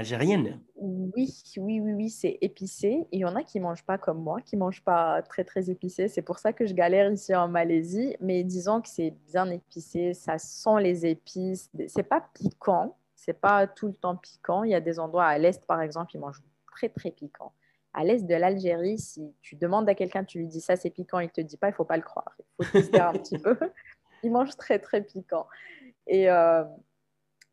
Algérienne 0.00 0.58
oui, 0.76 1.30
oui, 1.58 1.80
oui, 1.80 1.92
oui, 1.92 2.08
c'est 2.08 2.38
épicé. 2.40 3.06
Il 3.12 3.20
y 3.20 3.24
en 3.26 3.36
a 3.36 3.42
qui 3.42 3.58
ne 3.58 3.64
mangent 3.64 3.84
pas 3.84 3.98
comme 3.98 4.22
moi, 4.22 4.40
qui 4.40 4.56
ne 4.56 4.60
mangent 4.60 4.82
pas 4.82 5.20
très, 5.20 5.44
très 5.44 5.68
épicé. 5.68 6.08
C'est 6.08 6.22
pour 6.22 6.38
ça 6.38 6.54
que 6.54 6.64
je 6.64 6.72
galère 6.72 7.12
ici 7.12 7.34
en 7.34 7.48
Malaisie. 7.48 8.16
Mais 8.20 8.42
disons 8.42 8.80
que 8.80 8.88
c'est 8.88 9.10
bien 9.26 9.50
épicé, 9.50 10.14
ça 10.14 10.38
sent 10.38 10.80
les 10.80 11.04
épices. 11.04 11.70
C'est 11.88 12.02
pas 12.02 12.24
piquant, 12.32 12.96
c'est 13.14 13.38
pas 13.38 13.66
tout 13.66 13.88
le 13.88 13.92
temps 13.92 14.16
piquant. 14.16 14.64
Il 14.64 14.70
y 14.70 14.74
a 14.74 14.80
des 14.80 14.98
endroits 14.98 15.26
à 15.26 15.36
l'est, 15.36 15.66
par 15.66 15.82
exemple, 15.82 16.12
ils 16.14 16.20
mangent 16.20 16.42
très, 16.72 16.88
très 16.88 17.10
piquant. 17.10 17.52
À 17.92 18.02
l'est 18.02 18.26
de 18.26 18.34
l'Algérie, 18.34 18.98
si 18.98 19.34
tu 19.42 19.56
demandes 19.56 19.86
à 19.86 19.94
quelqu'un, 19.94 20.24
tu 20.24 20.38
lui 20.38 20.46
dis 20.46 20.62
ça, 20.62 20.76
c'est 20.76 20.90
piquant, 20.90 21.18
il 21.18 21.26
ne 21.26 21.30
te 21.30 21.42
dit 21.42 21.58
pas, 21.58 21.68
il 21.68 21.72
ne 21.72 21.76
faut 21.76 21.84
pas 21.84 21.98
le 21.98 22.02
croire. 22.02 22.36
Il 22.58 22.64
faut 22.64 22.72
tester 22.78 23.00
un 23.00 23.12
petit 23.12 23.38
peu. 23.38 23.58
Ils 24.22 24.30
mangent 24.30 24.56
très, 24.56 24.78
très 24.78 25.02
piquant. 25.02 25.46
Et 26.06 26.30
euh, 26.30 26.64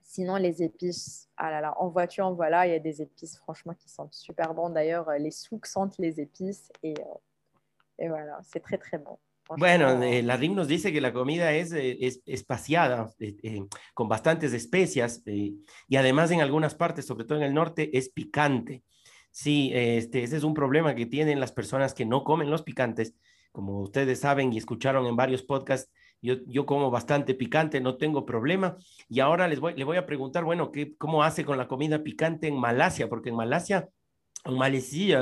Sinon, 0.09 0.37
les 0.37 0.63
épices, 0.63 1.29
ah 1.35 1.51
là 1.51 1.59
là, 1.59 1.73
en 1.77 1.89
voiture, 1.89 2.25
en 2.25 2.33
voilà, 2.33 2.65
il 2.65 2.71
y 2.71 2.75
a 2.75 2.79
des 2.79 3.01
épices 3.01 3.37
franchement 3.37 3.73
qui 3.73 3.89
sentent 3.89 4.13
super 4.13 4.53
bon. 4.53 4.69
D'ailleurs, 4.69 5.09
euh, 5.09 5.17
les 5.17 5.31
souks 5.31 5.67
sentent 5.67 5.97
les 5.99 6.21
épices 6.21 6.71
et, 6.81 6.93
euh, 6.97 7.99
et 7.99 8.07
voilà, 8.07 8.39
c'est 8.41 8.61
très 8.61 8.77
très 8.77 8.97
bon. 8.97 9.19
Bueno, 9.57 10.01
eh, 10.03 10.21
la 10.21 10.35
RIM 10.35 10.55
nos 10.55 10.65
dice 10.65 10.91
que 10.91 10.99
la 10.99 11.11
comida 11.11 11.53
es, 11.53 11.73
eh, 11.73 11.97
es 12.05 12.21
espaciada, 12.25 13.09
eh, 13.19 13.35
eh, 13.43 13.61
con 13.93 14.07
bastantes 14.07 14.53
especias 14.53 15.21
eh, 15.25 15.53
y 15.87 15.95
además 15.97 16.31
en 16.31 16.41
algunas 16.41 16.73
partes, 16.73 17.05
sobre 17.05 17.25
todo 17.25 17.37
en 17.37 17.43
el 17.43 17.53
norte, 17.53 17.97
es 17.97 18.09
picante. 18.09 18.83
Sí, 19.31 19.71
este, 19.73 20.23
ese 20.23 20.37
es 20.37 20.43
un 20.43 20.53
problema 20.53 20.95
que 20.95 21.05
tienen 21.05 21.39
las 21.39 21.51
personas 21.51 21.93
que 21.93 22.05
no 22.05 22.23
comen 22.23 22.49
los 22.49 22.63
picantes. 22.63 23.13
Como 23.51 23.81
ustedes 23.81 24.19
saben 24.19 24.51
y 24.51 24.57
escucharon 24.57 25.05
en 25.05 25.15
varios 25.15 25.43
podcasts, 25.43 25.91
yo, 26.21 26.35
yo 26.45 26.65
como 26.65 26.89
bastante 26.91 27.33
picante, 27.33 27.79
no 27.79 27.97
tengo 27.97 28.25
problema. 28.25 28.77
Y 29.09 29.19
ahora 29.19 29.47
les 29.47 29.59
voy, 29.59 29.73
le 29.75 29.83
voy 29.83 29.97
a 29.97 30.05
preguntar, 30.05 30.43
bueno, 30.43 30.71
¿qué, 30.71 30.95
¿cómo 30.97 31.23
hace 31.23 31.45
con 31.45 31.57
la 31.57 31.67
comida 31.67 32.03
picante 32.03 32.47
en 32.47 32.59
Malasia? 32.59 33.07
Porque 33.09 33.29
en 33.29 33.35
Malasia, 33.35 33.87
en 34.45 34.57
Malaisie, 34.57 35.13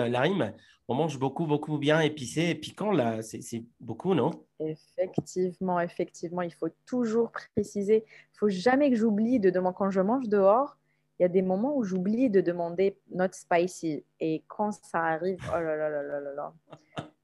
on 0.88 0.96
mange 0.96 1.18
beaucoup, 1.18 1.48
beaucoup 1.48 1.78
bien 1.78 2.00
épicé 2.02 2.52
et 2.52 2.56
piquant, 2.56 2.92
là, 2.92 3.22
c'est 3.24 3.64
beaucoup, 3.80 4.14
non? 4.14 4.30
Effectivement, 4.60 5.80
effectivement, 5.80 6.44
il 6.44 6.54
faut 6.54 6.70
toujours 6.86 7.32
préciser. 7.32 8.06
Il 8.08 8.38
faut 8.38 8.50
jamais 8.50 8.90
que 8.92 8.96
j'oublie 8.96 9.40
de 9.40 9.50
demander, 9.50 9.76
quand 9.78 9.90
je 9.90 10.02
mange 10.02 10.30
dehors, 10.30 10.78
il 11.18 11.24
y 11.24 11.26
a 11.26 11.30
des 11.30 11.42
moments 11.42 11.76
où 11.76 11.84
j'oublie 11.84 12.30
de 12.30 12.42
demander 12.42 12.98
not 13.10 13.32
spicy. 13.32 14.04
Et 14.20 14.44
quand 14.48 14.72
ça 14.72 15.00
arrive, 15.00 15.40
oh 15.50 15.60
là 15.60 15.76
là 15.76 15.90
là 15.90 16.04
là 16.04 16.20
là 16.20 16.34
là. 16.34 16.54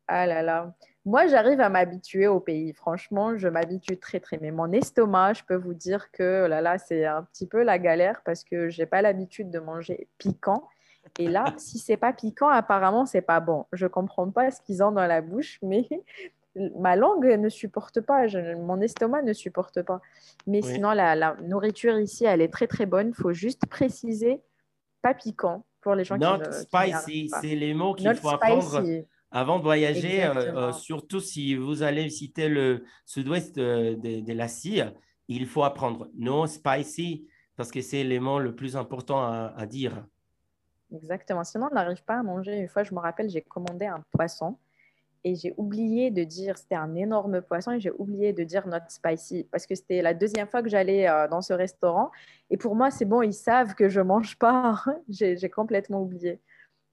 Ah 0.07 0.25
là 0.25 0.41
là. 0.41 0.73
Moi, 1.03 1.25
j'arrive 1.27 1.59
à 1.61 1.69
m'habituer 1.69 2.27
au 2.27 2.39
pays. 2.39 2.73
Franchement, 2.73 3.35
je 3.35 3.47
m'habitue 3.47 3.97
très, 3.97 4.19
très. 4.19 4.37
Mais 4.39 4.51
mon 4.51 4.71
estomac, 4.71 5.33
je 5.33 5.43
peux 5.43 5.55
vous 5.55 5.73
dire 5.73 6.11
que 6.11 6.43
oh 6.45 6.47
là 6.47 6.61
là, 6.61 6.77
c'est 6.77 7.05
un 7.05 7.23
petit 7.23 7.47
peu 7.47 7.63
la 7.63 7.79
galère 7.79 8.21
parce 8.23 8.43
que 8.43 8.69
je 8.69 8.81
n'ai 8.81 8.85
pas 8.85 9.01
l'habitude 9.01 9.49
de 9.49 9.59
manger 9.59 10.07
piquant. 10.19 10.67
Et 11.17 11.27
là, 11.27 11.45
si 11.57 11.79
c'est 11.79 11.97
pas 11.97 12.13
piquant, 12.13 12.49
apparemment, 12.49 13.07
c'est 13.07 13.21
pas 13.21 13.39
bon. 13.39 13.65
Je 13.73 13.87
comprends 13.87 14.29
pas 14.29 14.51
ce 14.51 14.61
qu'ils 14.61 14.83
ont 14.83 14.91
dans 14.91 15.07
la 15.07 15.21
bouche, 15.21 15.57
mais 15.63 15.87
ma 16.77 16.95
langue 16.95 17.25
ne 17.25 17.49
supporte 17.49 18.01
pas, 18.01 18.27
mon 18.57 18.79
estomac 18.81 19.23
ne 19.23 19.33
supporte 19.33 19.81
pas. 19.81 20.01
Mais 20.45 20.61
sinon, 20.61 20.91
la, 20.91 21.35
nourriture 21.41 21.97
ici, 21.97 22.25
elle 22.25 22.41
est 22.41 22.53
très 22.53 22.67
très 22.67 22.85
bonne. 22.85 23.09
Il 23.09 23.15
faut 23.15 23.33
juste 23.33 23.65
préciser, 23.67 24.41
pas 25.01 25.15
piquant 25.15 25.63
pour 25.79 25.95
les 25.95 26.03
gens 26.03 26.17
Not 26.17 26.39
qui 26.43 26.53
spicy, 26.59 27.31
c'est 27.41 27.55
les 27.55 27.73
mots 27.73 27.95
qu'il 27.95 28.13
faut 28.13 28.29
apprendre 28.29 28.83
avant 29.31 29.57
de 29.59 29.63
voyager, 29.63 30.23
euh, 30.23 30.33
euh, 30.35 30.73
surtout 30.73 31.19
si 31.19 31.55
vous 31.55 31.83
allez 31.83 32.03
visiter 32.03 32.49
le 32.49 32.83
sud-ouest 33.05 33.55
de, 33.55 33.95
de, 33.95 34.33
la 34.33 34.47
Syrie, 34.47 34.91
il 35.27 35.47
faut 35.47 35.63
apprendre 35.63 36.09
no 36.15 36.45
spicy, 36.47 37.27
parce 37.55 37.71
que 37.71 37.81
c'est 37.81 38.03
l'élément 38.03 38.39
le 38.39 38.53
plus 38.53 38.75
important 38.75 39.21
à, 39.23 39.53
à 39.55 39.65
dire. 39.65 40.05
Exactement. 40.93 41.43
Sinon, 41.45 41.69
on 41.71 41.75
n'arrive 41.75 42.03
pas 42.03 42.15
à 42.15 42.23
manger. 42.23 42.57
Une 42.57 42.67
fois, 42.67 42.83
je 42.83 42.93
me 42.93 42.99
rappelle, 42.99 43.29
j'ai 43.29 43.41
commandé 43.41 43.85
un 43.85 44.03
poisson 44.11 44.57
et 45.23 45.35
j'ai 45.35 45.53
oublié 45.57 46.09
de 46.09 46.23
dire, 46.23 46.57
c'était 46.57 46.75
un 46.75 46.95
énorme 46.95 47.41
poisson, 47.41 47.71
et 47.71 47.79
j'ai 47.79 47.91
oublié 47.91 48.33
de 48.33 48.43
dire 48.43 48.67
not 48.67 48.79
spicy 48.87 49.47
parce 49.51 49.67
que 49.67 49.75
c'était 49.75 50.01
la 50.01 50.13
deuxième 50.13 50.47
fois 50.47 50.63
que 50.63 50.69
j'allais 50.69 51.07
euh, 51.07 51.27
dans 51.27 51.41
ce 51.41 51.53
restaurant. 51.53 52.11
Et 52.49 52.57
pour 52.57 52.75
moi, 52.75 52.89
c'est 52.89 53.05
bon, 53.05 53.21
ils 53.21 53.33
savent 53.33 53.75
que 53.75 53.87
je 53.87 54.01
mange 54.01 54.37
pas. 54.37 54.83
j'ai 55.09 55.49
complètement 55.49 56.01
oublié. 56.01 56.39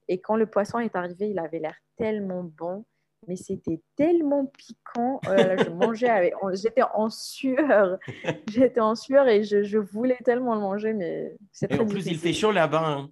Et 0.09 0.19
quand 0.19 0.35
le 0.35 0.47
poisson 0.47 0.79
est 0.79 0.95
arrivé, 0.95 1.29
il 1.29 1.39
avait 1.39 1.59
l'air 1.59 1.75
tellement 1.95 2.43
bon, 2.43 2.83
mais 3.27 3.35
c'était 3.35 3.79
tellement 3.95 4.47
piquant. 4.47 5.21
Oh 5.27 5.29
je 5.29 5.69
mangeais 5.69 6.09
avec, 6.09 6.33
j'étais 6.53 6.81
en 6.81 7.09
sueur, 7.11 7.99
j'étais 8.49 8.79
en 8.81 8.95
sueur 8.95 9.27
et 9.27 9.43
je, 9.43 9.63
je, 9.63 9.77
voulais 9.77 10.17
tellement 10.25 10.55
le 10.55 10.61
manger, 10.61 10.93
mais 10.93 11.37
c'est 11.51 11.67
très. 11.67 11.77
Et 11.77 11.81
en 11.81 11.85
plus, 11.85 12.07
il 12.07 12.17
fait 12.17 12.33
chaud 12.33 12.51
là-bas. 12.51 12.83
Hein. 12.83 13.11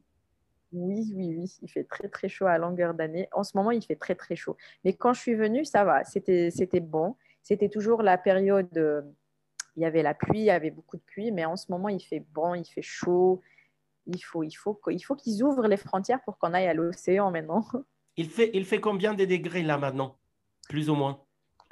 Oui, 0.74 1.14
oui, 1.16 1.36
oui, 1.38 1.58
il 1.62 1.70
fait 1.70 1.84
très 1.84 2.10
très 2.10 2.28
chaud 2.28 2.48
à 2.48 2.58
longueur 2.58 2.96
d'année. 2.96 3.30
En 3.32 3.44
ce 3.44 3.56
moment, 3.56 3.72
il 3.72 3.84
fait 3.84 3.96
très 3.96 4.16
très 4.16 4.36
chaud. 4.36 4.58
Mais 4.84 4.94
quand 4.94 5.14
je 5.14 5.22
suis 5.22 5.36
venue, 5.36 5.66
ça 5.66 5.84
va, 5.84 6.04
c'était 6.04 6.80
bon. 6.82 7.16
C'était 7.44 7.70
toujours 7.70 8.02
la 8.02 8.18
période, 8.18 8.76
euh, 8.76 9.02
il 9.78 9.84
y 9.84 9.86
avait 9.86 10.04
la 10.04 10.14
pluie, 10.16 10.40
il 10.40 10.46
y 10.46 10.50
avait 10.50 10.72
beaucoup 10.72 10.98
de 10.98 11.02
pluie, 11.04 11.32
mais 11.32 11.46
en 11.46 11.56
ce 11.56 11.72
moment, 11.72 11.88
il 11.88 12.02
fait 12.02 12.26
bon, 12.34 12.56
il 12.56 12.66
fait 12.66 12.82
chaud. 12.82 13.42
Il 14.08 14.20
faut, 14.20 14.44
il 14.44 14.54
faut, 14.54 14.80
il 14.90 15.00
faut 15.00 15.16
qu'ils 15.16 15.44
ouvrent 15.44 15.68
les 15.68 15.78
frontières 15.78 16.22
pour 16.24 16.38
qu'on 16.38 16.54
aille 16.54 16.68
à 16.68 16.74
l'océan 16.74 17.32
maintenant. 17.32 17.66
Il 18.20 18.32
fait, 18.32 18.50
il 18.56 18.66
fait 18.66 18.80
combien 18.80 19.14
de 19.14 19.26
degrés 19.26 19.62
là 19.62 19.78
maintenant, 19.78 20.18
plus 20.70 20.90
ou 20.90 20.96
moins? 20.96 21.22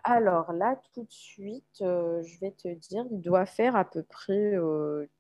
Alors 0.08 0.54
là, 0.54 0.80
tout 0.94 1.02
de 1.02 1.12
suite, 1.12 1.82
euh, 1.82 2.22
je 2.22 2.40
vais 2.40 2.52
te 2.52 2.68
dire, 2.68 3.04
il 3.10 3.20
doit 3.20 3.48
faire 3.48 3.76
à 3.76 3.84
peu 3.84 4.04
près 4.04 4.54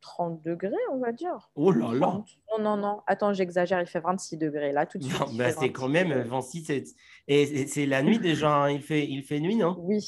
30 0.01 0.39
euh, 0.45 0.51
degrés, 0.51 0.75
on 0.91 0.99
va 0.99 1.11
dire. 1.11 1.49
Oh 1.55 1.71
là 1.71 1.91
là 1.91 2.23
Non, 2.51 2.59
non, 2.59 2.77
non. 2.77 3.01
Attends, 3.07 3.33
j'exagère, 3.33 3.81
il 3.81 3.87
fait 3.87 3.99
26 3.99 4.37
degrés. 4.37 4.71
Là, 4.71 4.85
tout 4.85 4.99
de 4.99 5.03
suite. 5.03 5.17
Ben, 5.35 5.51
c'est 5.59 5.71
quand 5.71 5.89
même 5.89 6.13
26. 6.13 6.93
Et 7.27 7.65
c'est 7.65 7.87
la 7.87 8.03
nuit 8.03 8.19
déjà, 8.19 8.65
hein. 8.65 8.69
il, 8.69 8.83
fait, 8.83 9.07
il 9.07 9.23
fait 9.23 9.39
nuit, 9.39 9.55
non? 9.55 9.75
Oui, 9.79 10.05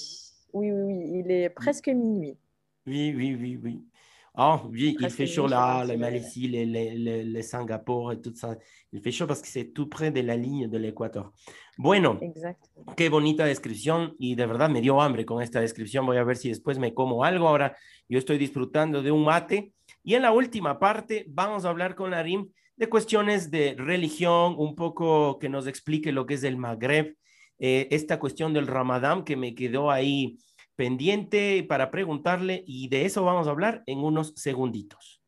oui, 0.54 0.72
oui, 0.72 0.84
oui. 0.84 1.22
Il 1.26 1.32
est 1.32 1.50
presque 1.50 1.88
minuit. 1.88 2.38
Oui, 2.86 3.16
oui, 3.18 3.36
oui, 3.36 3.60
oui. 3.64 3.84
Ah 4.40 4.62
oui, 4.70 4.96
il 5.00 5.10
fait 5.10 5.26
chaud 5.26 5.48
là, 5.48 5.84
la 5.84 5.98
Malaisie, 5.98 6.48
les, 6.48 6.64
les, 6.64 7.24
les, 7.24 7.42
Singapour 7.42 8.12
et 8.12 8.22
tout 8.22 8.36
ça. 8.36 8.56
Il 8.92 9.02
fait 9.02 9.12
chaud 9.12 9.26
parce 9.26 9.42
que 9.42 9.48
c'est 9.48 9.74
tout 9.74 9.90
près 9.90 10.12
de 10.12 10.22
la 10.22 10.38
ligne 10.38 10.68
de 10.68 10.78
l'équateur. 10.78 11.34
Bueno, 11.76 12.20
qué 12.96 13.10
bonita 13.10 13.46
descripción 13.46 14.14
y 14.20 14.36
de 14.36 14.46
verdad 14.46 14.70
me 14.70 14.80
dio 14.80 15.02
hambre 15.02 15.26
con 15.26 15.42
esta 15.42 15.60
descripción. 15.60 16.06
Voy 16.06 16.18
a 16.18 16.24
ver 16.24 16.38
si 16.38 16.50
después 16.50 16.78
me 16.78 16.94
como 16.94 17.24
algo. 17.24 17.48
Ahora 17.48 17.76
yo 18.08 18.20
estoy 18.20 18.38
disfrutando 18.38 19.02
de 19.02 19.12
un 19.12 19.24
mate. 19.24 19.74
Y 20.04 20.14
en 20.14 20.22
la 20.22 20.32
última 20.32 20.78
parte 20.78 21.26
vamos 21.28 21.66
a 21.66 21.70
hablar 21.70 21.96
con 21.96 22.12
Larim 22.12 22.48
de 22.76 22.90
cuestiones 22.90 23.50
de 23.50 23.74
religión, 23.76 24.54
un 24.60 24.76
poco 24.76 25.40
que 25.40 25.50
nos 25.50 25.66
explique 25.66 26.12
lo 26.12 26.28
que 26.28 26.36
es 26.36 26.44
el 26.44 26.58
Magreb, 26.58 27.16
eh, 27.58 27.88
esta 27.90 28.20
cuestión 28.20 28.54
del 28.54 28.68
Ramadán 28.68 29.24
que 29.24 29.36
me 29.36 29.56
quedó 29.56 29.90
ahí 29.90 30.38
pendiente 30.78 31.66
para 31.68 31.92
preguntarle 31.92 32.64
y 32.66 32.88
de 32.88 33.06
eso 33.06 33.26
vamos 33.26 33.48
a 33.48 33.52
hablar 33.52 33.84
en 33.88 34.00
unos 34.00 34.32
segunditos. 34.38 35.22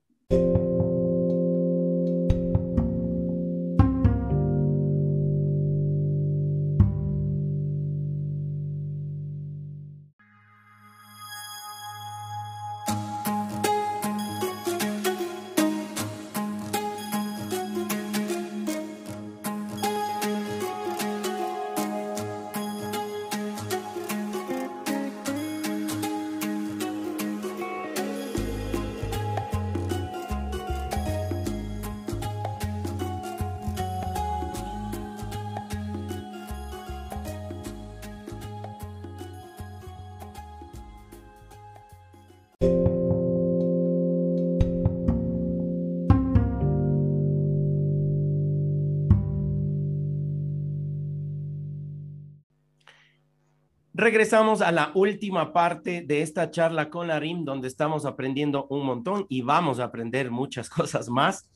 Regresamos 54.09 54.61
a 54.61 54.71
la 54.71 54.91
última 54.95 55.53
parte 55.53 56.01
de 56.01 56.23
esta 56.23 56.49
charla 56.49 56.89
con 56.89 57.11
Arim, 57.11 57.45
donde 57.45 57.67
estamos 57.67 58.07
aprendiendo 58.07 58.65
un 58.71 58.83
montón 58.83 59.27
y 59.29 59.43
vamos 59.43 59.79
a 59.79 59.83
aprender 59.83 60.31
muchas 60.31 60.67
cosas 60.77 61.09
más. 61.09 61.47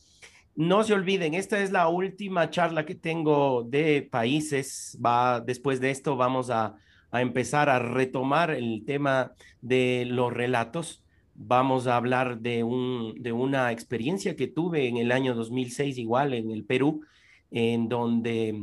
No 0.56 0.84
se 0.84 0.93
olviden, 0.93 1.34
esta 1.34 1.64
es 1.64 1.72
la 1.72 1.88
última 1.88 2.51
charla 2.51 2.86
que 2.86 2.93
tengo 2.93 3.64
de 3.64 4.08
países. 4.08 4.99
Va, 5.04 5.41
después 5.41 5.80
de 5.80 5.89
esto 5.89 6.16
vamos 6.16 6.51
a, 6.51 6.76
a 7.10 7.22
empezar 7.24 7.70
a 7.70 7.80
retomar 7.80 8.51
el 8.51 8.84
tema 8.86 9.32
de 9.62 10.06
los 10.08 10.32
relatos. 10.32 11.04
Vamos 11.34 11.88
a 11.88 11.95
hablar 11.95 12.38
de, 12.38 12.64
un, 12.64 13.16
de 13.18 13.32
una 13.32 13.72
experiencia 13.72 14.36
que 14.36 14.45
tuve 14.45 14.88
en 14.88 14.97
el 14.97 15.12
año 15.12 15.34
2006, 15.34 15.97
igual 15.97 16.36
en 16.36 16.51
el 16.51 16.66
Perú, 16.66 17.01
en 17.49 17.89
donde 17.89 18.54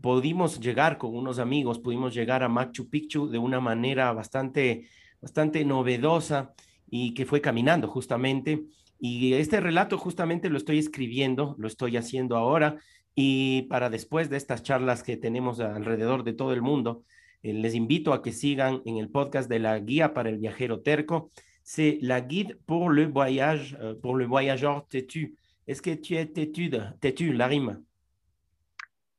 pudimos 0.00 0.60
llegar 0.60 0.98
con 0.98 1.14
unos 1.14 1.38
amigos, 1.38 1.78
pudimos 1.78 2.14
llegar 2.14 2.42
a 2.42 2.48
Machu 2.48 2.88
Picchu 2.88 3.28
de 3.28 3.38
una 3.38 3.60
manera 3.60 4.12
bastante, 4.12 4.88
bastante 5.20 5.64
novedosa 5.64 6.54
y 6.88 7.14
que 7.14 7.26
fue 7.26 7.40
caminando 7.40 7.88
justamente. 7.88 8.64
Y 9.00 9.34
este 9.34 9.60
relato 9.60 9.98
justamente 9.98 10.50
lo 10.50 10.58
estoy 10.58 10.78
escribiendo, 10.78 11.54
lo 11.58 11.68
estoy 11.68 11.96
haciendo 11.96 12.36
ahora 12.36 12.78
y 13.14 13.62
para 13.62 13.90
después 13.90 14.30
de 14.30 14.36
estas 14.36 14.62
charlas 14.62 15.02
que 15.02 15.16
tenemos 15.16 15.60
alrededor 15.60 16.22
de 16.22 16.34
todo 16.34 16.52
el 16.52 16.62
mundo, 16.62 17.04
eh, 17.42 17.52
les 17.52 17.74
invito 17.74 18.12
a 18.12 18.22
que 18.22 18.32
sigan 18.32 18.82
en 18.84 18.96
el 18.96 19.10
podcast 19.10 19.48
de 19.48 19.58
la 19.58 19.78
guía 19.80 20.14
para 20.14 20.30
el 20.30 20.38
viajero 20.38 20.80
terco. 20.80 21.30
C'est 21.64 21.98
la 22.00 22.20
guide 22.20 22.58
pour 22.64 22.90
le 22.90 23.06
voyage, 23.06 23.76
euh, 23.80 23.94
pour 24.00 24.16
le 24.16 24.24
voyageur 24.24 24.86
têtu. 24.88 25.34
Est-ce 25.66 25.82
que 25.82 25.94
tu 25.96 26.16
es 26.16 26.26
têtu, 26.26 26.70
têtu, 27.00 27.32
Larime 27.32 27.82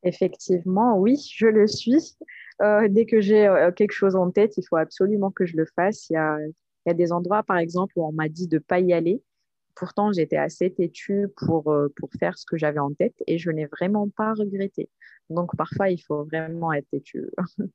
Effectivement, 0.04 0.98
oui, 0.98 1.18
je 1.36 1.48
le 1.48 1.68
suis. 1.68 2.16
Euh, 2.62 2.88
dès 2.90 3.06
que 3.06 3.22
j'ai 3.22 3.48
euh, 3.48 3.72
quelque 3.72 3.92
chose 3.92 4.16
en 4.16 4.32
tête, 4.32 4.58
il 4.58 4.64
faut 4.68 4.78
absolument 4.78 5.32
que 5.32 5.46
je 5.46 5.58
le 5.58 5.66
fasse. 5.76 6.10
Il 6.10 6.14
y 6.14 6.18
a, 6.18 6.38
il 6.40 6.54
y 6.88 6.92
a 6.92 6.94
des 6.94 7.12
endroits, 7.12 7.44
par 7.44 7.58
exemple, 7.58 7.94
où 7.98 8.06
on 8.06 8.12
m'a 8.12 8.30
dit 8.30 8.48
de 8.48 8.58
ne 8.58 8.60
pas 8.60 8.80
y 8.80 8.94
aller. 8.94 9.22
Pourtant, 9.76 10.12
j'étais 10.12 10.38
assez 10.38 10.74
têtue 10.74 11.28
pour, 11.38 11.72
euh, 11.72 11.88
pour 11.96 12.10
faire 12.20 12.38
ce 12.38 12.46
que 12.46 12.58
j'avais 12.58 12.80
en 12.80 12.94
tête 12.94 13.16
et 13.28 13.38
je 13.38 13.50
n'ai 13.50 13.66
vraiment 13.66 14.10
pas 14.10 14.34
regretté. 14.34 14.90
Donc, 15.30 15.56
parfois, 15.56 15.90
il 15.90 16.00
faut 16.00 16.24
vraiment 16.26 16.74
être 16.74 16.90
têtu. 16.90 17.30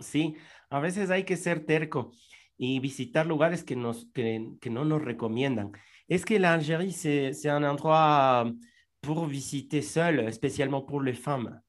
Sí, 0.00 0.36
a 0.70 0.80
veces 0.80 1.10
hay 1.10 1.24
que 1.24 1.34
ser 1.34 1.64
terco 1.64 2.12
y 2.58 2.78
visitar 2.78 3.26
lugares 3.26 3.64
que, 3.64 3.74
nos, 3.74 4.04
que, 4.12 4.58
que 4.60 4.70
no 4.70 4.84
nos 4.84 5.02
recomiendan. 5.02 5.72
Es 6.08 6.24
que 6.24 6.38
l'Algérie, 6.38 6.92
c'est 6.92 7.48
un 7.48 7.64
endroit 7.64 8.52
pour 9.06 9.24
visiter 9.26 9.82
seule, 9.82 10.32
spécialement 10.32 10.82
pour 10.82 11.00
les 11.00 11.12
femmes? 11.12 11.60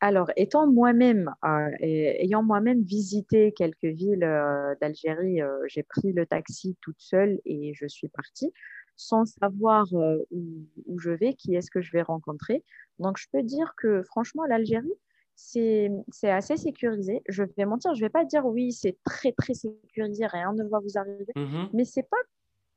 Alors, 0.00 0.30
étant 0.36 0.66
moi-même, 0.66 1.34
euh, 1.44 1.70
ayant 1.80 2.42
moi-même 2.42 2.82
visité 2.82 3.52
quelques 3.52 3.84
villes 3.84 4.24
euh, 4.24 4.74
d'Algérie, 4.80 5.40
euh, 5.40 5.58
j'ai 5.68 5.82
pris 5.82 6.12
le 6.12 6.26
taxi 6.26 6.76
toute 6.82 6.98
seule 6.98 7.40
et 7.46 7.72
je 7.74 7.86
suis 7.86 8.08
partie 8.08 8.52
sans 8.96 9.24
savoir 9.24 9.86
où, 10.30 10.98
je 10.98 11.10
vais, 11.10 11.32
qui 11.32 11.54
est-ce 11.54 11.70
que 11.70 11.80
je 11.80 11.90
vais 11.92 12.02
rencontrer. 12.02 12.62
Donc, 12.98 13.16
je 13.16 13.26
peux 13.32 13.42
dire 13.42 13.72
que 13.78 14.02
franchement, 14.02 14.44
l'Algérie, 14.44 14.92
c'est 15.34 15.90
assez 16.24 16.58
sécurisé. 16.58 17.22
Je 17.26 17.44
vais 17.56 17.64
mentir, 17.64 17.94
je 17.94 18.00
ne 18.00 18.04
vais 18.04 18.10
pas 18.10 18.26
dire 18.26 18.44
oui, 18.44 18.72
c'est 18.72 18.98
très, 19.02 19.32
très 19.32 19.54
sécurisé, 19.54 20.26
rien 20.26 20.52
ne 20.52 20.64
va 20.64 20.80
vous 20.80 20.98
arriver. 20.98 21.32
Mm-hmm. 21.34 21.70
Mais 21.72 21.86
ce 21.86 22.00
n'est 22.00 22.06
pas 22.10 22.18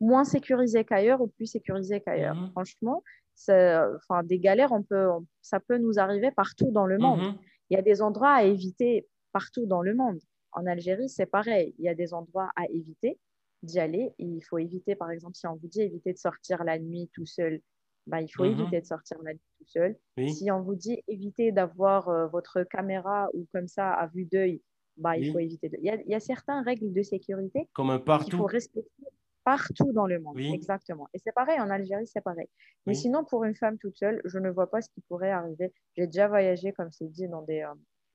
moins 0.03 0.23
sécurisé 0.23 0.83
qu'ailleurs 0.83 1.21
ou 1.21 1.27
plus 1.27 1.47
sécurisé 1.47 2.01
qu'ailleurs. 2.01 2.35
Mhm. 2.35 2.51
Franchement, 2.51 3.03
enfin, 3.49 4.23
des 4.23 4.39
galères, 4.39 4.71
on 4.71 4.83
peut, 4.83 5.07
ça 5.41 5.59
peut 5.59 5.77
nous 5.77 5.99
arriver 5.99 6.31
partout 6.31 6.71
dans 6.71 6.85
le 6.85 6.97
monde. 6.97 7.21
Mhm. 7.21 7.35
Il 7.69 7.75
y 7.75 7.79
a 7.79 7.81
des 7.81 8.01
endroits 8.01 8.33
à 8.33 8.43
éviter 8.43 9.07
partout 9.31 9.65
dans 9.65 9.81
le 9.81 9.95
monde. 9.95 10.19
En 10.51 10.67
Algérie, 10.67 11.09
c'est 11.09 11.25
pareil. 11.25 11.73
Il 11.79 11.85
y 11.85 11.89
a 11.89 11.95
des 11.95 12.13
endroits 12.13 12.51
à 12.55 12.65
éviter 12.69 13.19
d'y 13.63 13.79
aller. 13.79 14.11
il 14.19 14.41
faut 14.41 14.57
éviter, 14.57 14.95
par 14.95 15.09
exemple, 15.09 15.35
si 15.35 15.47
on 15.47 15.55
vous 15.55 15.67
dit 15.67 15.81
éviter 15.81 16.11
de 16.11 16.17
sortir 16.17 16.63
la 16.63 16.77
nuit 16.77 17.09
tout 17.13 17.25
seul, 17.25 17.61
bah, 18.05 18.21
il 18.21 18.27
faut 18.27 18.43
mhm. 18.43 18.59
éviter 18.59 18.81
de 18.81 18.85
sortir 18.85 19.17
la 19.23 19.33
nuit 19.33 19.49
tout 19.57 19.65
seul. 19.67 19.95
Si 20.27 20.51
on 20.51 20.61
vous 20.61 20.75
dit 20.75 21.01
éviter 21.07 21.51
d'avoir 21.53 22.09
euh, 22.09 22.27
votre 22.27 22.63
caméra 22.63 23.29
ou 23.33 23.47
comme 23.53 23.67
ça 23.67 23.91
à 23.91 24.07
vue 24.07 24.25
d'œil, 24.25 24.61
bah, 24.97 25.17
il 25.17 25.31
faut 25.31 25.39
éviter. 25.39 25.71
Il, 25.79 25.85
y 25.85 25.89
a, 25.89 25.95
il, 25.95 26.09
y 26.09 26.13
a, 26.13 26.19
certaines 26.19 26.63
règles 26.63 26.91
de 26.93 27.01
sécurité 27.01 27.67
qu'il 27.73 28.37
faut 28.37 28.45
respecter 28.45 29.07
Partout 29.43 29.91
dans 29.91 30.07
le 30.07 30.19
monde, 30.19 30.39
exactement. 30.39 31.09
Et 31.13 31.19
c'est 31.19 31.33
pareil, 31.33 31.59
en 31.59 31.69
Algérie, 31.69 32.07
c'est 32.07 32.21
pareil. 32.21 32.47
Mais 32.85 32.93
sinon, 32.93 33.25
pour 33.25 33.43
une 33.43 33.55
femme 33.55 33.77
toute 33.77 33.97
seule, 33.97 34.21
je 34.23 34.39
ne 34.39 34.49
vois 34.49 34.69
pas 34.69 34.81
ce 34.81 34.89
qui 34.89 35.01
pourrait 35.01 35.31
arriver. 35.31 35.73
J'ai 35.97 36.05
déjà 36.05 36.27
voyagé, 36.27 36.71
comme 36.71 36.91
c'est 36.91 37.09
dit, 37.09 37.27
dans 37.27 37.41
des, 37.41 37.65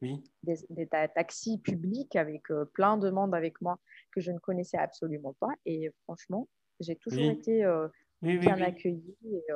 euh, 0.02 0.16
des, 0.42 0.86
taxis 0.86 1.58
publics 1.58 2.16
avec 2.16 2.50
euh, 2.50 2.64
plein 2.72 2.96
de 2.96 3.10
monde 3.10 3.34
avec 3.34 3.60
moi 3.60 3.78
que 4.10 4.20
je 4.20 4.32
ne 4.32 4.38
connaissais 4.38 4.78
absolument 4.78 5.34
pas. 5.38 5.50
Et 5.66 5.90
franchement, 6.04 6.48
j'ai 6.80 6.96
toujours 6.96 7.30
été 7.30 7.62
euh, 7.62 7.88
bien 8.22 8.60
accueillie 8.62 9.16
et 9.24 9.52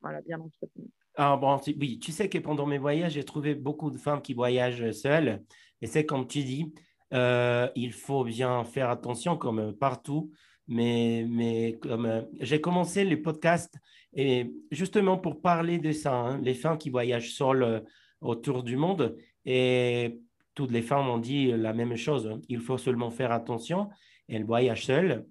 voilà, 0.00 0.20
bien 0.22 0.40
entretenue. 0.40 0.90
Ah, 1.16 1.36
bon, 1.36 1.60
oui, 1.78 2.00
tu 2.00 2.10
sais 2.10 2.28
que 2.28 2.38
pendant 2.38 2.66
mes 2.66 2.78
voyages, 2.78 3.12
j'ai 3.12 3.24
trouvé 3.24 3.54
beaucoup 3.54 3.90
de 3.92 3.98
femmes 3.98 4.20
qui 4.20 4.34
voyagent 4.34 4.90
seules. 4.90 5.44
Et 5.80 5.86
c'est 5.86 6.04
comme 6.04 6.26
tu 6.26 6.42
dis, 6.42 6.74
il 7.12 7.92
faut 7.92 8.24
bien 8.24 8.64
faire 8.64 8.90
attention, 8.90 9.36
comme 9.36 9.76
partout 9.76 10.32
mais, 10.66 11.26
mais 11.28 11.78
euh, 11.86 12.22
j'ai 12.40 12.60
commencé 12.60 13.04
le 13.04 13.20
podcast 13.20 13.74
et 14.14 14.52
justement 14.70 15.18
pour 15.18 15.40
parler 15.40 15.78
de 15.78 15.92
ça, 15.92 16.14
hein, 16.14 16.40
les 16.42 16.54
femmes 16.54 16.78
qui 16.78 16.90
voyagent 16.90 17.32
seules 17.34 17.62
euh, 17.62 17.80
autour 18.20 18.62
du 18.62 18.76
monde 18.76 19.16
et 19.44 20.20
toutes 20.54 20.70
les 20.70 20.82
femmes 20.82 21.08
ont 21.08 21.18
dit 21.18 21.50
la 21.50 21.72
même 21.72 21.96
chose. 21.96 22.26
Hein. 22.26 22.40
Il 22.48 22.60
faut 22.60 22.78
seulement 22.78 23.10
faire 23.10 23.32
attention. 23.32 23.90
Elles 24.28 24.44
voyagent 24.44 24.86
seules 24.86 25.26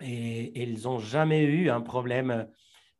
et 0.00 0.60
elles 0.60 0.82
n'ont 0.82 0.98
jamais 0.98 1.44
eu 1.44 1.68
un 1.68 1.82
problème. 1.82 2.48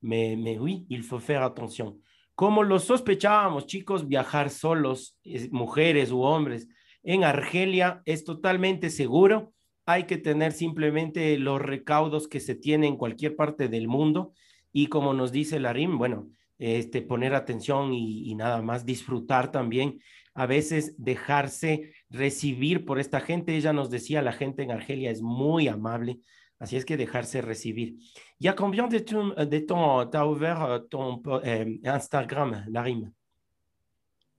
Mais, 0.02 0.36
mais 0.36 0.58
oui, 0.58 0.84
il 0.90 1.02
faut 1.02 1.18
faire 1.18 1.42
attention. 1.42 1.98
Como 2.34 2.62
lo 2.62 2.78
sospechábamos, 2.78 3.66
chicos, 3.66 4.06
viajar 4.06 4.50
solos, 4.50 5.16
mujeres 5.52 6.10
u 6.10 6.16
hombres, 6.16 6.66
en 7.04 7.22
Argelia 7.22 8.02
es 8.04 8.24
totalmente 8.24 8.90
seguro 8.90 9.53
hay 9.86 10.04
que 10.04 10.16
tener 10.16 10.52
simplemente 10.52 11.38
los 11.38 11.60
recaudos 11.60 12.28
que 12.28 12.40
se 12.40 12.54
tienen 12.54 12.92
en 12.92 12.96
cualquier 12.96 13.36
parte 13.36 13.68
del 13.68 13.88
mundo 13.88 14.32
y 14.72 14.88
como 14.88 15.14
nos 15.14 15.30
dice 15.30 15.60
Larim, 15.60 15.98
bueno, 15.98 16.28
este, 16.58 17.02
poner 17.02 17.34
atención 17.34 17.92
y, 17.92 18.34
nada 18.34 18.60
más 18.62 18.84
disfrutar 18.84 19.52
también, 19.52 20.00
a 20.34 20.46
veces 20.46 20.94
dejarse 20.98 21.92
recibir 22.10 22.84
por 22.84 22.98
esta 22.98 23.20
gente. 23.20 23.56
Ella 23.56 23.72
nos 23.72 23.88
decía, 23.88 24.20
la 24.20 24.32
gente 24.32 24.62
en 24.62 24.72
Argelia 24.72 25.10
es 25.12 25.22
muy 25.22 25.68
amable, 25.68 26.20
así 26.58 26.76
es 26.76 26.84
que 26.84 26.96
dejarse 26.96 27.40
recibir. 27.40 27.98
¿Y 28.38 28.48
a 28.48 28.56
combien 28.56 28.88
de, 28.88 29.00
tu, 29.00 29.32
de 29.34 29.60
temps 29.60 30.10
t'as 30.10 30.26
ouvert 30.26 30.62
euh, 30.62 30.78
ton 30.80 31.22
euh, 31.26 31.78
Instagram, 31.84 32.64
Larim 32.68 33.12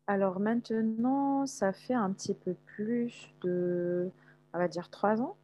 Alors 0.07 0.39
maintenant, 0.39 1.45
ça 1.45 1.71
fait 1.71 1.93
un 1.93 2.11
petit 2.11 2.33
peu 2.33 2.55
plus 2.75 3.29
de 3.41 4.11
on 4.55 4.57
va 4.57 4.67
dire 4.67 4.89
trois 4.89 5.21
ans. 5.21 5.37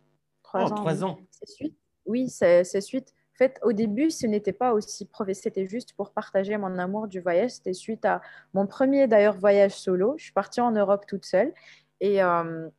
Trois 0.43 0.63
oh, 0.63 0.73
ans. 0.73 0.75
Trois 0.75 1.03
ans. 1.03 1.19
Suite. 1.43 1.77
Oui, 2.05 2.29
c'est 2.29 2.63
suite. 2.81 3.13
En 3.35 3.37
fait, 3.37 3.59
au 3.63 3.73
début, 3.73 4.11
ce 4.11 4.27
n'était 4.27 4.53
pas 4.53 4.73
aussi 4.73 5.05
professionnel, 5.05 5.43
c'était 5.43 5.67
juste 5.67 5.93
pour 5.93 6.11
partager 6.11 6.57
mon 6.57 6.77
amour 6.77 7.07
du 7.07 7.19
voyage. 7.19 7.51
C'était 7.51 7.73
suite 7.73 8.05
à 8.05 8.21
mon 8.53 8.67
premier 8.67 9.07
d'ailleurs 9.07 9.37
voyage 9.37 9.73
solo. 9.73 10.15
Je 10.17 10.25
suis 10.25 10.33
partie 10.33 10.61
en 10.61 10.71
Europe 10.71 11.05
toute 11.07 11.25
seule 11.25 11.53
et 11.99 12.21
euh, 12.21 12.69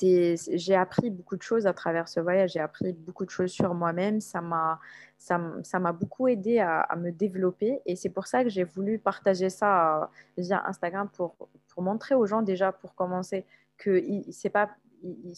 j'ai 0.00 0.74
appris 0.74 1.10
beaucoup 1.10 1.36
de 1.36 1.42
choses 1.42 1.66
à 1.66 1.72
travers 1.72 2.08
ce 2.08 2.20
voyage. 2.20 2.52
J'ai 2.52 2.60
appris 2.60 2.92
beaucoup 2.92 3.24
de 3.24 3.30
choses 3.30 3.50
sur 3.50 3.74
moi-même. 3.74 4.20
Ça 4.20 4.40
m'a 4.40 4.80
ça, 5.18 5.38
m'a 5.78 5.92
beaucoup 5.92 6.26
aidé 6.26 6.58
à, 6.58 6.96
me 6.96 7.12
développer 7.12 7.80
et 7.86 7.94
c'est 7.94 8.08
pour 8.08 8.26
ça 8.26 8.42
que 8.42 8.50
j'ai 8.50 8.64
voulu 8.64 8.98
partager 8.98 9.50
ça 9.50 10.02
euh, 10.02 10.06
via 10.36 10.66
Instagram 10.66 11.08
pour, 11.12 11.36
pour 11.68 11.82
montrer 11.82 12.16
aux 12.16 12.26
gens 12.26 12.42
déjà 12.42 12.72
pour 12.72 12.96
commencer 12.96 13.44
que 13.78 14.02
c'est 14.30 14.50
pas 14.50 14.70
il 15.02 15.34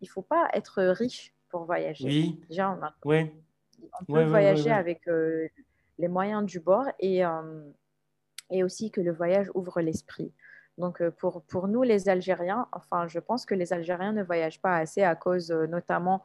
ne 0.00 0.06
faut 0.08 0.22
pas 0.22 0.48
être 0.52 0.82
riche 0.82 1.34
pour 1.48 1.64
voyager. 1.64 2.04
Oui. 2.04 2.40
Déjà, 2.48 2.76
on, 3.04 4.04
peut 4.06 4.24
voyager 4.24 4.70
avec 4.70 5.06
euh, 5.08 5.48
les 5.98 6.08
moyens 6.08 6.44
du 6.44 6.60
bord 6.60 6.86
et, 6.98 7.24
euh, 7.24 7.62
et 8.50 8.64
aussi 8.64 8.90
que 8.90 9.00
le 9.00 9.12
voyage 9.12 9.50
ouvre 9.54 9.80
l'esprit. 9.80 10.32
Donc, 10.78 11.02
euh, 11.02 11.10
pour, 11.10 11.42
pour 11.42 11.68
nous, 11.68 11.82
les 11.82 12.08
Algériens, 12.08 12.66
enfin, 12.72 13.06
je 13.06 13.18
pense 13.18 13.44
que 13.44 13.54
les 13.54 13.72
Algériens 13.72 14.12
ne 14.12 14.22
voyagent 14.22 14.62
pas 14.62 14.76
assez 14.76 15.02
à 15.02 15.14
cause 15.14 15.50
notamment 15.50 16.24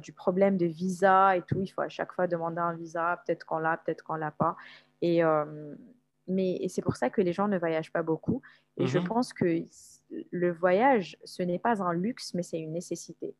du 0.00 0.12
problème 0.12 0.56
de 0.56 0.66
visa 0.66 1.36
et 1.36 1.42
tout. 1.42 1.60
Il 1.62 1.68
faut 1.68 1.80
à 1.80 1.88
chaque 1.88 2.12
fois 2.12 2.26
demander 2.26 2.60
un 2.60 2.74
visa, 2.74 3.20
peut-être 3.26 3.44
qu'on 3.44 3.58
l'a, 3.58 3.76
peut-être 3.78 4.02
qu'on 4.02 4.14
l'a 4.14 4.30
pas. 4.30 4.56
Et, 5.02 5.22
mais 6.28 6.68
c'est 6.68 6.82
pour 6.82 6.96
ça 6.96 7.10
que 7.10 7.20
les 7.20 7.32
gens 7.32 7.48
ne 7.48 7.58
voyagent 7.58 7.92
pas 7.92 8.02
beaucoup. 8.02 8.42
Et 8.76 8.86
je 8.86 8.98
mhm. 8.98 9.06
pense 9.06 9.32
que 9.32 9.64
le 10.30 10.52
voyage, 10.52 11.16
ce 11.24 11.42
n'est 11.42 11.58
pas 11.58 11.82
un 11.82 11.92
luxe, 11.92 12.34
mais 12.34 12.42
c'est 12.42 12.60
une 12.60 12.72
nécessité. 12.72 13.34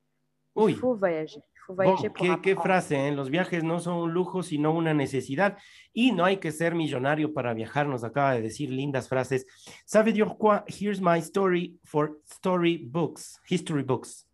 Il 0.56 0.76
faut 0.76 0.94
voyager. 0.94 1.40
Il 1.54 1.60
faut 1.66 1.74
voyager 1.74 2.08
bon, 2.08 2.14
pour 2.14 2.26
qué, 2.26 2.40
qué 2.42 2.54
frase, 2.56 2.92
¿eh? 2.92 3.12
Los 3.12 3.28
viajes 3.28 3.62
no 3.62 3.78
son 3.78 4.02
un 4.02 4.12
lujo, 4.12 4.42
sino 4.42 4.74
una 4.74 4.92
necesidad. 4.92 5.56
Y 5.94 6.12
no 6.12 6.24
hay 6.24 6.38
que 6.38 6.50
ser 6.50 6.74
millonario 6.74 7.32
para 7.32 7.54
viajar, 7.54 7.86
nos 7.86 8.04
acaba 8.04 8.34
de 8.34 8.42
decir 8.42 8.70
lindas 8.70 9.08
frases. 9.08 9.46
¿Sabe 9.86 10.12
dire 10.12 10.36
quoi? 10.38 10.64
Here's 10.66 11.00
my 11.00 11.20
story 11.22 11.78
for 11.84 12.18
story 12.26 12.78
books, 12.78 13.40
history 13.48 13.84
books. 13.84 14.26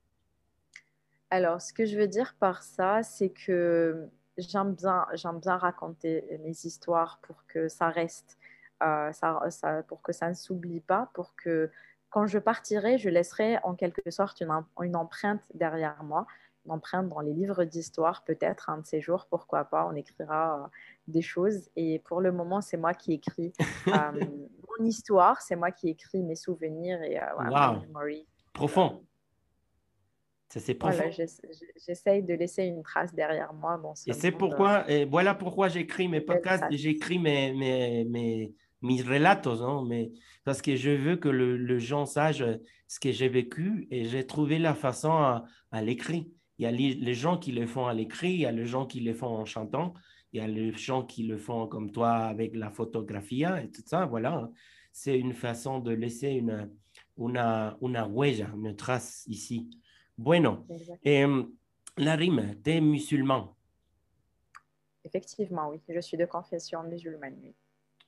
Alors, 1.31 1.61
ce 1.61 1.73
que 1.73 1.85
je 1.85 1.99
veux 1.99 2.09
dire 2.09 2.35
par 2.39 2.63
ça, 2.63 3.03
c'est 3.03 3.31
que 3.31 4.09
j'aime 4.39 4.75
bien, 4.75 5.07
j'aime 5.15 5.41
bien 5.41 5.57
raconter 5.57 6.25
mes 6.45 6.53
histoires 6.65 7.19
pour 7.23 7.45
que 7.47 7.69
ça 7.69 7.89
reste, 7.89 8.39
euh, 8.83 9.13
ça, 9.13 9.41
ça, 9.51 9.83
pour 9.83 10.03
que 10.03 10.13
ça 10.13 10.29
ne 10.29 10.35
s'oublie 10.35 10.81
pas, 10.81 11.11
pour 11.15 11.35
que 11.35 11.71
quand 12.11 12.27
je 12.27 12.39
partirai, 12.39 12.99
je 12.99 13.09
laisserai 13.09 13.59
en 13.63 13.75
quelque 13.75 14.11
sorte 14.11 14.41
une, 14.41 14.51
une 14.81 14.97
empreinte 14.97 15.43
derrière 15.55 16.03
moi, 16.03 16.27
une 16.67 16.73
empreinte 16.73 17.09
dans 17.09 17.21
les 17.21 17.33
livres 17.33 17.65
d'histoire, 17.65 18.25
peut-être 18.25 18.71
un 18.71 18.79
de 18.79 18.87
ces 18.87 19.01
jours, 19.01 19.27
pourquoi 19.31 19.65
pas, 19.65 19.89
on 19.91 19.95
écrira 19.95 20.65
euh, 20.65 20.67
des 21.09 21.23
choses. 21.23 21.71
Et 21.77 22.01
pour 22.01 22.21
le 22.21 22.33
moment, 22.33 22.61
c'est 22.61 22.77
moi 22.77 22.95
qui 22.95 23.15
écris 23.15 23.53
euh, 23.89 24.21
mon 24.79 24.85
histoire, 24.85 25.41
c'est 25.43 25.57
moi 25.57 25.71
qui 25.71 25.89
écris 25.89 26.23
mes 26.23 26.37
souvenirs 26.37 27.03
et 27.03 27.19
euh, 27.19 27.25
Profond. 28.53 29.05
Ça, 30.49 30.61
c'est 30.61 30.75
profond. 30.75 30.97
Voilà, 30.97 31.11
j'essaye 31.77 32.23
de 32.23 32.35
laisser 32.35 32.65
une 32.65 32.83
trace 32.83 33.13
derrière 33.13 33.53
moi. 33.53 33.81
et 34.07 34.13
c'est 34.13 34.31
pourquoi, 34.31 34.89
et 34.89 35.05
voilà 35.05 35.35
pourquoi 35.35 35.69
j'écris 35.69 36.07
mes 36.07 36.21
podcasts 36.21 36.65
j'écris 36.71 37.19
mes, 37.19 37.53
mes, 37.53 38.05
mes 38.05 38.55
mis 38.83 39.03
relatos, 39.03 39.61
non 39.61 39.85
mais 39.85 40.13
parce 40.45 40.63
que 40.63 40.77
je 40.77 40.91
veux 40.91 41.17
que 41.17 41.29
le, 41.29 41.57
le 41.57 41.79
gens 41.79 42.07
sache 42.07 42.43
ce 42.87 43.01
que 43.01 43.11
j'ai 43.11 43.29
vécu 43.29 43.89
et 43.91 44.05
j'ai 44.05 44.27
trouvé 44.27 44.59
la 44.59 44.75
façon 44.75 45.13
à, 45.13 45.45
à 45.73 45.83
l'écrire. 45.83 46.25
Il 46.59 46.63
y 46.63 46.67
a 46.67 46.71
les, 46.71 47.15
gens 47.15 47.37
qui 47.37 47.53
le 47.53 47.67
font 47.67 47.87
à 47.87 47.93
l'écrit, 47.93 48.33
il 48.33 48.41
y 48.41 48.47
a 48.47 48.53
les 48.53 48.65
gens 48.65 48.87
qui 48.87 49.01
le 49.01 49.13
font 49.13 49.27
en 49.27 49.45
chantant, 49.45 49.93
il 50.33 50.39
y 50.39 50.43
a 50.43 50.47
les 50.47 50.73
gens 50.73 51.05
qui 51.05 51.25
le 51.25 51.37
font 51.37 51.67
comme 51.67 51.91
toi 51.91 52.13
avec 52.13 52.57
la 52.57 52.71
photographie 52.71 53.45
et 53.45 53.71
tout 53.71 53.83
ça. 53.85 54.07
Voilà, 54.07 54.49
c'est 54.91 55.19
une 55.19 55.35
façon 55.35 55.81
de 55.81 55.93
laisser 55.93 56.31
une, 56.31 56.71
una, 57.19 57.77
una 57.83 58.07
huella, 58.07 58.51
une 58.55 58.75
trace 58.75 59.25
ici. 59.27 59.69
Bueno, 60.17 60.67
eh, 61.05 61.27
la 61.99 62.17
rime, 62.17 62.57
tu 62.65 62.71
es 62.71 62.81
musulman. 62.81 63.55
Effectivement, 65.05 65.69
oui, 65.69 65.81
je 65.89 66.01
suis 66.01 66.17
de 66.17 66.25
confession 66.25 66.83
musulmane. 66.85 67.37
Oui 67.43 67.55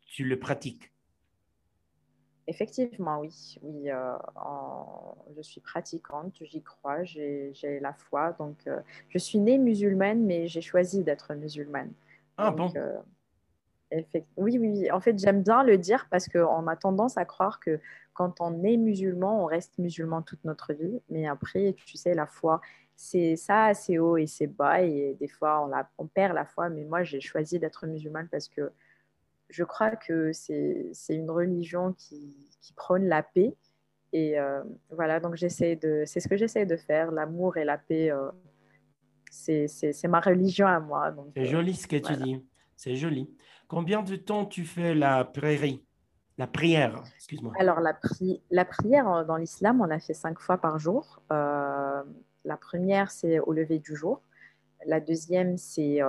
tu 0.08 0.24
le 0.24 0.38
pratiques? 0.38 0.90
Effectivement, 2.48 3.20
oui. 3.20 3.58
oui 3.62 3.90
euh, 3.90 4.16
je 5.36 5.42
suis 5.42 5.60
pratiquante, 5.60 6.34
j'y 6.40 6.62
crois, 6.62 7.04
j'ai 7.04 7.52
la 7.80 7.92
foi. 7.92 8.32
Donc, 8.32 8.56
euh, 8.66 8.80
je 9.10 9.18
suis 9.18 9.38
née 9.38 9.58
musulmane, 9.58 10.24
mais 10.24 10.48
j'ai 10.48 10.62
choisi 10.62 11.04
d'être 11.04 11.34
musulmane. 11.34 11.92
Ah 12.38 12.50
bon 12.50 12.72
euh, 12.76 12.98
oui, 14.36 14.58
oui, 14.58 14.90
en 14.90 15.00
fait, 15.00 15.18
j'aime 15.18 15.42
bien 15.42 15.62
le 15.62 15.78
dire 15.78 16.08
parce 16.10 16.28
qu'on 16.28 16.66
a 16.66 16.76
tendance 16.76 17.16
à 17.16 17.24
croire 17.24 17.58
que 17.60 17.80
quand 18.12 18.40
on 18.40 18.62
est 18.62 18.76
musulman, 18.76 19.42
on 19.42 19.46
reste 19.46 19.78
musulman 19.78 20.22
toute 20.22 20.44
notre 20.44 20.72
vie. 20.72 21.00
Mais 21.10 21.26
après, 21.26 21.74
tu 21.86 21.96
sais, 21.96 22.14
la 22.14 22.26
foi, 22.26 22.60
c'est 22.96 23.36
ça, 23.36 23.72
c'est 23.74 23.98
haut 23.98 24.16
et 24.16 24.26
c'est 24.26 24.46
bas. 24.46 24.82
Et 24.82 25.16
des 25.20 25.28
fois, 25.28 25.64
on, 25.64 25.68
la, 25.68 25.88
on 25.98 26.06
perd 26.06 26.34
la 26.34 26.44
foi. 26.44 26.68
Mais 26.68 26.84
moi, 26.84 27.02
j'ai 27.02 27.20
choisi 27.20 27.58
d'être 27.58 27.86
musulmane 27.86 28.28
parce 28.28 28.48
que 28.48 28.72
je 29.48 29.64
crois 29.64 29.96
que 29.96 30.32
c'est 30.32 30.92
une 31.08 31.30
religion 31.30 31.92
qui, 31.92 32.34
qui, 32.60 32.72
prône 32.74 33.06
la 33.06 33.22
paix. 33.22 33.54
Et 34.12 34.38
euh, 34.38 34.62
voilà, 34.90 35.20
donc 35.20 35.36
j'essaie 35.36 35.76
de, 35.76 36.04
c'est 36.06 36.20
ce 36.20 36.28
que 36.28 36.36
j'essaie 36.36 36.66
de 36.66 36.76
faire, 36.76 37.10
l'amour 37.10 37.56
et 37.56 37.64
la 37.64 37.78
paix. 37.78 38.10
Euh, 38.10 38.30
c'est 39.30 40.08
ma 40.08 40.20
religion 40.20 40.66
à 40.66 40.80
moi. 40.80 41.14
C'est 41.36 41.46
joli 41.46 41.74
ce 41.74 41.86
que 41.86 41.96
tu 41.96 42.14
dis. 42.16 42.44
C'est 42.76 42.96
joli. 42.96 43.30
Combien 43.66 44.02
de 44.02 44.16
temps 44.16 44.46
tu 44.46 44.64
fais 44.64 44.94
la 44.94 45.24
prairie 45.24 45.84
La 46.38 46.46
prière, 46.46 47.02
excuse-moi. 47.16 47.52
Alors, 47.58 47.80
la, 47.80 47.92
pri 47.92 48.42
la 48.50 48.64
prière 48.64 49.26
dans 49.26 49.36
l'islam, 49.36 49.80
on 49.80 49.90
a 49.90 49.98
fait 49.98 50.14
cinq 50.14 50.40
fois 50.40 50.58
par 50.58 50.78
jour. 50.78 51.20
Euh, 51.32 52.02
la 52.44 52.56
première, 52.56 53.10
c'est 53.10 53.40
au 53.40 53.52
lever 53.52 53.78
du 53.78 53.94
jour. 53.94 54.22
La 54.86 55.00
deuxième, 55.00 55.58
c'est 55.58 56.00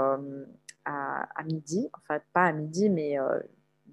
à, 0.89 1.43
midi, 1.43 1.89
enfin 1.93 2.19
pas 2.33 2.45
à 2.45 2.51
midi, 2.51 2.89
mais 2.89 3.19
euh, 3.19 3.39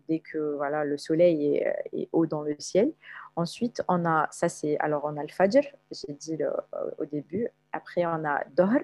dès 0.09 0.21
que 0.21 0.55
voilà, 0.57 0.85
le 0.85 0.97
soleil 0.99 1.57
est, 1.93 2.09
haut 2.13 2.27
dans 2.27 2.43
le 2.43 2.57
ciel. 2.59 2.93
Ensuite, 3.37 3.83
on 3.89 4.05
a, 4.07 4.29
ça 4.31 4.49
c'est, 4.49 4.79
alors 4.79 5.03
on 5.05 5.17
a 5.17 5.23
le 5.23 5.29
Fajr, 5.29 5.63
j'ai 5.91 6.13
dit 6.15 6.39
euh, 6.43 6.51
au 6.99 7.05
début. 7.05 7.49
Après, 7.73 8.07
on 8.07 8.25
a 8.25 8.43
Dohr 8.57 8.81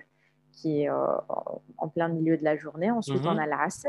qui 0.52 0.82
est 0.82 0.90
en 0.90 1.88
plein 1.88 2.08
milieu 2.08 2.36
de 2.36 2.44
la 2.44 2.56
journée. 2.56 2.90
Ensuite, 2.90 3.22
on 3.26 3.32
Mhm. 3.32 3.38
a 3.38 3.46
l'Asr, 3.46 3.88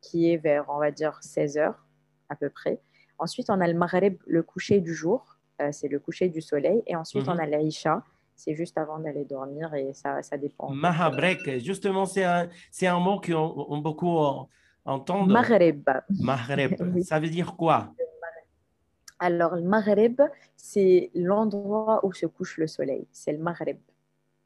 qui 0.00 0.30
est 0.32 0.36
vers, 0.36 0.64
on 0.68 0.78
va 0.78 0.90
dire, 0.90 1.18
16 1.22 1.56
heures 1.56 1.86
à 2.28 2.34
peu 2.34 2.50
près. 2.50 2.80
Ensuite, 3.18 3.48
on 3.48 3.60
a 3.60 3.68
le 3.68 3.74
Maghreb, 3.74 4.16
le 4.26 4.42
coucher 4.42 4.80
du 4.80 4.92
jour, 4.92 5.38
euh, 5.62 5.70
c'est 5.70 5.86
le 5.86 6.00
coucher 6.00 6.28
du 6.28 6.40
soleil. 6.42 6.82
Et 6.88 6.96
ensuite, 6.96 7.28
Mhm. 7.28 7.34
on 7.34 7.38
a 7.38 7.46
l'Aïcha, 7.46 8.02
c'est 8.36 8.54
juste 8.54 8.76
avant 8.78 8.98
d'aller 8.98 9.24
dormir 9.24 9.72
et 9.74 9.92
ça, 9.92 10.22
ça 10.22 10.36
dépend. 10.36 10.70
Mahabrek, 10.70 11.58
justement, 11.60 12.04
c'est 12.06 12.24
un, 12.24 12.48
un 12.82 12.98
mot 13.00 13.20
qu'on 13.20 13.66
on 13.68 13.78
beaucoup 13.78 14.08
en- 14.18 14.48
entend. 14.84 15.24
Maghreb. 15.26 15.88
Maghreb, 16.20 16.74
Oui. 16.94 17.04
ça 17.04 17.18
veut 17.20 17.28
dire 17.30 17.54
quoi? 17.56 17.92
Alors, 19.18 19.54
le 19.56 19.62
Maghreb, 19.62 20.20
c'est 20.56 21.10
l'endroit 21.14 22.04
où 22.04 22.12
se 22.12 22.26
couche 22.26 22.58
le 22.58 22.66
soleil. 22.66 23.06
C'est 23.12 23.32
le 23.32 23.38
Maghreb. 23.38 23.78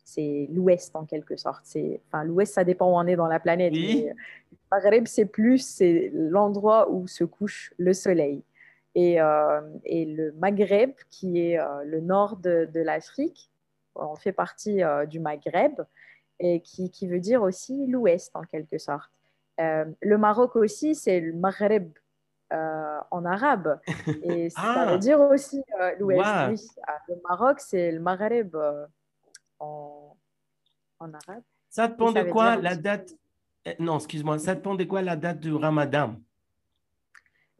C'est 0.04 0.46
l'ouest 0.52 0.94
en 0.94 1.04
quelque 1.04 1.36
sorte. 1.36 1.62
C'est, 1.64 2.00
enfin, 2.08 2.24
l'ouest, 2.24 2.54
ça 2.54 2.64
dépend 2.64 2.86
où 2.90 2.94
on 2.96 3.06
est 3.06 3.16
dans 3.16 3.26
la 3.26 3.40
planète. 3.40 3.72
Oui. 3.72 4.04
mais 4.04 4.10
le 4.10 4.56
Maghreb, 4.70 5.06
c'est 5.06 5.24
plus 5.26 5.58
c'est 5.58 6.10
l'endroit 6.14 6.90
où 6.90 7.06
se 7.08 7.24
couche 7.24 7.72
le 7.78 7.92
soleil. 7.92 8.42
Et, 8.94 9.20
euh, 9.20 9.60
et 9.84 10.04
le 10.06 10.32
Maghreb, 10.32 10.92
qui 11.10 11.40
est 11.40 11.58
euh, 11.58 11.84
le 11.84 12.00
nord 12.00 12.36
de, 12.36 12.68
de 12.72 12.80
l'Afrique, 12.80 13.50
on 13.98 14.16
fait 14.16 14.32
partie 14.32 14.82
euh, 14.82 15.06
du 15.06 15.20
Maghreb, 15.20 15.80
et 16.40 16.60
qui, 16.60 16.90
qui 16.90 17.06
veut 17.08 17.20
dire 17.20 17.42
aussi 17.42 17.86
l'ouest 17.86 18.30
en 18.34 18.42
quelque 18.42 18.78
sorte. 18.78 19.10
Euh, 19.60 19.84
le 20.00 20.18
Maroc 20.18 20.54
aussi, 20.56 20.94
c'est 20.94 21.20
le 21.20 21.32
Maghreb 21.32 21.90
euh, 22.52 22.98
en 23.10 23.24
arabe. 23.24 23.80
Et 24.22 24.50
ça 24.50 24.60
Ah. 24.62 24.92
veut 24.92 24.98
dire 24.98 25.20
aussi 25.20 25.62
euh, 25.80 25.94
l'ouest. 25.98 26.20
Wow. 26.20 26.50
Oui. 26.50 26.66
Ah, 26.86 26.98
Le 27.08 27.16
Maroc, 27.28 27.60
c'est 27.60 27.90
le 27.92 28.00
Maghreb 28.00 28.54
euh, 28.54 28.86
en, 29.58 30.16
en 31.00 31.12
arabe. 31.12 31.42
Ça 31.68 31.88
dépend 31.88 32.12
ça 32.12 32.22
de 32.24 32.30
quoi 32.30 32.56
la 32.56 32.76
date? 32.76 33.10
Non, 33.80 33.96
excuse-moi, 33.96 34.38
ça 34.38 34.54
dépend 34.54 34.74
de 34.76 34.84
quoi 34.84 35.02
la 35.02 35.16
date 35.16 35.40
du 35.40 35.52
ramadan? 35.52 36.14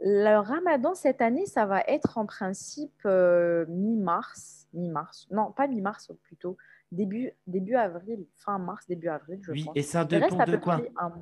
Le 0.01 0.37
ramadan, 0.39 0.95
cette 0.95 1.21
année, 1.21 1.47
ça 1.47 1.67
va 1.67 1.83
être 1.89 2.19
en 2.19 2.27
principe 2.27 3.01
euh, 3.05 3.67
mi-mars. 3.69 4.69
Mi-mars. 4.73 5.27
Non, 5.31 5.51
pas 5.51 5.67
mi-mars 5.67 6.13
plutôt. 6.23 6.57
Début, 6.93 7.33
début 7.47 7.75
avril, 7.75 8.25
fin 8.37 8.59
mars, 8.59 8.87
début 8.87 9.09
avril, 9.09 9.41
je 9.43 9.53
Oui, 9.53 9.65
pense. 9.65 9.73
et 9.77 9.83
ça 9.83 10.05
dépend 10.05 10.45
de 10.45 10.57
quoi? 10.57 10.81
un- 10.99 11.13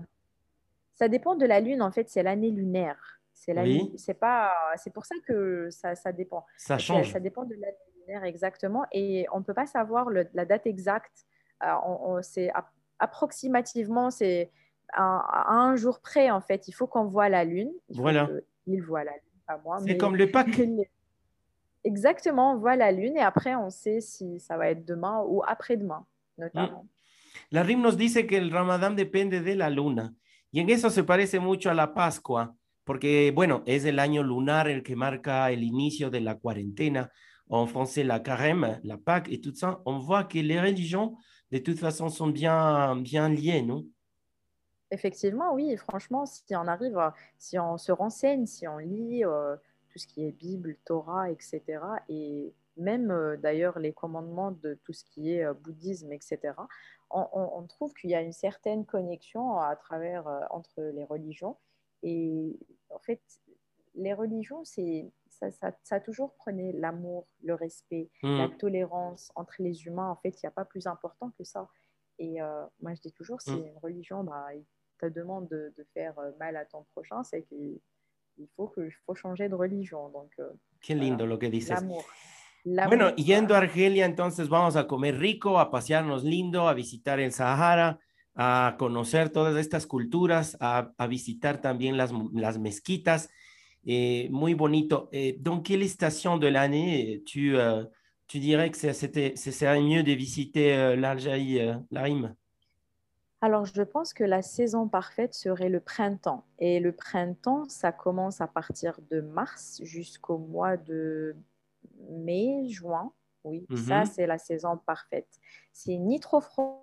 Ça 0.95 1.09
dépend 1.09 1.35
de 1.35 1.45
la 1.47 1.61
lune, 1.61 1.83
en 1.83 1.91
fait, 1.91 2.09
c'est 2.09 2.23
l'année 2.23 2.51
lunaire. 2.51 3.21
C'est 3.33 3.53
la 3.53 3.63
Oui. 3.63 3.93
c'est 3.99 4.15
pas, 4.15 4.53
c'est 4.77 4.93
pour 4.93 5.05
ça 5.05 5.15
que 5.27 5.69
ça, 5.71 5.95
ça 5.95 6.13
dépend. 6.13 6.45
Ça 6.57 6.79
change. 6.79 7.13
ça 7.13 7.21
dépend 7.21 7.45
de 7.45 7.55
l'année 7.55 7.77
lunaire 8.07 8.25
exactement 8.25 8.85
et 8.93 9.27
on 9.33 9.41
ne 9.41 9.45
peut 9.45 9.53
pas 9.55 9.67
savoir 9.67 10.09
le- 10.09 10.27
la 10.35 10.45
date 10.47 10.67
exacte. 10.67 11.27
On- 11.63 11.99
on- 12.17 12.23
c'est 12.23 12.51
ap- 12.53 12.73
approximativement, 12.99 14.11
c'est 14.11 14.51
à 14.95 15.53
un 15.53 15.77
jour 15.77 16.01
près 16.01 16.31
en 16.31 16.41
fait. 16.41 16.69
Il 16.69 16.73
faut 16.73 16.87
qu'on 16.87 17.05
voit 17.05 17.29
la 17.29 17.45
lune. 17.45 17.71
Il 17.91 17.97
faut 17.97 18.03
Voilà. 18.03 18.27
que 18.27 18.45
il 18.67 18.83
voit 18.83 19.05
la 19.05 19.13
lune, 19.13 19.41
pas 19.47 19.61
moi. 19.65 19.79
C'est 19.79 19.87
mais- 19.87 19.97
comme 19.97 20.17
le 20.17 20.31
Pâques. 20.31 20.61
Exactement, 21.85 22.53
on 22.53 22.57
voit 22.57 22.77
la 22.77 22.91
lune 22.91 23.17
et 23.17 23.23
après 23.23 23.55
on 23.55 23.71
sait 23.71 24.01
si 24.01 24.41
ça 24.41 24.57
va 24.57 24.71
être 24.71 24.85
demain 24.85 25.23
ou 25.27 25.43
après-demain, 25.47 26.05
notamment. 26.37 26.87
La 27.53 27.63
RIM 27.63 27.81
nos 27.81 27.93
dice 27.93 28.27
que 28.27 28.35
el 28.35 28.51
ramadán 28.51 28.97
depende 28.97 29.41
de 29.41 29.55
la 29.55 29.71
luna 29.71 30.13
y 30.53 30.61
en 30.61 30.69
eso 30.69 30.91
se 30.91 31.05
parece 31.05 31.39
mucho 31.39 31.71
a 31.71 31.75
la 31.75 31.95
Pascua, 31.95 32.55
porque 32.85 33.31
bueno, 33.33 33.63
es 33.67 33.85
el 33.85 33.99
año 33.99 34.23
lunar 34.23 34.69
el 34.69 34.83
que 34.83 34.97
marca 34.97 35.51
el 35.51 35.63
inicio 35.63 36.11
de 36.11 36.21
la 36.21 36.37
cuarentena. 36.37 37.11
En 37.49 37.69
français, 37.69 38.03
la 38.03 38.25
carême, 38.25 38.81
la 38.83 38.97
Pâques 38.97 39.29
et 39.31 39.41
tout 39.41 39.55
ça, 39.55 39.81
on 39.85 40.01
voit 40.01 40.25
que 40.25 40.41
les 40.41 40.61
religions, 40.61 41.17
de 41.53 41.59
toute 41.59 41.79
façon, 41.79 42.09
sont 42.09 42.27
bien, 42.27 42.97
bien 42.97 43.29
liées, 43.29 43.63
non? 43.63 43.87
Effectivement, 44.91 45.53
oui. 45.55 45.77
Franchement, 45.77 46.27
si 46.27 46.55
on 46.55 46.67
arrive, 46.67 46.97
à- 46.99 47.15
si 47.39 47.59
on 47.59 47.77
se 47.77 47.91
renseigne, 47.93 48.47
si 48.47 48.69
on 48.69 48.79
lit 48.79 49.25
euh, 49.25 49.57
tout 49.91 49.99
ce 49.99 50.07
qui 50.07 50.27
est 50.27 50.33
Bible, 50.33 50.77
Torah, 50.85 51.31
etc., 51.31 51.63
et 52.09 52.53
même 52.77 53.11
euh, 53.11 53.37
d'ailleurs 53.37 53.79
les 53.79 53.93
commandements 53.93 54.53
de 54.53 54.75
tout 54.85 54.93
ce 54.93 55.03
qui 55.05 55.33
est 55.33 55.45
euh, 55.45 55.55
bouddhisme, 55.55 56.13
etc., 56.13 56.55
on, 57.11 57.27
on- 57.33 57.59
on 57.59 57.67
trouve 57.67 57.95
qu'il 57.95 58.11
y 58.11 58.15
a 58.15 58.21
une 58.21 58.33
certaine 58.33 58.85
connexion 58.85 59.59
à 59.59 59.75
travers 59.77 60.27
euh, 60.29 60.41
entre 60.51 60.81
les 60.83 61.05
religions. 61.05 61.57
Et 62.03 62.57
en 62.91 62.99
fait, 63.01 63.21
les 63.95 64.13
religions, 64.13 64.63
c'est 64.65 65.11
ça, 65.29 65.51
ça, 65.51 65.73
ça 65.83 65.97
a 65.97 66.01
toujours 66.01 66.33
prenait 66.35 66.73
l'amour, 66.73 67.27
le 67.43 67.55
respect, 67.55 68.09
la 68.23 68.49
Mm. 68.49 68.57
tolérance 68.59 69.33
entre 69.35 69.55
les 69.61 69.87
humains. 69.87 70.11
En 70.11 70.17
fait, 70.17 70.31
il 70.31 70.45
n'y 70.45 70.49
a 70.49 70.53
pas 70.53 70.65
plus 70.65 70.87
important 70.87 71.31
que 71.39 71.45
ça. 71.45 71.69
Et 72.19 72.41
euh, 72.41 72.65
moi, 72.81 72.95
je 72.95 73.01
dis 73.01 73.13
toujours, 73.13 73.41
si 73.41 73.53
Mm. 73.53 73.67
une 73.67 73.79
religion 73.79 74.25
bah, 74.25 74.49
te 74.99 75.07
demande 75.07 75.49
de, 75.49 75.73
de 75.77 75.87
faire 75.95 76.19
euh, 76.19 76.31
mal 76.39 76.57
à 76.57 76.65
ton 76.65 76.85
prochain, 76.95 77.23
c'est 77.25 77.43
qu'il 77.45 77.79
il 78.39 78.49
faut, 78.55 78.69
que, 78.69 78.89
faut 79.07 79.15
changer 79.15 79.49
de 79.49 79.55
religion. 79.55 80.11
Donc, 80.11 80.31
euh, 80.39 80.49
Qué 80.81 80.95
lindo 80.95 81.25
lo 81.27 81.39
que 81.39 81.47
dices. 81.47 81.71
l'amour. 81.71 82.05
Bueno, 82.65 83.15
yendo 83.17 83.55
a 83.55 83.59
voilà. 83.59 83.71
Argelia, 83.71 84.05
entonces 84.07 84.49
vamos 84.49 84.77
a 84.77 84.87
comer 84.87 85.17
rico, 85.19 85.59
a 85.59 85.71
pasearnos 85.71 86.25
lindo, 86.25 86.69
a 86.69 86.75
visitar 86.75 87.21
el 87.21 87.31
Sahara, 87.33 87.99
a 88.35 88.75
conocer 88.79 89.31
todas 89.31 89.57
estas 89.57 89.87
culturas, 89.87 90.57
a, 90.61 90.93
a 90.99 91.07
visitar 91.07 91.61
también 91.61 91.97
las, 91.97 92.13
las 92.35 92.59
mezquitas. 92.59 93.31
Eh, 93.85 94.29
muy 94.33 94.55
bonito. 94.55 95.09
Eh, 95.13 95.37
dans 95.41 95.63
quelle 95.63 95.85
station 95.89 96.39
de 96.39 96.49
l'année 96.49 97.23
tu, 97.25 97.57
euh, 97.57 97.85
tu 98.27 98.41
dirais 98.41 98.69
que 98.71 98.77
c'est- 98.77 99.37
serait 99.37 99.81
mieux 99.81 100.03
de 100.03 100.13
visiter 100.13 100.75
euh, 100.75 100.97
l'Algérie, 100.97 101.61
euh, 101.61 101.79
la 101.93 102.03
Rime 102.03 102.35
Alors, 103.47 103.65
je 103.65 103.83
pense 103.83 104.13
que 104.13 104.25
la 104.25 104.43
saison 104.43 104.89
parfaite 104.89 105.33
serait 105.33 105.69
le 105.69 105.79
printemps. 105.79 106.45
Et 106.59 106.81
le 106.81 106.91
printemps, 106.91 107.69
ça 107.69 107.93
commence 107.93 108.41
à 108.41 108.49
partir 108.49 108.99
de 109.09 109.21
mars 109.21 109.81
jusqu'au 109.85 110.37
mois 110.37 110.77
de 110.77 111.37
mai, 112.09 112.67
juin. 112.69 113.13
Oui, 113.45 113.69
ça, 113.87 114.01
Mhm. 114.01 114.07
c'est 114.07 114.27
la 114.27 114.39
saison 114.39 114.77
parfaite. 114.79 115.29
C'est 115.73 115.97
ni 115.97 116.19
trop 116.19 116.41
froid, 116.41 116.83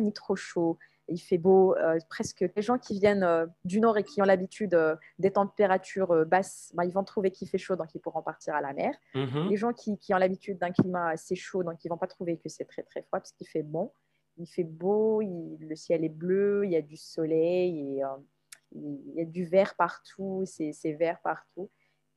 ni 0.00 0.10
trop 0.14 0.36
chaud. 0.36 0.78
Il 1.08 1.18
fait 1.18 1.38
beau. 1.38 1.74
euh, 1.76 1.98
presque 2.08 2.44
les 2.56 2.62
gens 2.62 2.78
qui 2.78 2.98
viennent 2.98 3.22
euh, 3.22 3.46
du 3.64 3.80
nord 3.80 3.98
et 3.98 4.04
qui 4.04 4.22
ont 4.22 4.24
l'habitude 4.24 4.74
euh, 4.74 4.96
des 5.18 5.30
températures 5.30 6.24
basses, 6.26 6.72
bah, 6.74 6.84
ils 6.84 6.92
vont 6.92 7.04
trouver 7.04 7.30
qu'il 7.30 7.48
fait 7.48 7.58
chaud, 7.58 7.76
donc 7.76 7.94
ils 7.94 8.00
pourront 8.00 8.22
partir 8.22 8.54
à 8.54 8.60
la 8.60 8.72
mer. 8.72 8.94
Mhm. 9.14 9.48
Les 9.50 9.56
gens 9.56 9.72
qui, 9.72 9.98
qui 9.98 10.14
ont 10.14 10.18
l'habitude 10.18 10.58
d'un 10.58 10.70
climat 10.72 11.08
assez 11.08 11.34
chaud, 11.34 11.62
donc 11.62 11.84
ils 11.84 11.88
ne 11.88 11.90
vont 11.92 11.98
pas 11.98 12.06
trouver 12.06 12.38
que 12.38 12.48
c'est 12.48 12.64
très 12.64 12.82
très 12.82 13.02
froid 13.02 13.18
parce 13.20 13.32
qu'il 13.32 13.46
fait 13.46 13.62
bon. 13.62 13.92
Il 14.36 14.46
fait 14.46 14.64
beau, 14.64 15.20
il- 15.22 15.58
le 15.60 15.76
ciel 15.76 16.04
est 16.04 16.08
bleu, 16.08 16.64
il 16.64 16.72
y 16.72 16.76
a 16.76 16.82
du 16.82 16.96
soleil, 16.96 17.78
et, 17.98 18.02
il 18.76 19.14
y 19.14 19.20
a 19.20 19.24
du 19.24 19.44
vert 19.44 19.74
partout, 19.76 20.44
c'est 20.46 20.92
vert 20.94 21.20
partout. 21.22 21.70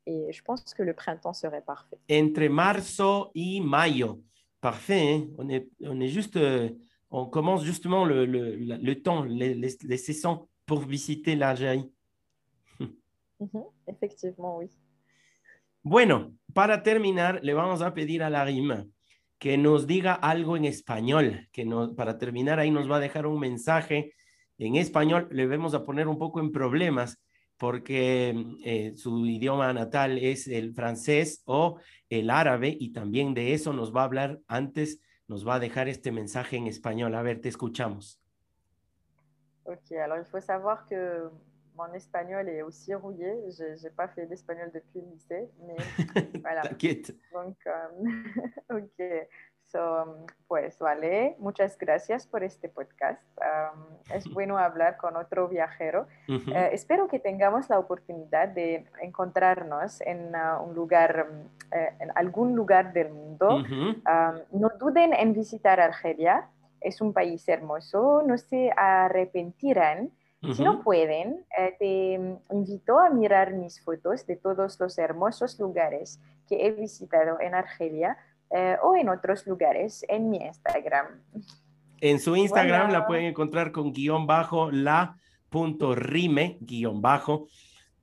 Et 0.07 0.31
je 0.31 0.41
pense 0.41 0.63
que 0.73 0.81
le 0.81 0.93
printemps 0.93 1.33
serait 1.33 1.61
parfait. 1.61 1.97
Entre 2.09 2.47
marzo 2.47 3.29
y 3.35 3.59
mayo. 3.61 4.23
Parfait, 4.61 5.01
hein? 5.13 5.27
on, 5.37 5.49
est, 5.49 5.67
on 5.81 5.99
est 5.99 6.07
juste, 6.07 6.39
on 7.09 7.29
commence 7.29 7.63
justement 7.63 8.05
le, 8.05 8.25
le, 8.25 8.55
le 8.55 9.01
temps, 9.01 9.23
les, 9.23 9.55
les, 9.55 9.77
les 9.83 9.97
pour 10.65 10.81
visiter 10.85 11.35
l'Algérie. 11.35 11.91
Mhm, 13.39 13.65
Effectivement, 13.85 14.57
oui. 14.57 14.67
Bueno, 15.83 16.33
para 16.55 16.81
terminar, 16.81 17.39
le 17.43 17.53
vamos 17.53 17.83
a 17.83 17.93
pedir 17.93 18.23
a 18.23 18.31
la 18.31 18.43
RIM 18.43 18.91
que 19.37 19.57
nos 19.57 19.85
diga 19.85 20.13
algo 20.13 20.57
en 20.57 20.65
español, 20.65 21.47
que 21.51 21.63
nos, 21.63 21.93
para 21.93 22.17
terminar 22.17 22.59
ahí 22.59 22.71
nos 22.71 22.89
va 22.89 22.97
a 22.97 22.99
dejar 22.99 23.27
un 23.27 23.39
mensaje 23.39 24.13
en 24.57 24.75
español. 24.75 25.27
Le 25.31 25.45
vamos 25.45 25.75
a 25.75 25.85
poner 25.85 26.07
un 26.07 26.17
poco 26.17 26.39
en 26.39 26.51
problemas 26.51 27.21
porque 27.57 28.35
eh, 28.63 28.93
su 28.95 29.25
idioma 29.25 29.71
natal 29.73 30.17
es 30.17 30.47
el 30.47 30.73
francés 30.73 31.41
o 31.45 31.79
el 32.09 32.29
árabe 32.29 32.75
y 32.79 32.91
también 32.91 33.33
de 33.33 33.53
eso 33.53 33.73
nos 33.73 33.95
va 33.95 34.01
a 34.01 34.05
hablar 34.05 34.39
antes, 34.47 34.99
nos 35.27 35.43
va 35.43 35.55
a 35.55 35.59
dejar 35.59 35.87
este 35.87 36.11
mensaje 36.11 36.57
en 36.57 36.67
español. 36.67 37.15
A 37.15 37.21
ver, 37.21 37.41
te 37.41 37.49
escuchamos. 37.49 38.19
Ok, 39.65 39.91
alors 39.93 40.17
il 40.17 40.25
faut 40.25 40.39
savoir 40.39 40.85
que 40.85 41.29
mon 41.75 41.93
espagnol 41.93 42.47
est 42.49 42.61
aussi 42.61 42.93
rouillé. 42.95 43.33
Je 43.51 43.83
n'ai 43.83 43.89
pas 43.91 44.07
fait 44.07 44.25
d'espagnol 44.25 44.71
depuis 44.73 45.01
le 45.01 45.11
lycée, 45.11 45.49
mais 45.65 45.75
voilà. 46.41 46.61
T'inquiète. 46.61 47.15
Donc, 47.33 47.57
um, 47.65 48.23
ok. 48.77 49.27
So, 49.67 50.25
pues 50.47 50.79
vale, 50.79 51.35
muchas 51.39 51.77
gracias 51.77 52.25
por 52.25 52.41
este 52.41 52.69
podcast. 52.69 53.21
Um, 53.37 53.83
es 54.13 54.23
bueno 54.33 54.57
hablar 54.57 54.95
con 54.95 55.17
otro 55.17 55.49
viajero. 55.49 56.07
Ujú. 56.29 56.51
Eh, 56.51 56.69
espero 56.71 57.09
que 57.09 57.19
tengamos 57.19 57.69
la 57.69 57.77
oportunidad 57.77 58.47
de 58.47 58.85
encontrarnos 59.01 59.99
en 60.01 60.33
uh, 60.33 60.63
un 60.63 60.73
lugar, 60.73 61.27
eh, 61.73 61.93
en 61.99 62.11
algún 62.15 62.55
lugar 62.55 62.93
del 62.93 63.09
mundo. 63.09 63.57
Ujú. 63.57 63.89
Um, 63.89 64.61
no 64.61 64.69
duden 64.79 65.13
en 65.13 65.33
visitar 65.33 65.81
Argelia. 65.81 66.49
Es 66.79 67.01
un 67.01 67.11
país 67.11 67.45
hermoso. 67.49 68.23
No 68.25 68.37
se 68.37 68.71
arrepentirán. 68.75 70.11
Si 70.53 70.63
no 70.63 70.81
pueden, 70.81 71.45
eh, 71.57 71.75
te 71.77 72.53
invito 72.53 72.99
a 72.99 73.09
mirar 73.09 73.53
mis 73.53 73.83
fotos 73.83 74.25
de 74.27 74.37
todos 74.37 74.79
los 74.79 74.97
hermosos 74.97 75.59
lugares 75.59 76.21
que 76.47 76.65
he 76.65 76.71
visitado 76.71 77.41
en 77.41 77.53
Argelia 77.53 78.17
eh, 78.49 78.77
o 78.83 78.95
en 78.95 79.09
otros 79.09 79.45
lugares 79.47 80.05
en 80.07 80.29
mi 80.29 80.37
Instagram. 80.37 81.07
En 81.99 82.19
su 82.19 82.35
Instagram 82.35 82.91
la 82.91 83.05
pueden 83.07 83.25
encontrar 83.25 83.71
con 83.71 83.91
guión 83.91 84.27
bajo 84.27 84.69
la 84.71 85.17
punto 85.49 85.95
rime 85.95 86.57
guión 86.61 87.01
bajo, 87.01 87.47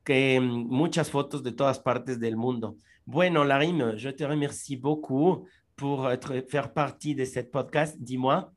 que 0.02 0.40
mm, 0.40 0.66
muchas 0.68 1.10
fotos 1.10 1.42
de 1.42 1.52
todas 1.52 1.78
partes 1.78 2.18
del 2.18 2.36
mundo. 2.36 2.76
Bueno, 3.06 3.44
Larim, 3.44 3.96
je 3.96 4.10
te 4.12 4.26
remercie 4.26 4.76
beaucoup 4.76 5.46
pour 5.76 6.10
être, 6.10 6.42
faire 6.48 6.72
partie 6.72 7.14
de 7.14 7.24
cette 7.24 7.50
podcast. 7.50 7.96
Dis-moi. 7.98 8.50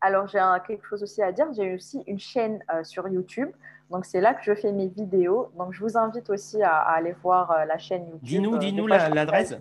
Alors, 0.00 0.26
j'ai 0.28 0.38
quelque 0.66 0.86
chose 0.86 1.02
aussi 1.02 1.22
à 1.22 1.32
dire. 1.32 1.46
J'ai 1.54 1.74
aussi 1.74 2.02
une 2.06 2.18
chaîne 2.18 2.62
euh, 2.72 2.84
sur 2.84 3.08
YouTube. 3.08 3.50
Donc, 3.90 4.04
c'est 4.04 4.20
là 4.20 4.34
que 4.34 4.42
je 4.42 4.54
fais 4.54 4.72
mes 4.72 4.88
vidéos. 4.88 5.50
Donc, 5.56 5.72
je 5.72 5.80
vous 5.80 5.96
invite 5.96 6.28
aussi 6.30 6.62
à, 6.62 6.76
à 6.76 6.96
aller 6.96 7.12
voir 7.22 7.50
euh, 7.50 7.64
la 7.64 7.78
chaîne 7.78 8.02
YouTube. 8.04 8.20
Dis-nous, 8.22 8.54
Euh, 8.54 8.58
dis-nous 8.58 8.86
la- 8.86 9.08
l'adresse. 9.08 9.54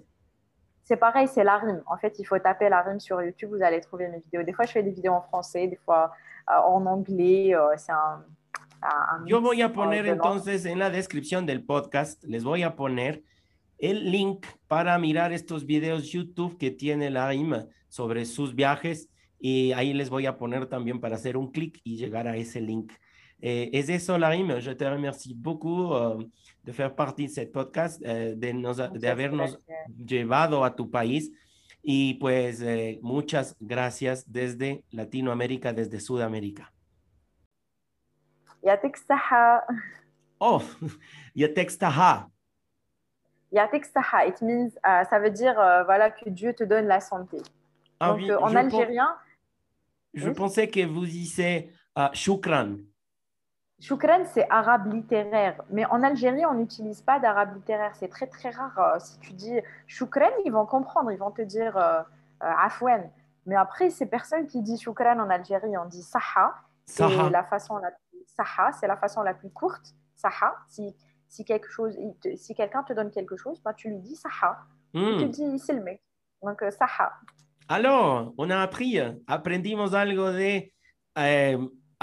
C'est 0.84 0.98
pareil, 0.98 1.28
c'est 1.28 1.44
la 1.44 1.58
rime. 1.58 1.82
En 1.88 1.98
fait, 1.98 2.20
il 2.20 2.26
faut 2.26 2.38
taper 2.40 2.68
la 2.70 2.82
rime 2.82 3.00
sur 3.00 3.22
YouTube. 3.22 3.52
Vous 3.52 3.64
allez 3.64 3.80
trouver 3.82 4.08
mes 4.10 4.20
vidéos. 4.20 4.44
Des 4.44 4.54
fois, 4.54 4.66
je 4.66 4.72
fais 4.74 4.84
des 4.84 4.92
vidéos 4.92 5.14
en 5.14 5.22
français, 5.22 5.68
des 5.68 5.78
fois 5.78 6.12
euh, 6.50 6.54
en 6.56 6.86
anglais. 6.86 7.56
euh, 7.56 7.70
c'est 7.78 7.94
un, 7.94 8.24
un- 8.82 9.26
Yo 9.26 9.40
voy 9.42 9.62
a 9.62 9.68
euh, 9.68 9.70
poner 9.70 10.10
entonces 10.12 10.66
en 10.66 10.78
la 10.80 10.90
descripción 10.90 11.46
del 11.46 11.64
podcast, 11.64 12.22
les 12.26 12.44
voy 12.44 12.64
a 12.64 12.76
poner 12.76 13.24
el 13.80 14.12
link 14.12 14.46
para 14.68 14.98
mirar 14.98 15.32
estos 15.32 15.66
videos 15.66 16.12
YouTube 16.12 16.58
que 16.58 16.70
tiene 16.72 17.10
Larim 17.10 17.56
sobre 17.90 18.26
sus 18.26 18.54
viajes 18.54 19.10
y 19.40 19.72
ahí 19.74 19.94
les 19.94 20.10
voy 20.10 20.26
a 20.26 20.38
poner 20.38 20.68
también 20.68 21.00
para 21.00 21.16
hacer 21.16 21.38
un 21.38 21.52
clic 21.52 21.80
y 21.84 21.98
llegar 21.98 22.28
a 22.28 22.36
ese 22.36 22.60
link. 22.62 22.92
Eh, 23.43 23.71
es 23.73 23.89
eso, 23.89 24.19
Larim. 24.19 24.59
Je 24.61 24.73
te 24.75 24.85
remercie 24.85 25.35
beaucoup 25.35 25.93
euh, 25.93 26.25
de 26.65 26.73
faire 26.73 26.95
partie 26.95 27.27
de 27.27 27.33
ce 27.33 27.47
podcast, 27.47 28.01
eh, 28.05 28.35
de, 28.37 28.53
nos, 28.53 28.77
de 28.79 28.89
Muchas 28.89 29.11
habernos 29.11 29.51
gracias. 29.67 29.97
llevado 30.07 30.65
a 30.65 30.75
tu 30.75 30.91
país 30.91 31.31
y 31.83 32.15
pues 32.15 32.61
eh, 32.61 32.99
muchas 33.03 33.57
gracias 33.61 34.25
desde 34.31 34.83
Latinoamérica, 34.91 35.73
desde 35.73 36.01
Sudamérica. 36.01 36.73
يعطيك 38.63 38.95
الصحة. 38.97 39.67
Oh, 40.41 40.61
il 41.35 41.43
y 41.43 41.45
a 41.45 41.49
textaha. 41.55 42.29
Yatek 43.53 43.85
Saha, 43.87 44.27
it 44.27 44.43
means, 44.43 44.71
euh, 44.87 45.05
ça 45.09 45.19
veut 45.19 45.31
dire 45.31 45.59
euh, 45.59 45.83
voilà, 45.85 46.11
que 46.11 46.29
Dieu 46.29 46.53
te 46.55 46.65
donne 46.65 46.87
la 46.87 47.01
santé. 47.01 47.39
Ah 47.99 48.09
Donc, 48.11 48.19
oui, 48.19 48.31
euh, 48.31 48.39
en 48.41 48.49
je 48.49 48.55
pen- 48.55 48.67
algérien, 48.67 49.09
Je 50.15 50.29
Oui. 50.29 50.35
pensais 50.35 50.69
que 50.69 50.85
vous 50.87 51.07
disiez 51.07 51.71
euh, 51.97 52.09
shukran. 52.13 52.77
Choukran, 53.84 54.24
c'est 54.34 54.50
arabe 54.50 54.94
littéraire. 54.94 55.62
Mais 55.70 55.86
en 55.88 56.04
Algérie, 56.04 56.46
on 56.46 56.54
n'utilise 56.54 57.02
pas 57.02 57.20
d'arabe 57.20 57.54
littéraire. 57.54 57.94
C'est 57.96 58.08
très, 58.08 58.28
très 58.28 58.50
rare. 58.50 58.80
Euh, 58.80 59.00
Si 59.00 59.20
tu 59.20 59.34
dis 59.34 59.60
choukran, 59.88 60.30
ils 60.46 60.54
vont 60.54 60.66
comprendre. 60.66 61.12
Ils 61.12 61.18
vont 61.18 61.32
te 61.32 61.42
dire 61.42 61.76
euh, 61.76 62.00
euh, 62.44 62.66
afouane. 62.66 63.10
Mais 63.46 63.56
après, 63.56 63.90
ces 63.90 64.06
personnes 64.06 64.48
qui 64.48 64.62
disent 64.62 64.82
choukran 64.82 65.20
en 65.20 65.30
Algérie, 65.30 65.78
on 65.78 65.86
dit 65.86 66.02
saha. 66.02 66.56
Et 66.98 67.30
la 67.30 67.44
façon 67.44 67.76
la 67.76 67.92
plus, 67.92 68.24
saha, 68.26 68.72
c'est 68.72 68.88
la 68.88 68.96
façon 68.96 69.22
la 69.22 69.34
plus 69.34 69.50
courte. 69.50 69.94
Saha. 70.16 70.56
Si, 70.70 70.96
si 71.28 71.44
quelque 71.44 71.70
chose, 71.70 71.98
si 72.38 72.56
quelqu'un 72.56 72.84
te 72.84 72.94
donne 72.94 73.12
quelque 73.12 73.36
chose, 73.36 73.62
bah, 73.62 73.74
tu 73.74 73.90
lui 73.90 74.00
dis 74.00 74.16
saha. 74.16 74.60
Mm. 74.94 75.18
Tu 75.20 75.26
dis 75.28 75.60
c'est 75.60 75.74
le 75.74 75.84
mec. 75.84 76.02
Donc, 76.42 76.62
euh, 76.64 76.72
saha. 76.72 77.12
Alors, 77.68 78.34
on 78.38 78.50
a 78.50 78.60
appris, 78.62 78.98
aprendimos 79.28 79.94
algo 79.94 80.32
de 80.32 80.70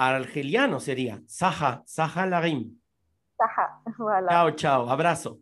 argeliano 0.08 0.80
sería. 0.80 1.22
Saha, 1.26 1.82
Saha 1.86 2.26
Larim. 2.26 2.80
Saha. 3.36 3.82
Voilà. 3.98 4.28
Chao, 4.28 4.50
chao, 4.52 4.90
abrazo. 4.90 5.40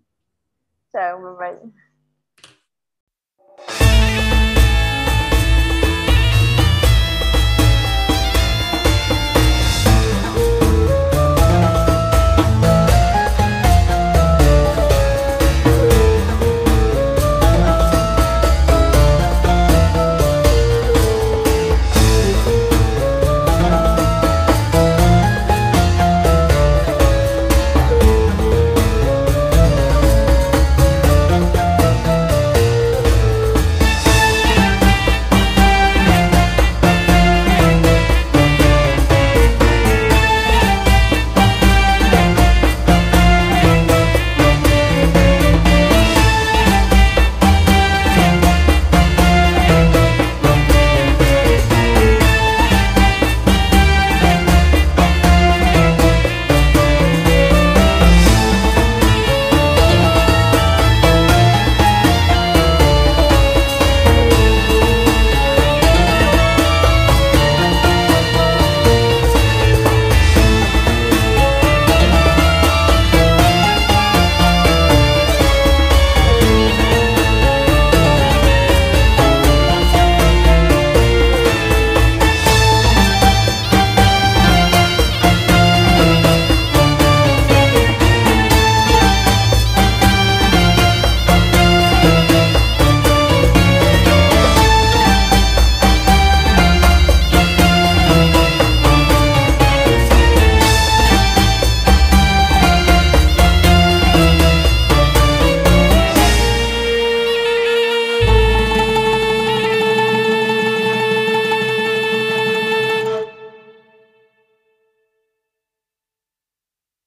Ciao, 0.92 1.20
bye 1.20 1.52
bye. 1.52 1.87